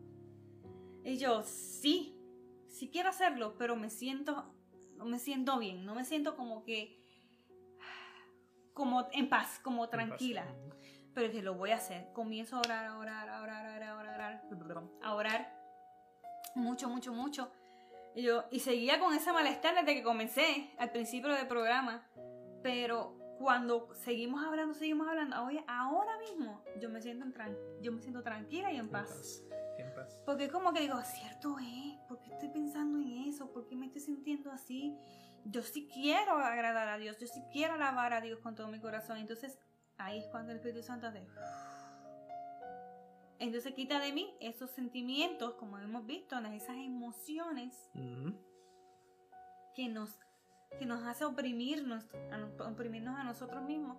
Y 1.04 1.18
yo, 1.18 1.42
sí, 1.42 2.18
sí 2.68 2.88
quiero 2.90 3.10
hacerlo, 3.10 3.54
pero 3.58 3.76
me 3.76 3.90
siento, 3.90 4.52
no 4.96 5.04
me 5.04 5.18
siento 5.18 5.58
bien. 5.58 5.84
No 5.84 5.94
me 5.94 6.04
siento 6.04 6.36
como 6.36 6.64
que 6.64 6.98
como 8.76 9.08
en 9.12 9.28
paz, 9.28 9.58
como 9.62 9.88
tranquila. 9.88 10.44
Pero 11.14 11.28
dije, 11.28 11.42
lo 11.42 11.54
voy 11.54 11.70
a 11.70 11.76
hacer. 11.76 12.12
Comienzo 12.12 12.56
a 12.56 12.60
orar, 12.60 12.84
a 12.84 12.98
orar, 12.98 13.28
a 13.28 13.42
orar, 13.42 13.82
a 13.82 13.96
orar, 13.96 14.20
a 14.20 14.54
orar, 14.58 14.82
a 15.02 15.14
orar 15.14 15.56
mucho, 16.54 16.88
mucho, 16.90 17.12
mucho. 17.12 17.50
Y, 18.14 18.22
yo, 18.22 18.44
y 18.50 18.60
seguía 18.60 18.98
con 18.98 19.14
ese 19.14 19.32
malestar 19.32 19.74
desde 19.74 19.94
que 19.94 20.02
comencé 20.02 20.70
al 20.78 20.90
principio 20.90 21.32
del 21.32 21.46
programa. 21.46 22.06
Pero 22.62 23.25
cuando 23.38 23.94
seguimos 23.94 24.44
hablando, 24.44 24.74
seguimos 24.74 25.08
hablando, 25.08 25.44
oye, 25.44 25.64
ahora 25.68 26.12
mismo 26.18 26.62
yo 26.80 26.88
me 26.88 27.00
siento, 27.00 27.26
yo 27.80 27.92
me 27.92 28.00
siento 28.00 28.22
tranquila 28.22 28.72
y 28.72 28.76
en 28.76 28.88
paz. 28.88 29.42
En 29.78 29.92
paz. 29.94 30.22
Porque 30.24 30.48
como 30.48 30.72
que 30.72 30.80
digo, 30.80 31.00
cierto 31.02 31.56
es, 31.58 31.98
¿por 32.08 32.20
qué 32.20 32.32
estoy 32.32 32.48
pensando 32.48 32.98
en 32.98 33.28
eso? 33.28 33.52
¿Por 33.52 33.66
qué 33.66 33.76
me 33.76 33.86
estoy 33.86 34.00
sintiendo 34.00 34.50
así? 34.50 34.96
yo 35.50 35.62
sí 35.62 35.88
quiero 35.92 36.38
agradar 36.38 36.88
a 36.88 36.98
Dios, 36.98 37.16
yo 37.18 37.26
sí 37.26 37.42
quiero 37.52 37.74
alabar 37.74 38.12
a 38.12 38.20
Dios 38.20 38.40
con 38.40 38.54
todo 38.54 38.68
mi 38.68 38.80
corazón. 38.80 39.18
Entonces 39.18 39.58
ahí 39.96 40.18
es 40.18 40.26
cuando 40.26 40.52
el 40.52 40.58
Espíritu 40.58 40.82
Santo 40.82 41.06
hace... 41.06 41.26
Entonces 43.38 43.74
quita 43.74 44.00
de 44.00 44.12
mí 44.12 44.34
esos 44.40 44.70
sentimientos, 44.70 45.54
como 45.54 45.78
hemos 45.78 46.06
visto, 46.06 46.38
esas 46.38 46.76
emociones 46.76 47.90
que, 49.74 49.88
nos, 49.88 50.18
que 50.78 50.86
nos 50.86 51.04
hace 51.04 51.24
oprimirnos, 51.24 52.04
a, 52.30 52.68
oprimirnos 52.68 53.16
a 53.18 53.24
nosotros 53.24 53.62
mismos 53.62 53.98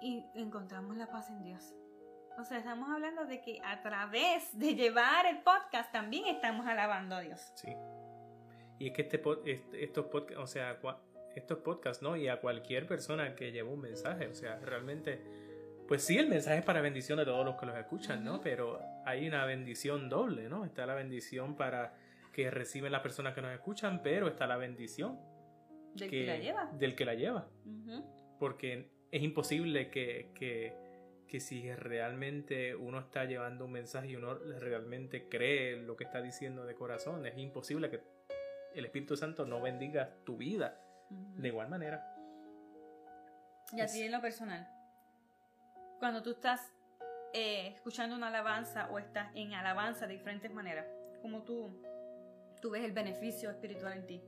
y 0.00 0.24
encontramos 0.34 0.96
la 0.96 1.08
paz 1.08 1.30
en 1.30 1.42
Dios. 1.42 1.74
O 2.38 2.44
sea, 2.44 2.58
estamos 2.58 2.90
hablando 2.90 3.24
de 3.24 3.40
que 3.40 3.60
a 3.64 3.80
través 3.80 4.58
de 4.58 4.74
llevar 4.74 5.24
el 5.26 5.38
podcast 5.38 5.90
también 5.90 6.26
estamos 6.26 6.66
alabando 6.66 7.16
a 7.16 7.20
Dios. 7.20 7.52
Sí. 7.54 7.72
Y 8.78 8.88
es 8.88 8.92
que 8.92 9.02
este, 9.02 9.84
estos 9.84 10.06
podcasts, 10.06 10.42
o 10.42 10.46
sea, 10.46 10.78
estos 11.34 11.58
podcasts, 11.58 12.02
¿no? 12.02 12.14
Y 12.16 12.28
a 12.28 12.40
cualquier 12.40 12.86
persona 12.86 13.34
que 13.34 13.52
lleve 13.52 13.70
un 13.70 13.80
mensaje, 13.80 14.26
o 14.26 14.34
sea, 14.34 14.58
realmente, 14.58 15.22
pues 15.88 16.04
sí, 16.04 16.18
el 16.18 16.28
mensaje 16.28 16.58
es 16.58 16.64
para 16.64 16.82
bendición 16.82 17.18
de 17.18 17.24
todos 17.24 17.44
los 17.44 17.56
que 17.56 17.64
los 17.64 17.76
escuchan, 17.76 18.22
¿no? 18.22 18.42
Pero 18.42 18.80
hay 19.06 19.26
una 19.26 19.46
bendición 19.46 20.10
doble, 20.10 20.50
¿no? 20.50 20.66
Está 20.66 20.84
la 20.84 20.94
bendición 20.94 21.56
para 21.56 21.94
que 22.34 22.50
reciben 22.50 22.92
las 22.92 23.00
personas 23.00 23.34
que 23.34 23.40
nos 23.40 23.52
escuchan, 23.52 24.02
pero 24.02 24.28
está 24.28 24.46
la 24.46 24.58
bendición 24.58 25.18
del 25.96 26.10
que, 26.10 26.26
la 26.26 26.36
lleva. 26.36 26.70
Del 26.72 26.94
que 26.94 27.04
la 27.04 27.14
lleva. 27.14 27.48
Porque 28.38 28.90
es 29.10 29.22
imposible 29.22 29.90
que, 29.90 30.30
que, 30.34 30.74
que 31.28 31.40
si 31.40 31.72
realmente 31.74 32.74
uno 32.74 33.00
está 33.00 33.24
llevando 33.24 33.64
un 33.64 33.72
mensaje 33.72 34.08
y 34.08 34.16
uno 34.16 34.34
realmente 34.34 35.28
cree 35.28 35.76
lo 35.76 35.96
que 35.96 36.04
está 36.04 36.22
diciendo 36.22 36.64
de 36.64 36.74
corazón, 36.74 37.26
es 37.26 37.36
imposible 37.38 37.90
que 37.90 38.00
el 38.74 38.84
Espíritu 38.84 39.16
Santo 39.16 39.46
no 39.46 39.60
bendiga 39.60 40.14
tu 40.24 40.36
vida 40.36 40.80
de 41.10 41.48
igual 41.48 41.68
manera. 41.68 42.12
Y 43.72 43.80
así 43.80 44.02
en 44.02 44.12
lo 44.12 44.20
personal. 44.20 44.68
Cuando 45.98 46.22
tú 46.22 46.32
estás 46.32 46.72
eh, 47.32 47.68
escuchando 47.74 48.14
una 48.14 48.28
alabanza 48.28 48.88
o 48.90 48.98
estás 48.98 49.34
en 49.34 49.54
alabanza 49.54 50.06
de 50.06 50.14
diferentes 50.14 50.52
maneras, 50.52 50.86
como 51.22 51.42
tú, 51.42 51.82
tú 52.60 52.70
ves 52.70 52.84
el 52.84 52.92
beneficio 52.92 53.50
espiritual 53.50 53.94
en 53.94 54.06
ti. 54.06 54.22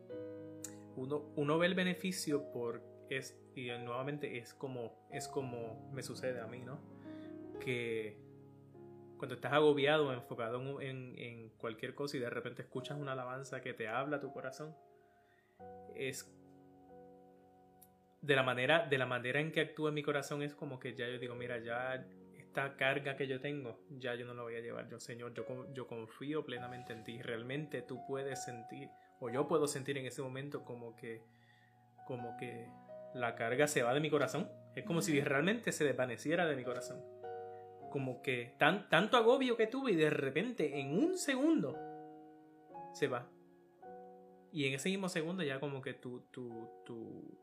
Uno, 0.99 1.33
uno 1.37 1.59
ve 1.59 1.67
el 1.67 1.75
beneficio 1.75 2.51
por 2.51 2.83
es 3.09 3.39
y 3.55 3.69
nuevamente 3.69 4.39
es 4.39 4.55
como 4.55 5.09
es 5.11 5.29
como 5.29 5.91
me 5.93 6.03
sucede 6.03 6.41
a 6.41 6.47
mí, 6.47 6.61
¿no? 6.61 6.79
Que 7.61 8.19
cuando 9.19 9.35
estás 9.35 9.53
agobiado, 9.53 10.13
enfocado 10.13 10.81
en, 10.81 11.51
cualquier 11.59 11.95
cosa 11.95 12.17
y 12.17 12.21
de 12.21 12.31
repente 12.31 12.63
escuchas 12.63 12.99
una 12.99 13.13
alabanza 13.13 13.61
que 13.61 13.75
te 13.75 13.89
habla 13.89 14.21
tu 14.21 14.33
corazón, 14.33 14.77
es 15.97 16.33
de 18.23 18.37
la 18.37 18.45
manera, 18.45 18.87
de 18.87 18.97
la 18.97 19.07
manera 19.07 19.41
en 19.41 19.51
que 19.51 19.61
actúa 19.61 19.91
mi 19.91 20.03
corazón 20.03 20.43
es 20.43 20.55
como 20.55 20.79
que 20.79 20.95
ya 20.95 21.09
yo 21.09 21.19
digo, 21.19 21.35
mira, 21.35 21.59
ya 21.59 22.07
esta 22.37 22.77
carga 22.77 23.17
que 23.17 23.27
yo 23.27 23.41
tengo, 23.41 23.81
ya 23.91 24.15
yo 24.15 24.25
no 24.25 24.35
la 24.35 24.43
voy 24.43 24.55
a 24.55 24.61
llevar. 24.61 24.89
Yo, 24.89 25.01
Señor, 25.01 25.35
yo, 25.35 25.45
yo 25.73 25.87
confío 25.87 26.45
plenamente 26.45 26.93
en 26.93 27.05
ti. 27.05 27.21
Realmente 27.21 27.83
tú 27.83 28.01
puedes 28.07 28.45
sentir, 28.45 28.89
o 29.21 29.31
yo 29.31 29.49
puedo 29.49 29.67
sentir 29.67 29.99
en 29.99 30.07
ese 30.07 30.23
momento 30.23 30.65
como 30.65 30.95
que, 30.97 31.23
como 32.07 32.37
que 32.37 32.69
la 33.15 33.35
carga 33.35 33.67
se 33.67 33.83
va 33.83 33.95
de 33.95 34.01
mi 34.01 34.11
corazón. 34.11 34.49
Es 34.75 34.85
como 34.85 35.01
si 35.03 35.21
realmente 35.21 35.73
se 35.73 35.85
desvaneciera 35.85 36.47
de 36.47 36.57
mi 36.57 36.65
corazón 36.65 37.03
como 37.91 38.23
que 38.23 38.55
tan, 38.59 38.89
tanto 38.89 39.17
agobio 39.17 39.57
que 39.57 39.67
tuve 39.67 39.93
y 39.93 39.97
de 39.97 40.11
repente 40.11 40.81
en 40.81 40.93
un 40.93 41.17
segundo 41.17 41.77
se 42.93 43.09
va. 43.09 43.29
Y 44.53 44.67
en 44.67 44.75
ese 44.75 44.89
mismo 44.89 45.09
segundo 45.09 45.43
ya 45.43 45.61
como 45.61 45.83
que 45.83 45.95
tu, 45.95 46.21
tu, 46.31 46.69
tu, 46.85 47.39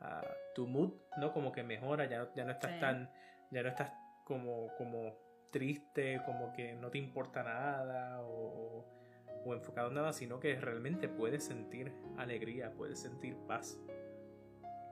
ah, 0.00 0.26
tu 0.54 0.66
mood, 0.66 0.92
¿no? 1.18 1.32
Como 1.32 1.52
que 1.52 1.62
mejora, 1.62 2.06
ya, 2.06 2.30
ya 2.34 2.44
no 2.44 2.52
estás 2.52 2.72
Sí. 2.72 2.80
tan, 2.80 3.10
ya 3.50 3.62
no 3.62 3.68
estás 3.68 3.92
como, 4.24 4.68
como 4.76 5.14
triste, 5.50 6.20
como 6.26 6.52
que 6.52 6.74
no 6.74 6.90
te 6.90 6.98
importa 6.98 7.42
nada 7.42 8.20
o, 8.22 8.86
o 9.44 9.54
enfocado 9.54 9.88
en 9.88 9.94
nada, 9.94 10.12
sino 10.12 10.40
que 10.40 10.60
realmente 10.60 11.08
puedes 11.08 11.44
sentir 11.44 11.92
alegría, 12.16 12.72
puedes 12.72 13.00
sentir 13.00 13.36
paz. 13.46 13.80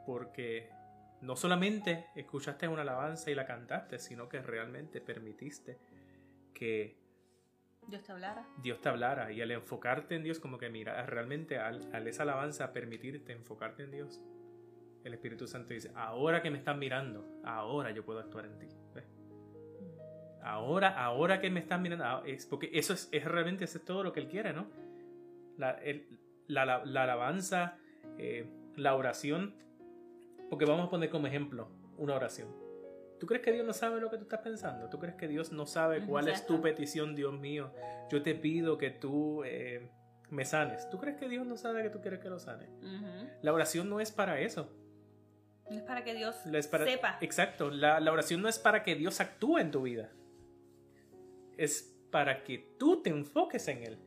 Porque 0.06 0.70
no 1.20 1.36
solamente 1.36 2.06
escuchaste 2.14 2.68
una 2.68 2.82
alabanza 2.82 3.30
y 3.30 3.34
la 3.34 3.46
cantaste, 3.46 3.98
sino 3.98 4.28
que 4.28 4.40
realmente 4.40 5.00
permitiste 5.00 5.78
que 6.54 6.96
Dios 7.86 8.02
te 8.02 8.12
hablara. 8.12 8.46
Dios 8.62 8.80
te 8.80 8.88
hablara 8.88 9.32
y 9.32 9.40
al 9.40 9.50
enfocarte 9.50 10.14
en 10.14 10.22
Dios, 10.22 10.40
como 10.40 10.58
que 10.58 10.68
mira, 10.68 11.04
realmente 11.06 11.58
al, 11.58 11.88
al 11.94 12.06
esa 12.06 12.22
alabanza 12.22 12.72
permitirte 12.72 13.32
enfocarte 13.32 13.82
en 13.82 13.90
Dios, 13.90 14.20
el 15.04 15.14
Espíritu 15.14 15.46
Santo 15.46 15.72
dice, 15.72 15.90
ahora 15.94 16.42
que 16.42 16.50
me 16.50 16.58
están 16.58 16.78
mirando, 16.78 17.40
ahora 17.44 17.90
yo 17.90 18.04
puedo 18.04 18.18
actuar 18.20 18.46
en 18.46 18.58
ti. 18.58 18.68
¿Ves? 18.94 19.17
Ahora, 20.42 20.88
ahora 21.02 21.40
que 21.40 21.50
me 21.50 21.60
están 21.60 21.82
mirando, 21.82 22.04
ah, 22.04 22.22
es 22.26 22.46
porque 22.46 22.70
eso 22.72 22.92
es, 22.92 23.08
es 23.12 23.24
realmente 23.24 23.64
eso 23.64 23.78
es 23.78 23.84
todo 23.84 24.02
lo 24.02 24.12
que 24.12 24.20
Él 24.20 24.28
quiere, 24.28 24.52
¿no? 24.52 24.66
La, 25.56 25.70
el- 25.82 26.06
la- 26.46 26.64
la- 26.64 26.84
la 26.84 27.02
alabanza, 27.02 27.76
eh, 28.18 28.48
la 28.76 28.94
oración, 28.94 29.54
porque 30.48 30.64
vamos 30.64 30.86
a 30.86 30.90
poner 30.90 31.10
como 31.10 31.26
ejemplo 31.26 31.68
una 31.96 32.14
oración. 32.14 32.48
¿Tú 33.18 33.26
crees 33.26 33.42
que 33.42 33.50
Dios 33.52 33.66
no 33.66 33.72
sabe 33.72 34.00
lo 34.00 34.10
que 34.10 34.16
tú 34.16 34.22
estás 34.22 34.40
pensando? 34.40 34.88
¿Tú 34.88 34.98
crees 35.00 35.16
que 35.16 35.26
Dios 35.26 35.50
no 35.52 35.66
sabe 35.66 36.06
cuál 36.06 36.28
es 36.28 36.46
tu 36.46 36.54
exacto. 36.54 36.62
petición, 36.62 37.16
Dios 37.16 37.32
mío? 37.38 37.72
Yo 38.10 38.22
te 38.22 38.34
pido 38.36 38.78
que 38.78 38.90
tú 38.90 39.42
eh, 39.44 39.90
me 40.30 40.44
sanes. 40.44 40.88
¿Tú 40.88 40.98
crees 40.98 41.16
que 41.16 41.28
Dios 41.28 41.44
no 41.44 41.56
sabe 41.56 41.82
que 41.82 41.90
tú 41.90 42.00
quieres 42.00 42.20
que 42.20 42.28
lo 42.30 42.38
sane? 42.38 42.68
Ujú. 42.78 43.28
La 43.42 43.52
oración 43.52 43.90
no 43.90 43.98
es 43.98 44.12
para 44.12 44.38
eso. 44.40 44.70
No 45.68 45.76
es 45.76 45.82
para 45.82 46.04
que 46.04 46.14
Dios 46.14 46.36
para- 46.70 46.84
sepa. 46.86 47.18
Exacto. 47.20 47.70
La, 47.72 47.98
la 47.98 48.12
oración 48.12 48.40
no 48.40 48.48
es 48.48 48.58
para 48.60 48.84
que 48.84 48.94
Dios 48.94 49.20
actúe 49.20 49.58
en 49.58 49.72
tu 49.72 49.82
vida. 49.82 50.10
Es 51.58 51.94
para 52.10 52.42
que 52.42 52.76
tú 52.78 53.02
te 53.02 53.10
enfoques 53.10 53.68
en 53.68 53.84
Él. 53.84 53.98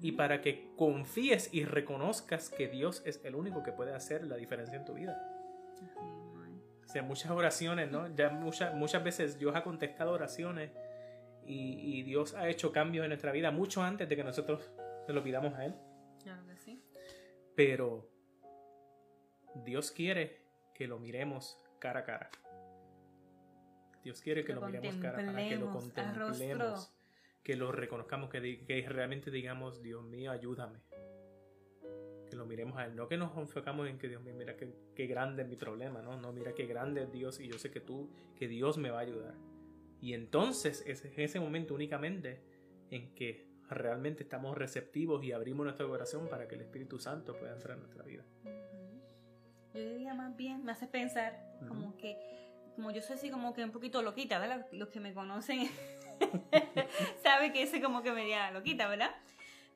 Y 0.00 0.12
para 0.12 0.40
que 0.40 0.72
confíes 0.76 1.48
y 1.54 1.64
reconozcas 1.64 2.50
que 2.50 2.66
Dios 2.66 3.02
es 3.06 3.24
el 3.24 3.36
único 3.36 3.62
que 3.62 3.70
puede 3.70 3.94
hacer 3.94 4.26
la 4.26 4.36
diferencia 4.36 4.76
en 4.76 4.84
tu 4.84 4.94
vida. 4.94 5.16
O 6.84 6.88
sea, 6.88 7.02
muchas 7.02 7.30
oraciones, 7.30 7.90
¿no? 7.90 8.12
Ya 8.14 8.30
muchas, 8.30 8.74
muchas 8.74 9.04
veces 9.04 9.38
Dios 9.38 9.54
ha 9.54 9.62
contestado 9.62 10.10
oraciones 10.10 10.72
y, 11.46 11.98
y 11.98 12.02
Dios 12.02 12.34
ha 12.34 12.48
hecho 12.48 12.72
cambios 12.72 13.04
en 13.04 13.10
nuestra 13.10 13.30
vida 13.30 13.52
mucho 13.52 13.82
antes 13.82 14.08
de 14.08 14.16
que 14.16 14.24
nosotros 14.24 14.72
se 15.06 15.12
lo 15.12 15.22
pidamos 15.22 15.54
a 15.54 15.66
Él. 15.66 15.74
Claro 16.22 16.44
que 16.46 16.56
sí. 16.56 16.82
Pero 17.54 18.10
Dios 19.64 19.90
quiere 19.92 20.42
que 20.74 20.86
lo 20.86 20.98
miremos 20.98 21.60
cara 21.78 22.00
a 22.00 22.04
cara. 22.04 22.30
Dios 24.02 24.20
quiere 24.20 24.44
que 24.44 24.54
Lo 24.54 24.60
lo, 24.60 24.66
miremos 24.66 24.96
cara 24.96 25.18
a 25.18 25.24
cara, 25.24 25.48
que 25.48 25.56
lo 25.56 25.70
contemplemos 25.70 26.92
que 27.42 27.56
lo 27.56 27.72
reconozcamos, 27.72 28.30
que, 28.30 28.64
que 28.64 28.88
realmente 28.88 29.30
digamos, 29.30 29.82
Dios 29.82 30.04
mío, 30.04 30.30
ayúdame. 30.30 30.78
Que 32.30 32.36
lo 32.36 32.46
miremos 32.46 32.78
a 32.78 32.86
Él, 32.86 32.96
no 32.96 33.08
que 33.08 33.16
nos 33.16 33.36
enfocamos 33.36 33.88
en 33.88 33.98
que 33.98 34.08
Dios 34.08 34.22
mío, 34.22 34.34
mira 34.34 34.56
qué, 34.56 34.72
qué 34.94 35.06
grande 35.06 35.42
es 35.42 35.48
mi 35.48 35.56
problema, 35.56 36.00
no, 36.00 36.16
no, 36.16 36.32
mira 36.32 36.54
qué 36.54 36.66
grande 36.66 37.02
es 37.02 37.12
Dios 37.12 37.40
y 37.40 37.48
yo 37.48 37.58
sé 37.58 37.70
que 37.70 37.80
tú, 37.80 38.10
que 38.38 38.48
Dios 38.48 38.78
me 38.78 38.90
va 38.90 38.98
a 38.98 39.02
ayudar. 39.02 39.34
Y 40.00 40.14
entonces 40.14 40.82
es 40.86 41.04
en 41.04 41.20
ese 41.20 41.40
momento 41.40 41.74
únicamente 41.74 42.42
en 42.90 43.14
que 43.14 43.52
realmente 43.68 44.22
estamos 44.22 44.56
receptivos 44.56 45.22
y 45.24 45.32
abrimos 45.32 45.64
nuestro 45.64 45.88
corazón 45.88 46.28
para 46.28 46.48
que 46.48 46.54
el 46.54 46.62
Espíritu 46.62 46.98
Santo 46.98 47.36
pueda 47.38 47.52
entrar 47.52 47.76
en 47.76 47.80
nuestra 47.80 48.04
vida. 48.04 48.24
Yo 49.74 49.80
diría 49.80 50.14
más 50.14 50.36
bien, 50.36 50.64
me 50.64 50.72
hace 50.72 50.86
pensar 50.86 51.38
Ujú. 51.60 51.68
como 51.68 51.96
que, 51.96 52.16
como 52.74 52.90
yo 52.90 53.02
soy 53.02 53.16
así 53.16 53.30
como 53.30 53.52
que 53.52 53.64
un 53.64 53.70
poquito 53.72 54.02
loquita, 54.02 54.38
¿verdad? 54.38 54.66
Los 54.72 54.88
que 54.88 55.00
me 55.00 55.12
conocen 55.14 55.68
saben 57.22 57.52
que 57.52 57.66
soy 57.66 57.80
como 57.80 58.02
que 58.02 58.12
media 58.12 58.50
loquita, 58.50 58.88
¿verdad? 58.88 59.10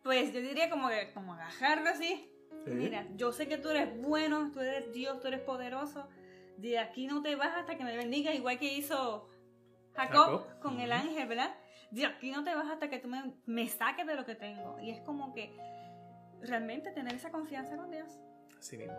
Pues 0.02 0.32
yo 0.32 0.40
diría 0.40 0.70
como 0.70 0.88
que, 0.88 1.12
como 1.12 1.34
agarrarlo 1.34 1.90
así. 1.90 2.30
Sí. 2.64 2.70
Mira, 2.70 3.06
yo 3.16 3.32
sé 3.32 3.48
que 3.48 3.58
tú 3.58 3.70
eres 3.70 4.00
bueno, 4.02 4.50
tú 4.52 4.60
eres 4.60 4.92
Dios, 4.92 5.20
tú 5.20 5.28
eres 5.28 5.40
poderoso. 5.40 6.08
De 6.56 6.78
aquí 6.78 7.06
no 7.06 7.22
te 7.22 7.34
vas 7.36 7.54
hasta 7.56 7.76
que 7.76 7.84
me 7.84 7.96
bendiga, 7.96 8.32
igual 8.32 8.58
que 8.58 8.72
hizo 8.72 9.28
Jacob, 9.94 10.40
Jacob. 10.46 10.60
con 10.60 10.80
el 10.80 10.90
Ujú. 10.90 11.00
ángel, 11.00 11.28
¿verdad? 11.28 11.54
De 11.90 12.06
aquí 12.06 12.30
no 12.30 12.44
te 12.44 12.54
vas 12.54 12.68
hasta 12.70 12.88
que 12.88 12.98
tú 12.98 13.08
me, 13.08 13.34
me 13.46 13.68
saques 13.68 14.06
de 14.06 14.14
lo 14.14 14.24
que 14.24 14.34
tengo. 14.34 14.78
Y 14.80 14.90
es 14.90 15.00
como 15.02 15.32
que 15.34 15.54
realmente 16.40 16.90
tener 16.92 17.14
esa 17.14 17.30
confianza 17.30 17.76
con 17.76 17.90
Dios. 17.90 18.18
Así 18.58 18.76
mismo. 18.76 18.96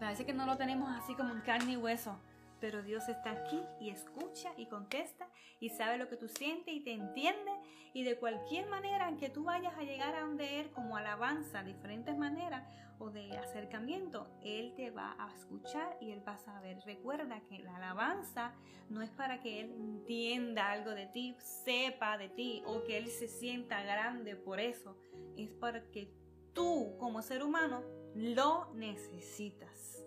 Parece 0.00 0.24
que 0.26 0.32
no 0.32 0.46
lo 0.46 0.56
tenemos 0.56 0.90
así 0.96 1.14
como 1.14 1.32
en 1.32 1.40
carne 1.42 1.72
y 1.72 1.76
hueso, 1.76 2.20
pero 2.62 2.80
Dios 2.80 3.08
está 3.08 3.32
aquí 3.32 3.60
y 3.80 3.90
escucha 3.90 4.52
y 4.56 4.66
contesta 4.66 5.28
y 5.58 5.70
sabe 5.70 5.98
lo 5.98 6.08
que 6.08 6.16
tú 6.16 6.28
sientes 6.28 6.72
y 6.72 6.78
te 6.78 6.92
entiende 6.92 7.50
y 7.92 8.04
de 8.04 8.16
cualquier 8.16 8.68
manera 8.68 9.08
en 9.08 9.16
que 9.16 9.28
tú 9.28 9.42
vayas 9.42 9.76
a 9.76 9.82
llegar 9.82 10.14
a 10.14 10.20
donde 10.20 10.60
Él 10.60 10.70
como 10.70 10.96
alabanza, 10.96 11.64
diferentes 11.64 12.16
maneras 12.16 12.62
o 13.00 13.10
de 13.10 13.36
acercamiento, 13.36 14.30
Él 14.44 14.74
te 14.76 14.92
va 14.92 15.16
a 15.18 15.34
escuchar 15.34 15.98
y 16.00 16.12
Él 16.12 16.22
va 16.26 16.34
a 16.34 16.38
saber. 16.38 16.78
Recuerda 16.86 17.40
que 17.48 17.58
la 17.58 17.74
alabanza 17.78 18.54
no 18.88 19.02
es 19.02 19.10
para 19.10 19.40
que 19.40 19.62
Él 19.62 19.72
entienda 19.72 20.70
algo 20.70 20.92
de 20.92 21.06
ti, 21.06 21.36
sepa 21.64 22.16
de 22.16 22.28
ti 22.28 22.62
o 22.64 22.84
que 22.84 22.96
Él 22.96 23.08
se 23.08 23.26
sienta 23.26 23.82
grande 23.82 24.36
por 24.36 24.60
eso, 24.60 24.96
es 25.36 25.50
para 25.50 25.82
que 25.90 26.12
tú 26.52 26.96
como 27.00 27.22
ser 27.22 27.42
humano 27.42 27.82
lo 28.14 28.72
necesitas. 28.74 30.04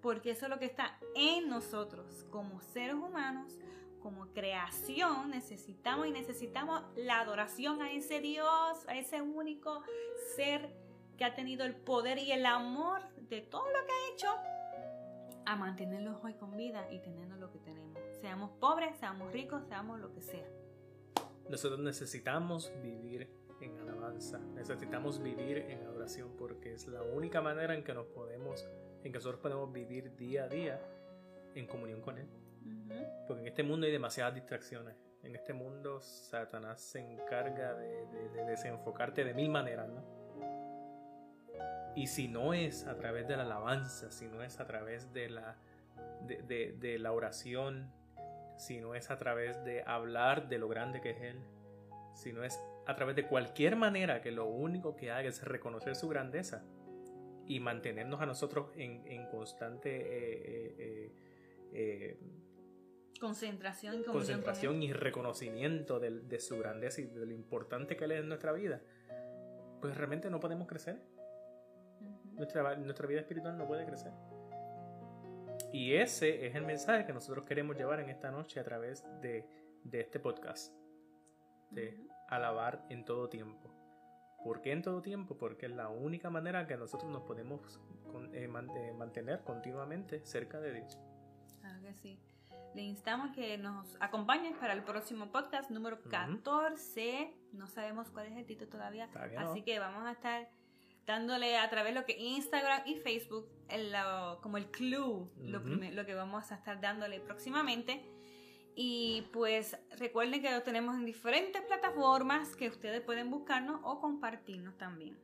Porque 0.00 0.30
eso 0.30 0.46
es 0.46 0.50
lo 0.50 0.58
que 0.58 0.66
está 0.66 0.98
en 1.14 1.48
nosotros 1.48 2.24
como 2.30 2.60
seres 2.60 2.94
humanos, 2.94 3.58
como 4.00 4.26
creación, 4.32 5.30
necesitamos 5.30 6.06
y 6.06 6.12
necesitamos 6.12 6.82
la 6.96 7.20
adoración 7.20 7.82
a 7.82 7.92
ese 7.92 8.20
Dios, 8.20 8.86
a 8.86 8.96
ese 8.96 9.22
único 9.22 9.82
ser 10.36 10.72
que 11.16 11.24
ha 11.24 11.34
tenido 11.34 11.64
el 11.64 11.74
poder 11.74 12.18
y 12.18 12.30
el 12.30 12.46
amor 12.46 13.02
de 13.28 13.40
todo 13.40 13.66
lo 13.66 13.86
que 13.86 13.92
ha 13.92 14.14
hecho 14.14 14.28
a 15.44 15.56
mantenerlos 15.56 16.22
hoy 16.22 16.34
con 16.34 16.56
vida 16.56 16.86
y 16.92 17.00
teniendo 17.00 17.36
lo 17.36 17.50
que 17.50 17.58
tenemos. 17.58 17.98
Seamos 18.20 18.50
pobres, 18.60 18.96
seamos 18.98 19.32
ricos, 19.32 19.64
seamos 19.66 19.98
lo 19.98 20.12
que 20.12 20.20
sea. 20.20 20.46
Nosotros 21.48 21.80
necesitamos 21.80 22.70
vivir 22.82 23.28
en 23.60 23.78
alabanza, 23.78 24.38
necesitamos 24.54 25.22
vivir 25.22 25.58
en 25.58 25.82
adoración 25.82 26.36
porque 26.36 26.74
es 26.74 26.86
la 26.86 27.02
única 27.02 27.40
manera 27.40 27.74
en 27.74 27.82
que 27.82 27.94
nos 27.94 28.06
podemos, 28.06 28.68
en 29.04 29.12
que 29.12 29.18
nosotros 29.18 29.40
podemos 29.40 29.72
vivir 29.72 30.14
día 30.16 30.44
a 30.44 30.48
día 30.48 30.80
en 31.54 31.66
comunión 31.66 32.00
con 32.00 32.18
Él. 32.18 32.26
Ujú. 32.64 32.94
Porque 33.26 33.40
en 33.42 33.48
este 33.48 33.62
mundo 33.62 33.86
hay 33.86 33.92
demasiadas 33.92 34.34
distracciones. 34.34 34.94
En 35.22 35.34
este 35.34 35.52
mundo 35.52 36.00
Satanás 36.00 36.80
se 36.80 37.00
encarga 37.00 37.74
de, 37.74 38.06
de- 38.06 38.28
de 38.30 38.44
desenfocarte 38.44 39.24
de 39.24 39.34
mil 39.34 39.50
maneras, 39.50 39.88
¿no? 39.88 40.02
Y 41.96 42.06
si 42.06 42.28
no 42.28 42.54
es 42.54 42.86
a 42.86 42.96
través 42.96 43.26
de 43.26 43.36
la 43.36 43.42
alabanza, 43.42 44.10
si 44.10 44.28
no 44.28 44.42
es 44.42 44.60
a 44.60 44.66
través 44.66 45.12
de 45.12 45.28
la, 45.30 45.56
de, 46.26 46.42
de- 46.42 46.72
de 46.78 46.98
la 46.98 47.12
oración, 47.12 47.90
si 48.56 48.80
no 48.80 48.94
es 48.94 49.10
a 49.10 49.16
través 49.18 49.64
de 49.64 49.82
hablar 49.84 50.48
de 50.48 50.58
lo 50.58 50.68
grande 50.68 51.00
que 51.00 51.10
es 51.10 51.20
Él, 51.22 51.40
si 52.14 52.32
no 52.32 52.44
es 52.44 52.58
a 52.86 52.94
través 52.94 53.16
de 53.16 53.26
cualquier 53.26 53.74
manera 53.76 54.20
que 54.20 54.30
lo 54.30 54.46
único 54.46 54.94
que 54.96 55.10
haga 55.10 55.28
es 55.28 55.42
reconocer 55.44 55.94
su 55.96 56.08
grandeza 56.08 56.62
y 57.48 57.60
mantenernos 57.60 58.20
a 58.20 58.26
nosotros 58.26 58.70
en, 58.76 59.06
en 59.06 59.26
constante 59.26 59.90
eh, 59.96 60.74
eh, 60.78 61.12
eh, 61.12 61.12
eh, 61.72 62.18
Concentración 63.20 64.00
y 64.00 64.04
concentración 64.04 64.82
y 64.82 64.92
reconocimiento 64.92 65.98
del- 65.98 66.28
de, 66.28 66.38
su 66.38 66.56
grandeza 66.58 67.00
y 67.00 67.06
de 67.06 67.26
lo 67.26 67.32
importante 67.32 67.96
que 67.96 68.04
Él 68.04 68.12
es 68.12 68.20
en 68.20 68.28
nuestra 68.28 68.52
vida, 68.52 68.80
pues 69.80 69.96
realmente 69.96 70.30
no 70.30 70.38
podemos 70.38 70.68
crecer. 70.68 71.02
Nuestra, 72.34 72.76
nuestra 72.76 73.08
vida 73.08 73.20
espiritual 73.20 73.58
no 73.58 73.66
puede 73.66 73.84
crecer. 73.84 74.12
Y 75.72 75.94
ese 75.94 76.46
es 76.46 76.54
el 76.54 76.64
mensaje 76.64 77.04
que 77.04 77.12
nosotros 77.12 77.44
queremos 77.44 77.76
llevar 77.76 77.98
en 77.98 78.08
esta 78.08 78.30
noche 78.30 78.60
a 78.60 78.64
través 78.64 79.04
de, 79.20 79.44
de 79.82 80.00
este 80.00 80.20
podcast. 80.20 80.72
De 81.70 81.98
alabar 82.28 82.86
en 82.88 83.04
todo 83.04 83.28
tiempo. 83.28 83.74
¿Por 84.44 84.60
qué 84.62 84.72
en 84.72 84.82
todo 84.82 85.02
tiempo? 85.02 85.36
Porque 85.36 85.66
es 85.66 85.72
la 85.72 85.88
única 85.88 86.30
manera 86.30 86.66
que 86.66 86.76
nosotros 86.76 87.10
nos 87.10 87.22
podemos 87.22 87.80
con- 88.12 88.34
eh, 88.34 88.48
man- 88.48 88.70
eh, 88.76 88.92
mantener 88.96 89.42
continuamente 89.44 90.24
cerca 90.24 90.60
de 90.60 90.74
Dios. 90.74 90.98
Claro 91.60 91.82
que 91.82 91.94
sí. 91.94 92.18
Le 92.74 92.82
instamos 92.82 93.34
que 93.34 93.58
nos 93.58 93.96
acompañen 94.00 94.54
para 94.54 94.72
el 94.74 94.82
próximo 94.84 95.32
podcast 95.32 95.70
número 95.70 95.96
Ujú. 95.96 96.08
14. 96.10 97.34
No 97.52 97.66
sabemos 97.66 98.10
cuál 98.10 98.26
es 98.26 98.36
el 98.36 98.46
título 98.46 98.70
todavía. 98.70 99.08
Todavía 99.10 99.40
no. 99.42 99.50
Así 99.50 99.62
que 99.62 99.78
vamos 99.78 100.04
a 100.06 100.12
estar 100.12 100.48
dándole 101.06 101.56
a 101.56 101.68
través 101.70 101.94
de 101.94 102.00
lo 102.00 102.06
que 102.06 102.16
Instagram 102.18 102.82
y 102.86 102.96
Facebook 102.96 103.48
el- 103.68 103.90
lo- 103.92 104.40
como 104.42 104.58
el 104.58 104.70
clue, 104.70 105.28
lo, 105.38 105.58
Ujú. 105.58 105.66
prime- 105.66 105.92
lo 105.92 106.04
que 106.06 106.14
vamos 106.14 106.52
a 106.52 106.56
estar 106.56 106.80
dándole 106.80 107.20
próximamente. 107.20 108.02
Y 108.80 109.22
pues 109.32 109.76
recuerden 109.98 110.40
que 110.40 110.52
lo 110.52 110.62
tenemos 110.62 110.94
en 110.94 111.04
diferentes 111.04 111.60
plataformas 111.62 112.54
que 112.54 112.68
ustedes 112.68 113.00
pueden 113.00 113.28
buscarnos 113.28 113.80
o 113.82 114.00
compartirnos 114.00 114.78
también. 114.78 115.18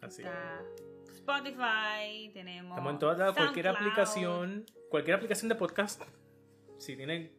Así. 0.00 0.22
Está 0.22 0.62
Spotify, 1.08 2.30
tenemos. 2.32 2.70
Estamos 2.70 2.92
en 2.92 2.98
toda 3.00 3.34
cualquier 3.34 3.66
aplicación, 3.66 4.64
cualquier 4.88 5.16
aplicación 5.16 5.48
de 5.48 5.56
podcast. 5.56 6.04
Si 6.78 6.96
tienes 6.96 7.32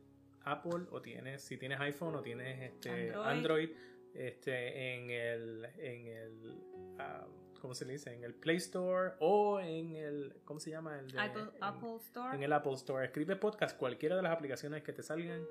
Apple 0.44 0.88
o 0.92 1.02
tienes, 1.02 1.42
si 1.42 1.56
tienes 1.56 1.80
iPhone 1.80 2.16
o 2.16 2.22
tienes 2.22 2.74
este 2.74 3.14
Android. 3.14 3.26
Android, 3.26 3.70
este 4.14 4.96
en 4.96 5.10
el 5.10 5.66
en 5.78 6.08
el 6.08 6.62
ah, 7.00 7.26
¿cómo 7.62 7.74
se 7.76 7.86
le 7.86 7.94
dice? 7.94 8.14
En 8.14 8.24
el 8.24 8.34
Play 8.34 8.58
Store 8.58 9.14
o 9.20 9.60
en 9.60 9.96
el 9.96 10.36
¿cómo 10.46 10.60
se 10.60 10.70
llama? 10.72 10.98
El 11.00 11.12
de- 11.12 11.20
Apple, 11.22 11.42
en- 11.44 11.64
Apple 11.64 11.96
Store. 11.98 12.36
en 12.36 12.44
el 12.44 12.52
Apple 12.54 12.74
Store. 12.74 13.06
Escribe 13.06 13.36
podcast, 13.36 13.78
cualquiera 13.78 14.16
de 14.16 14.22
las 14.24 14.32
aplicaciones 14.34 14.84
que 14.84 14.92
te 14.94 15.04
salgan, 15.04 15.46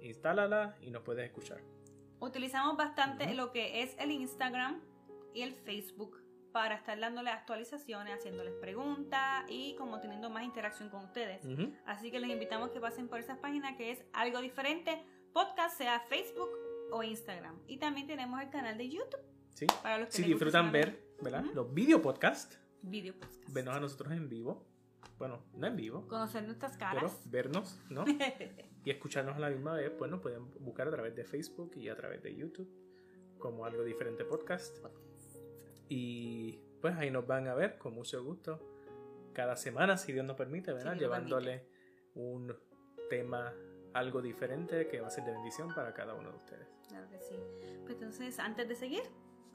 instálala 0.00 0.76
y 0.80 0.90
nos 0.90 1.02
puedes 1.02 1.24
escuchar. 1.26 1.60
Utilizamos 2.20 2.76
bastante 2.76 3.34
lo 3.34 3.50
que 3.52 3.82
es 3.82 3.96
el 3.98 4.10
Instagram 4.12 4.80
y 5.34 5.42
el 5.42 5.52
Facebook 5.54 6.18
para 6.52 6.74
estar 6.74 6.98
dándole 7.00 7.30
actualizaciones, 7.30 8.14
haciéndoles 8.14 8.52
preguntas 8.60 9.44
y 9.48 9.74
como 9.76 10.00
teniendo 10.00 10.28
más 10.30 10.44
interacción 10.44 10.90
con 10.90 11.04
ustedes. 11.04 11.42
Así 11.86 12.10
que 12.10 12.20
les 12.20 12.30
invitamos 12.30 12.70
que 12.70 12.78
pasen 12.80 13.08
por 13.08 13.18
esas 13.18 13.38
páginas 13.38 13.76
que 13.76 13.90
es 13.90 14.04
algo 14.12 14.40
diferente, 14.40 15.02
podcast, 15.32 15.78
sea 15.78 16.00
Facebook 16.00 16.50
o 16.92 17.02
Instagram. 17.02 17.58
Y 17.66 17.78
también 17.78 18.06
tenemos 18.06 18.40
el 18.42 18.50
canal 18.50 18.76
de 18.76 18.88
YouTube 18.90 19.20
Sí. 19.54 19.66
para 19.82 19.98
los 19.98 20.08
que 20.08 20.16
Si 20.18 20.22
disfrutan 20.24 20.70
ver, 20.72 21.00
¿verdad? 21.22 21.44
Los 21.54 21.72
video 21.72 22.02
podcast, 22.02 22.54
video 22.82 23.14
podcast. 23.14 23.52
vernos 23.52 23.76
a 23.76 23.80
nosotros 23.80 24.12
en 24.12 24.28
vivo. 24.28 24.66
Bueno, 25.18 25.44
no 25.54 25.66
en 25.68 25.76
vivo, 25.76 26.06
Conocer 26.08 26.42
nuestras 26.42 26.76
pero 26.76 26.90
caras. 26.90 27.30
vernos, 27.30 27.78
¿no? 27.90 28.04
y 28.84 28.90
escucharnos 28.90 29.36
a 29.36 29.38
la 29.38 29.50
misma 29.50 29.74
vez, 29.74 29.92
pues 29.96 30.10
nos 30.10 30.20
pueden 30.20 30.50
buscar 30.60 30.88
a 30.88 30.90
través 30.90 31.14
de 31.14 31.24
Facebook 31.24 31.72
y 31.76 31.88
a 31.88 31.96
través 31.96 32.22
de 32.22 32.34
YouTube 32.34 32.68
como 33.38 33.64
algo 33.64 33.84
diferente 33.84 34.24
podcast. 34.24 34.84
Y 35.88 36.58
pues 36.80 36.96
ahí 36.96 37.10
nos 37.10 37.24
van 37.26 37.46
a 37.46 37.54
ver 37.54 37.78
con 37.78 37.94
mucho 37.94 38.22
gusto 38.24 38.58
cada 39.32 39.56
semana, 39.56 39.96
si 39.96 40.12
Dios 40.12 40.26
nos 40.26 40.36
permite, 40.36 40.72
¿verdad? 40.72 40.96
Llevándole 40.96 41.66
un 42.14 42.52
tema 43.08 43.54
algo 43.94 44.22
diferente 44.22 44.88
que 44.88 45.00
va 45.00 45.06
a 45.06 45.10
ser 45.10 45.24
de 45.24 45.32
bendición 45.32 45.72
para 45.72 45.94
cada 45.94 46.14
uno 46.14 46.30
de 46.30 46.36
ustedes. 46.36 46.66
Claro 46.88 47.08
que 47.08 47.20
sí. 47.20 47.36
Pues 47.84 47.94
entonces, 47.94 48.38
antes 48.38 48.68
de 48.68 48.74
seguir, 48.74 49.02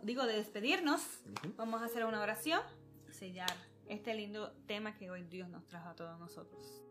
digo 0.02 0.26
de 0.26 0.34
despedirnos, 0.34 1.02
Ujú. 1.26 1.54
vamos 1.58 1.82
a 1.82 1.86
hacer 1.86 2.06
una 2.06 2.22
oración 2.22 2.62
sellar 3.12 3.52
este 3.88 4.14
lindo 4.14 4.52
tema 4.68 4.96
que 4.96 5.10
hoy 5.10 5.24
Dios 5.24 5.50
nos 5.50 5.66
trajo 5.68 5.90
a 5.90 5.96
todos 5.96 6.20
nosotros. 6.20 6.84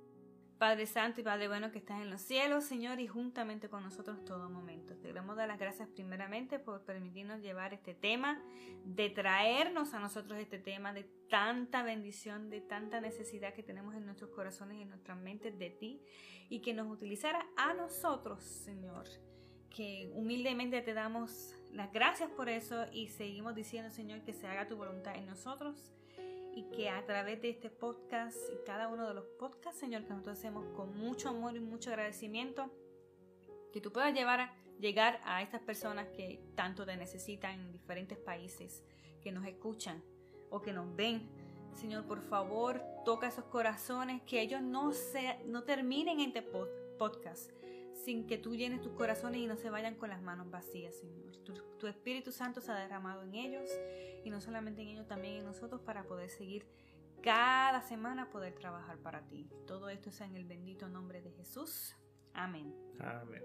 Padre 0.59 0.87
Santo 0.87 1.21
y 1.21 1.25
Padre 1.25 1.49
Bueno 1.49 1.71
que 1.71 1.79
estás 1.79 2.01
en 2.01 2.09
los 2.09 2.23
cielos, 2.23 2.65
Señor, 2.65 2.99
y 2.99 3.07
juntamente 3.07 3.69
con 3.69 3.83
nosotros 3.83 4.25
todo 4.25 4.49
momento. 4.49 4.95
Te 4.95 5.09
queremos 5.09 5.37
dar 5.37 5.49
las 5.49 5.59
gracias 5.59 5.87
primeramente 5.91 6.59
por 6.59 6.83
permitirnos 6.83 7.43
llevar 7.43 7.75
este 7.75 7.93
tema, 7.95 8.43
de 8.87 9.11
traernos 9.11 9.93
a 9.93 9.99
nosotros 9.99 10.39
este 10.39 10.59
tema 10.59 10.95
de 10.95 11.05
tanta 11.29 11.83
bendición, 11.83 12.49
de 12.49 12.63
tanta 12.63 13.03
necesidad 13.03 13.53
que 13.53 13.63
tenemos 13.63 13.95
en 13.95 14.07
nuestros 14.07 14.31
corazones 14.31 14.79
y 14.79 14.83
en 14.83 14.89
nuestras 14.89 15.19
mentes 15.19 15.59
de 15.59 15.69
ti, 15.69 16.01
y 16.49 16.61
que 16.61 16.73
nos 16.73 16.91
utilizara 16.91 17.47
a 17.59 17.75
nosotros, 17.75 18.43
Señor 18.43 19.07
que 19.77 20.11
humildemente 20.15 20.81
te 20.81 20.95
damos 20.95 21.55
las 21.77 21.93
gracias 21.93 22.31
por 22.31 22.49
eso 22.49 22.87
y 22.93 23.09
seguimos 23.09 23.55
diciendo, 23.55 23.91
Señor, 23.91 24.23
que 24.23 24.33
se 24.33 24.47
haga 24.47 24.67
tu 24.67 24.77
voluntad 24.77 25.15
en 25.17 25.27
nosotros 25.27 25.93
y 26.55 26.65
que 26.71 26.89
a 26.89 27.05
través 27.05 27.43
de 27.43 27.51
este 27.51 27.69
podcast 27.71 28.37
y 28.53 28.65
cada 28.65 28.89
uno 28.89 29.07
de 29.07 29.15
los 29.15 29.25
podcasts, 29.39 29.79
Señor, 29.79 30.05
que 30.05 30.11
nosotros 30.11 30.39
hacemos 30.39 30.65
con 30.75 30.97
mucho 30.97 31.29
amor 31.29 31.55
y 31.55 31.61
mucho 31.61 31.91
agradecimiento, 31.91 32.71
que 33.73 33.81
tú 33.81 33.93
puedas 33.93 34.15
llevar 34.15 34.41
a, 34.41 34.55
llegar 34.81 35.21
a 35.25 35.43
estas 35.43 35.61
personas 35.61 36.09
que 36.09 36.41
tanto 36.55 36.87
te 36.87 36.97
necesitan 36.97 37.61
en 37.61 37.73
diferentes 37.73 38.17
países, 38.17 38.83
que 39.21 39.33
nos 39.33 39.47
escuchan 39.47 40.03
o 40.51 40.63
que 40.63 40.73
nos 40.73 40.95
ven. 40.97 41.29
Señor, 41.75 42.05
por 42.07 42.23
favor, 42.23 42.81
toca 43.05 43.29
esos 43.29 43.45
corazones, 43.45 44.23
que 44.23 44.41
ellos 44.41 44.63
no, 44.63 44.93
se, 44.93 45.45
no 45.45 45.65
terminen 45.65 46.21
este 46.21 46.41
pod- 46.43 46.71
podcast 46.97 47.51
sin 48.05 48.27
que 48.27 48.39
tú 48.39 48.55
llenes 48.55 48.81
tus 48.81 48.93
corazones 48.93 49.41
y 49.41 49.47
no 49.47 49.57
se 49.57 49.71
vayan 49.71 49.95
con 49.95 50.11
las 50.11 50.23
manos 50.23 50.51
vacías, 50.51 50.95
Señor. 50.97 51.37
Tu, 51.39 51.55
tu 51.79 51.87
Espíritu 51.87 52.33
Santo 52.33 52.61
se 52.61 52.71
ha 52.71 52.77
derramado 52.77 53.23
en 53.23 53.35
ellos 53.35 53.69
y 54.25 54.31
no 54.31 54.41
solamente 54.41 54.83
en 54.83 54.89
ellos, 54.89 55.07
también 55.07 55.37
en 55.37 55.45
nosotros 55.45 55.81
para 55.81 56.05
poder 56.05 56.31
seguir 56.31 56.67
cada 57.23 57.83
semana, 57.83 58.31
poder 58.31 58.55
trabajar 58.55 58.99
para 58.99 59.27
ti. 59.27 59.49
Todo 59.67 59.89
esto 59.89 60.11
sea 60.11 60.27
en 60.27 60.37
el 60.37 60.45
bendito 60.45 60.89
nombre 60.89 61.23
de 61.23 61.33
Jesús. 61.33 61.97
Amén. 62.33 62.75
Amén. 63.01 63.43